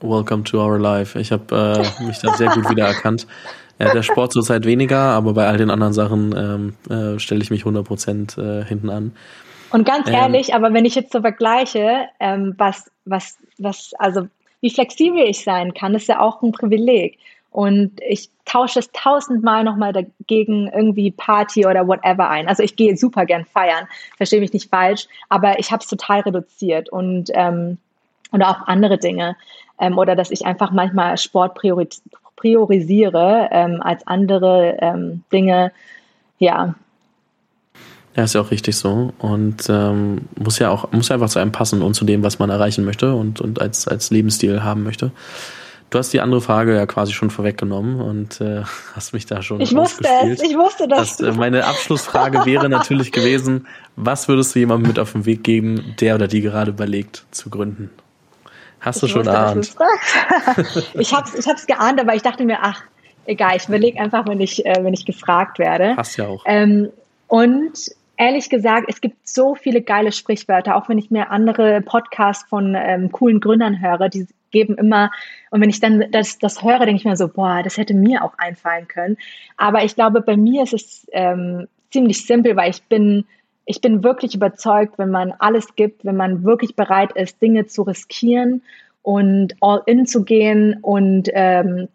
Welcome 0.00 0.44
to 0.44 0.62
our 0.62 0.78
life. 0.78 1.18
Ich 1.18 1.32
habe 1.32 1.84
äh, 2.00 2.04
mich 2.04 2.18
da 2.18 2.34
sehr 2.34 2.50
gut 2.50 2.68
wiedererkannt. 2.68 3.26
Ja, 3.78 3.92
der 3.92 4.02
Sport 4.02 4.32
zurzeit 4.32 4.64
weniger, 4.64 4.98
aber 4.98 5.34
bei 5.34 5.46
all 5.46 5.58
den 5.58 5.70
anderen 5.70 5.92
Sachen 5.92 6.34
ähm, 6.36 6.74
äh, 6.88 7.18
stelle 7.18 7.42
ich 7.42 7.50
mich 7.50 7.64
100% 7.64 8.40
äh, 8.40 8.64
hinten 8.64 8.88
an. 8.88 9.12
Und 9.70 9.84
ganz 9.84 10.08
ähm, 10.08 10.14
ehrlich, 10.14 10.54
aber 10.54 10.72
wenn 10.72 10.84
ich 10.84 10.94
jetzt 10.94 11.12
so 11.12 11.20
vergleiche, 11.20 12.08
ähm, 12.20 12.54
was, 12.56 12.90
was, 13.04 13.38
was, 13.58 13.92
also 13.98 14.28
wie 14.60 14.70
flexibel 14.70 15.22
ich 15.22 15.44
sein 15.44 15.74
kann, 15.74 15.94
ist 15.94 16.08
ja 16.08 16.20
auch 16.20 16.42
ein 16.42 16.52
Privileg. 16.52 17.18
Und 17.50 18.00
ich 18.06 18.28
tausche 18.44 18.80
es 18.80 18.90
tausendmal 18.92 19.64
nochmal 19.64 19.92
dagegen 19.92 20.68
irgendwie 20.68 21.10
Party 21.10 21.66
oder 21.66 21.88
whatever 21.88 22.28
ein. 22.28 22.48
Also 22.48 22.62
ich 22.62 22.76
gehe 22.76 22.96
super 22.96 23.24
gern 23.24 23.46
feiern, 23.46 23.86
verstehe 24.18 24.40
mich 24.40 24.52
nicht 24.52 24.68
falsch, 24.68 25.06
aber 25.30 25.58
ich 25.58 25.72
habe 25.72 25.82
es 25.82 25.88
total 25.88 26.20
reduziert 26.20 26.90
und 26.90 27.30
ähm, 27.32 27.78
oder 28.32 28.50
auch 28.50 28.66
andere 28.66 28.98
Dinge. 28.98 29.36
Ähm, 29.80 29.96
oder 29.96 30.16
dass 30.16 30.30
ich 30.30 30.44
einfach 30.44 30.70
manchmal 30.70 31.16
Sport 31.16 31.54
priori 31.54 31.88
priorisiere 32.36 33.48
ähm, 33.50 33.80
als 33.80 34.06
andere 34.06 34.76
ähm, 34.80 35.24
Dinge. 35.32 35.72
Ja, 36.38 36.74
ja, 38.16 38.24
ist 38.24 38.34
ja 38.34 38.40
auch 38.40 38.50
richtig 38.50 38.76
so. 38.76 39.12
Und 39.18 39.68
ähm, 39.68 40.22
muss 40.38 40.58
ja 40.58 40.70
auch, 40.70 40.90
muss 40.92 41.08
ja 41.08 41.14
einfach 41.14 41.28
zu 41.28 41.38
einem 41.38 41.52
passen 41.52 41.82
und 41.82 41.94
zu 41.94 42.04
dem, 42.04 42.22
was 42.22 42.38
man 42.38 42.48
erreichen 42.48 42.84
möchte 42.84 43.14
und, 43.14 43.40
und 43.40 43.60
als, 43.60 43.86
als 43.86 44.10
Lebensstil 44.10 44.62
haben 44.62 44.82
möchte. 44.82 45.12
Du 45.90 45.98
hast 45.98 46.12
die 46.12 46.20
andere 46.20 46.40
Frage 46.40 46.74
ja 46.74 46.86
quasi 46.86 47.12
schon 47.12 47.30
vorweggenommen 47.30 48.00
und 48.00 48.40
äh, 48.40 48.62
hast 48.94 49.12
mich 49.12 49.26
da 49.26 49.42
schon. 49.42 49.60
Ich 49.60 49.74
wusste 49.74 50.08
es, 50.24 50.42
ich 50.42 50.56
wusste 50.56 50.88
das. 50.88 51.18
das 51.18 51.34
äh, 51.34 51.38
meine 51.38 51.66
Abschlussfrage 51.66 52.44
wäre 52.46 52.68
natürlich 52.68 53.12
gewesen: 53.12 53.66
Was 53.96 54.28
würdest 54.28 54.54
du 54.54 54.60
jemandem 54.60 54.88
mit 54.88 54.98
auf 54.98 55.12
den 55.12 55.26
Weg 55.26 55.44
geben, 55.44 55.94
der 56.00 56.14
oder 56.14 56.26
die 56.26 56.40
gerade 56.40 56.70
überlegt 56.70 57.24
zu 57.30 57.50
gründen? 57.50 57.90
Hast 58.80 59.02
du 59.02 59.06
ich 59.06 59.12
schon 59.12 59.26
erahnt? 59.26 59.74
ich 60.94 61.12
habe 61.12 61.28
es 61.28 61.34
ich 61.34 61.46
hab's 61.46 61.66
geahnt, 61.66 62.00
aber 62.00 62.14
ich 62.14 62.22
dachte 62.22 62.44
mir, 62.44 62.58
ach, 62.62 62.82
egal, 63.26 63.56
ich 63.56 63.68
überlege 63.68 64.00
einfach, 64.00 64.26
wenn 64.26 64.40
ich, 64.40 64.64
äh, 64.64 64.78
wenn 64.82 64.94
ich 64.94 65.04
gefragt 65.04 65.58
werde. 65.58 65.96
Hast 65.96 66.16
ja 66.16 66.26
auch. 66.26 66.42
Ähm, 66.46 66.90
und 67.28 67.90
ehrlich 68.16 68.50
gesagt, 68.50 68.86
es 68.88 69.00
gibt 69.00 69.28
so 69.28 69.54
viele 69.54 69.82
geile 69.82 70.12
Sprichwörter, 70.12 70.76
auch 70.76 70.88
wenn 70.88 70.98
ich 70.98 71.10
mir 71.10 71.30
andere 71.30 71.80
Podcasts 71.82 72.48
von 72.48 72.74
ähm, 72.74 73.12
coolen 73.12 73.40
Gründern 73.40 73.80
höre, 73.80 74.08
die 74.08 74.26
geben 74.50 74.76
immer, 74.76 75.10
und 75.50 75.60
wenn 75.60 75.70
ich 75.70 75.80
dann 75.80 76.04
das, 76.10 76.38
das 76.38 76.62
höre, 76.62 76.80
denke 76.80 76.96
ich 76.96 77.04
mir 77.04 77.16
so, 77.16 77.28
boah, 77.28 77.62
das 77.62 77.76
hätte 77.76 77.94
mir 77.94 78.24
auch 78.24 78.38
einfallen 78.38 78.88
können. 78.88 79.16
Aber 79.56 79.84
ich 79.84 79.94
glaube, 79.94 80.20
bei 80.20 80.36
mir 80.36 80.62
ist 80.62 80.72
es 80.72 81.06
ähm, 81.12 81.68
ziemlich 81.90 82.26
simpel, 82.26 82.56
weil 82.56 82.70
ich 82.70 82.82
bin, 82.84 83.26
ich 83.64 83.80
bin 83.80 84.02
wirklich 84.02 84.34
überzeugt, 84.34 84.98
wenn 84.98 85.10
man 85.10 85.32
alles 85.32 85.74
gibt, 85.74 86.04
wenn 86.04 86.16
man 86.16 86.44
wirklich 86.44 86.76
bereit 86.76 87.12
ist, 87.12 87.42
Dinge 87.42 87.66
zu 87.66 87.82
riskieren 87.82 88.62
und 89.02 89.54
all 89.60 89.82
in 89.86 90.06
zu 90.06 90.24
gehen 90.24 90.78
und 90.82 91.28
ähm, 91.32 91.88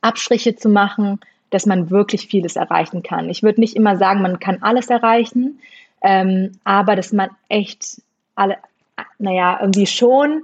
Abstriche 0.00 0.56
zu 0.56 0.68
machen, 0.68 1.20
dass 1.52 1.66
man 1.66 1.90
wirklich 1.90 2.26
vieles 2.26 2.56
erreichen 2.56 3.02
kann. 3.02 3.28
Ich 3.28 3.42
würde 3.42 3.60
nicht 3.60 3.76
immer 3.76 3.96
sagen, 3.96 4.22
man 4.22 4.40
kann 4.40 4.58
alles 4.62 4.88
erreichen, 4.88 5.60
ähm, 6.02 6.52
aber 6.64 6.96
dass 6.96 7.12
man 7.12 7.30
echt 7.48 8.02
alle, 8.34 8.56
naja, 9.18 9.58
irgendwie 9.60 9.86
schon, 9.86 10.42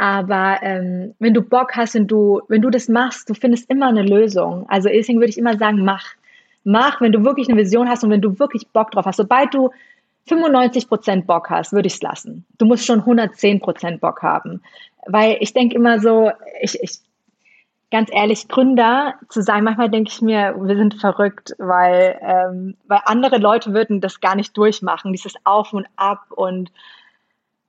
aber 0.00 0.60
ähm, 0.62 1.14
wenn 1.18 1.34
du 1.34 1.42
Bock 1.42 1.76
hast 1.76 1.94
und 1.94 2.06
du, 2.08 2.40
wenn 2.48 2.62
du 2.62 2.70
das 2.70 2.88
machst, 2.88 3.28
du 3.28 3.34
findest 3.34 3.68
immer 3.70 3.88
eine 3.88 4.02
Lösung. 4.02 4.64
Also 4.70 4.88
deswegen 4.88 5.18
würde 5.18 5.28
ich 5.28 5.36
immer 5.36 5.58
sagen, 5.58 5.84
mach. 5.84 6.14
Mach, 6.64 7.02
wenn 7.02 7.12
du 7.12 7.22
wirklich 7.22 7.50
eine 7.50 7.58
Vision 7.58 7.88
hast 7.88 8.02
und 8.02 8.10
wenn 8.10 8.22
du 8.22 8.38
wirklich 8.38 8.68
Bock 8.68 8.90
drauf 8.90 9.04
hast. 9.04 9.16
Sobald 9.16 9.52
du 9.52 9.70
95 10.26 10.88
Prozent 10.88 11.26
Bock 11.26 11.50
hast, 11.50 11.72
würde 11.74 11.86
ich 11.86 11.94
es 11.94 12.02
lassen. 12.02 12.46
Du 12.56 12.64
musst 12.64 12.86
schon 12.86 13.00
110 13.00 13.60
Prozent 13.60 14.00
Bock 14.00 14.22
haben. 14.22 14.62
Weil 15.06 15.36
ich 15.40 15.52
denke 15.52 15.74
immer 15.74 16.00
so, 16.00 16.30
ich, 16.62 16.82
ich 16.82 16.98
ganz 17.90 18.10
ehrlich, 18.12 18.48
Gründer 18.48 19.14
zu 19.28 19.42
sein, 19.42 19.64
manchmal 19.64 19.90
denke 19.90 20.10
ich 20.12 20.22
mir, 20.22 20.54
wir 20.56 20.76
sind 20.76 20.94
verrückt, 20.94 21.54
weil, 21.58 22.18
ähm, 22.22 22.76
weil 22.86 23.00
andere 23.04 23.38
Leute 23.38 23.74
würden 23.74 24.00
das 24.00 24.20
gar 24.20 24.36
nicht 24.36 24.56
durchmachen, 24.56 25.12
dieses 25.12 25.34
Auf 25.44 25.72
und 25.72 25.86
Ab. 25.96 26.26
Und 26.30 26.70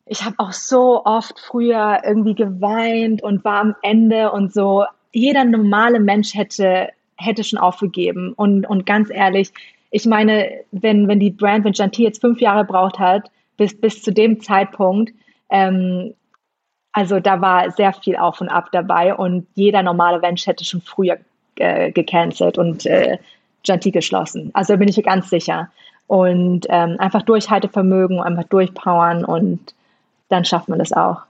ich 0.05 0.23
habe 0.23 0.35
auch 0.37 0.51
so 0.51 1.05
oft 1.05 1.39
früher 1.39 2.01
irgendwie 2.05 2.35
geweint 2.35 3.23
und 3.23 3.43
war 3.43 3.61
am 3.61 3.75
Ende 3.81 4.31
und 4.31 4.53
so. 4.53 4.85
Jeder 5.11 5.43
normale 5.43 5.99
Mensch 5.99 6.35
hätte, 6.35 6.89
hätte 7.17 7.43
schon 7.43 7.59
aufgegeben. 7.59 8.33
Und, 8.33 8.65
und 8.69 8.85
ganz 8.85 9.09
ehrlich, 9.09 9.51
ich 9.89 10.05
meine, 10.05 10.49
wenn, 10.71 11.07
wenn 11.07 11.19
die 11.19 11.31
Brand, 11.31 11.65
wenn 11.65 11.73
Janty 11.73 12.03
jetzt 12.03 12.21
fünf 12.21 12.39
Jahre 12.39 12.63
braucht 12.63 12.99
hat, 12.99 13.31
bis, 13.57 13.79
bis 13.79 14.01
zu 14.01 14.13
dem 14.13 14.39
Zeitpunkt, 14.39 15.13
ähm, 15.49 16.13
also 16.93 17.19
da 17.19 17.41
war 17.41 17.71
sehr 17.71 17.93
viel 17.93 18.17
auf 18.17 18.41
und 18.41 18.49
ab 18.49 18.69
dabei 18.71 19.15
und 19.15 19.47
jeder 19.55 19.83
normale 19.83 20.19
Mensch 20.19 20.45
hätte 20.45 20.65
schon 20.65 20.81
früher 20.81 21.17
äh, 21.55 21.91
gecancelt 21.91 22.57
und 22.57 22.85
äh, 22.85 23.17
Gentil 23.63 23.91
geschlossen. 23.91 24.49
Also 24.53 24.73
da 24.73 24.77
bin 24.77 24.87
ich 24.87 24.97
mir 24.97 25.03
ganz 25.03 25.29
sicher. 25.29 25.69
Und 26.07 26.65
ähm, 26.69 26.95
einfach 26.99 27.21
Durchhaltevermögen, 27.21 28.19
einfach 28.19 28.43
durchpowern 28.45 29.23
und 29.23 29.59
dann 30.29 30.43
schafft 30.43 30.67
man 30.67 30.79
das 30.79 30.91
auch. 30.91 31.21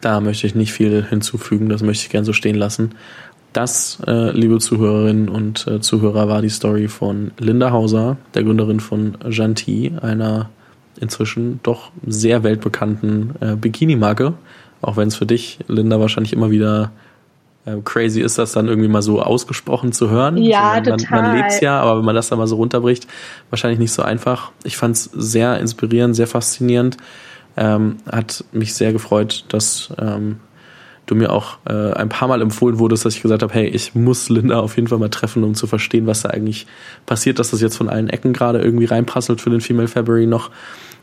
Da 0.00 0.20
möchte 0.20 0.46
ich 0.46 0.54
nicht 0.54 0.72
viel 0.72 1.04
hinzufügen, 1.04 1.68
das 1.68 1.82
möchte 1.82 2.04
ich 2.04 2.10
gern 2.10 2.24
so 2.24 2.32
stehen 2.32 2.56
lassen. 2.56 2.94
Das, 3.52 4.00
äh, 4.06 4.30
liebe 4.30 4.58
Zuhörerinnen 4.58 5.28
und 5.28 5.66
äh, 5.66 5.80
Zuhörer, 5.80 6.28
war 6.28 6.42
die 6.42 6.48
Story 6.48 6.88
von 6.88 7.32
Linda 7.38 7.70
Hauser, 7.70 8.16
der 8.34 8.44
Gründerin 8.44 8.80
von 8.80 9.16
Janti, 9.28 9.92
einer 10.00 10.50
inzwischen 11.00 11.60
doch 11.62 11.90
sehr 12.06 12.42
weltbekannten 12.42 13.34
äh, 13.40 13.56
Bikini-Marke. 13.56 14.34
Auch 14.80 14.96
wenn 14.96 15.08
es 15.08 15.16
für 15.16 15.26
dich, 15.26 15.58
Linda, 15.66 15.98
wahrscheinlich 15.98 16.32
immer 16.32 16.50
wieder 16.50 16.92
äh, 17.64 17.76
crazy 17.84 18.20
ist, 18.20 18.38
das 18.38 18.52
dann 18.52 18.68
irgendwie 18.68 18.88
mal 18.88 19.02
so 19.02 19.20
ausgesprochen 19.20 19.92
zu 19.92 20.10
hören. 20.10 20.36
Ja, 20.38 20.72
also 20.72 20.90
man, 20.90 20.98
total. 20.98 21.22
Man 21.22 21.36
lebt 21.36 21.60
ja, 21.60 21.80
aber 21.80 21.98
wenn 21.98 22.04
man 22.04 22.14
das 22.14 22.28
dann 22.28 22.38
mal 22.38 22.46
so 22.46 22.56
runterbricht, 22.56 23.06
wahrscheinlich 23.50 23.78
nicht 23.78 23.92
so 23.92 24.02
einfach. 24.02 24.52
Ich 24.64 24.76
fand 24.76 24.96
es 24.96 25.04
sehr 25.04 25.58
inspirierend, 25.58 26.16
sehr 26.16 26.26
faszinierend. 26.26 26.96
Ähm, 27.56 27.96
hat 28.10 28.44
mich 28.52 28.74
sehr 28.74 28.92
gefreut, 28.92 29.44
dass 29.48 29.92
ähm, 29.98 30.36
du 31.06 31.14
mir 31.14 31.32
auch 31.32 31.58
äh, 31.68 31.92
ein 31.92 32.08
paar 32.08 32.28
Mal 32.28 32.40
empfohlen 32.40 32.78
wurdest, 32.78 33.04
dass 33.04 33.16
ich 33.16 33.22
gesagt 33.22 33.42
habe, 33.42 33.52
hey, 33.52 33.66
ich 33.66 33.94
muss 33.94 34.28
Linda 34.28 34.60
auf 34.60 34.76
jeden 34.76 34.88
Fall 34.88 34.98
mal 34.98 35.08
treffen, 35.08 35.42
um 35.42 35.54
zu 35.54 35.66
verstehen, 35.66 36.06
was 36.06 36.22
da 36.22 36.30
eigentlich 36.30 36.66
passiert, 37.06 37.38
dass 37.38 37.50
das 37.50 37.60
jetzt 37.60 37.76
von 37.76 37.88
allen 37.88 38.08
Ecken 38.08 38.32
gerade 38.32 38.60
irgendwie 38.60 38.84
reinprasselt 38.84 39.40
für 39.40 39.50
den 39.50 39.60
Female 39.60 39.88
February 39.88 40.26
noch. 40.26 40.50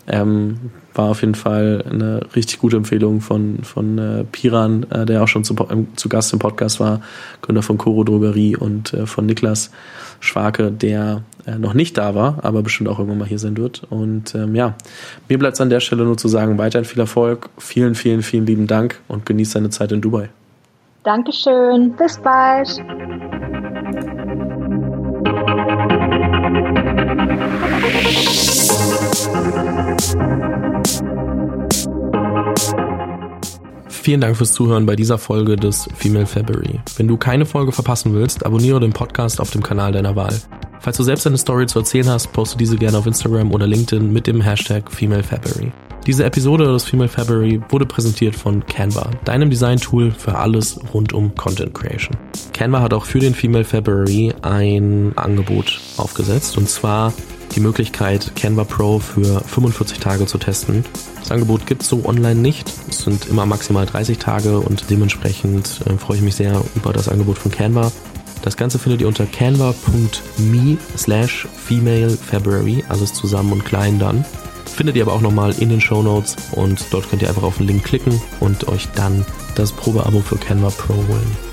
Ähm, 0.07 0.71
war 0.93 1.09
auf 1.09 1.21
jeden 1.21 1.35
Fall 1.35 1.83
eine 1.89 2.21
richtig 2.35 2.59
gute 2.59 2.77
Empfehlung 2.77 3.21
von, 3.21 3.59
von 3.63 3.97
äh, 3.97 4.23
Piran, 4.23 4.85
äh, 4.91 5.05
der 5.05 5.23
auch 5.23 5.27
schon 5.27 5.43
zu, 5.43 5.55
äh, 5.55 5.83
zu 5.95 6.09
Gast 6.09 6.31
im 6.31 6.39
Podcast 6.39 6.79
war, 6.79 7.01
Gründer 7.41 7.63
von 7.63 7.77
Coro 7.77 8.03
Drogerie 8.03 8.55
und 8.55 8.93
äh, 8.93 9.05
von 9.05 9.25
Niklas 9.25 9.71
Schwake, 10.19 10.71
der 10.71 11.23
äh, 11.45 11.57
noch 11.57 11.73
nicht 11.73 11.97
da 11.97 12.15
war, 12.15 12.39
aber 12.43 12.61
bestimmt 12.61 12.89
auch 12.89 12.99
irgendwann 12.99 13.19
mal 13.19 13.27
hier 13.27 13.39
sein 13.39 13.57
wird. 13.57 13.83
Und 13.89 14.35
ähm, 14.35 14.55
ja, 14.55 14.75
mir 15.27 15.37
bleibt 15.37 15.55
es 15.55 15.61
an 15.61 15.69
der 15.69 15.79
Stelle 15.79 16.03
nur 16.03 16.17
zu 16.17 16.27
sagen, 16.27 16.57
weiterhin 16.57 16.85
viel 16.85 16.99
Erfolg, 16.99 17.49
vielen, 17.57 17.95
vielen, 17.95 18.21
vielen 18.21 18.45
lieben 18.45 18.67
Dank 18.67 19.01
und 19.07 19.25
genieß 19.25 19.51
deine 19.51 19.69
Zeit 19.69 19.91
in 19.91 20.01
Dubai. 20.01 20.29
Dankeschön, 21.03 21.95
bis 21.97 22.17
bald. 22.17 22.81
Vielen 34.05 34.21
Dank 34.21 34.37
fürs 34.37 34.53
Zuhören 34.53 34.85
bei 34.85 34.95
dieser 34.95 35.17
Folge 35.17 35.55
des 35.55 35.89
Female 35.95 36.27
February. 36.27 36.79
Wenn 36.95 37.07
du 37.07 37.17
keine 37.17 37.43
Folge 37.43 37.71
verpassen 37.71 38.13
willst, 38.13 38.45
abonniere 38.45 38.79
den 38.79 38.93
Podcast 38.93 39.41
auf 39.41 39.49
dem 39.49 39.63
Kanal 39.63 39.93
deiner 39.93 40.15
Wahl. 40.15 40.39
Falls 40.79 40.97
du 40.97 41.01
selbst 41.01 41.25
eine 41.25 41.39
Story 41.39 41.65
zu 41.65 41.79
erzählen 41.79 42.07
hast, 42.09 42.31
poste 42.31 42.55
diese 42.55 42.77
gerne 42.77 42.99
auf 42.99 43.07
Instagram 43.07 43.51
oder 43.51 43.65
LinkedIn 43.65 44.13
mit 44.13 44.27
dem 44.27 44.41
Hashtag 44.41 44.91
Female 44.91 45.23
February. 45.23 45.71
Diese 46.05 46.23
Episode 46.23 46.65
des 46.65 46.83
Female 46.83 47.09
February 47.09 47.59
wurde 47.69 47.87
präsentiert 47.87 48.35
von 48.35 48.63
Canva, 48.67 49.09
deinem 49.23 49.49
Design-Tool 49.49 50.11
für 50.11 50.37
alles 50.37 50.79
rund 50.93 51.11
um 51.11 51.33
Content 51.33 51.73
Creation. 51.73 52.15
Canva 52.53 52.81
hat 52.81 52.93
auch 52.93 53.05
für 53.05 53.17
den 53.17 53.33
Female 53.33 53.63
February 53.63 54.35
ein 54.43 55.13
Angebot 55.15 55.81
aufgesetzt 55.97 56.59
und 56.59 56.69
zwar 56.69 57.11
die 57.55 57.59
Möglichkeit, 57.59 58.33
Canva 58.35 58.65
Pro 58.65 58.99
für 58.99 59.39
45 59.39 59.97
Tage 59.97 60.27
zu 60.27 60.37
testen. 60.37 60.85
Das 61.25 61.31
Angebot 61.31 61.65
gibt 61.65 61.81
es 61.81 61.89
so 61.89 62.05
online 62.05 62.39
nicht. 62.39 62.71
Es 62.87 62.99
sind 62.99 63.25
immer 63.25 63.47
maximal 63.47 63.87
30 63.87 64.19
Tage 64.19 64.59
und 64.59 64.91
dementsprechend 64.91 65.81
äh, 65.87 65.97
freue 65.97 66.17
ich 66.17 66.23
mich 66.23 66.35
sehr 66.35 66.61
über 66.75 66.93
das 66.93 67.09
Angebot 67.09 67.39
von 67.39 67.51
Canva. 67.51 67.91
Das 68.43 68.55
Ganze 68.55 68.77
findet 68.77 69.01
ihr 69.01 69.07
unter 69.07 69.25
canva.me 69.25 70.77
slash 70.95 71.47
female 71.55 72.11
February, 72.11 72.83
alles 72.89 73.11
zusammen 73.11 73.53
und 73.53 73.65
klein 73.65 73.97
dann. 73.97 74.23
Findet 74.65 74.97
ihr 74.97 75.01
aber 75.01 75.13
auch 75.13 75.21
nochmal 75.21 75.55
in 75.57 75.69
den 75.69 75.81
Show 75.81 76.03
Notes 76.03 76.35
und 76.51 76.85
dort 76.91 77.09
könnt 77.09 77.23
ihr 77.23 77.29
einfach 77.29 77.41
auf 77.41 77.57
den 77.57 77.65
Link 77.65 77.83
klicken 77.83 78.21
und 78.39 78.67
euch 78.67 78.87
dann 78.93 79.25
das 79.55 79.71
Probeabo 79.71 80.19
für 80.19 80.37
Canva 80.37 80.69
Pro 80.69 80.93
holen. 80.93 81.44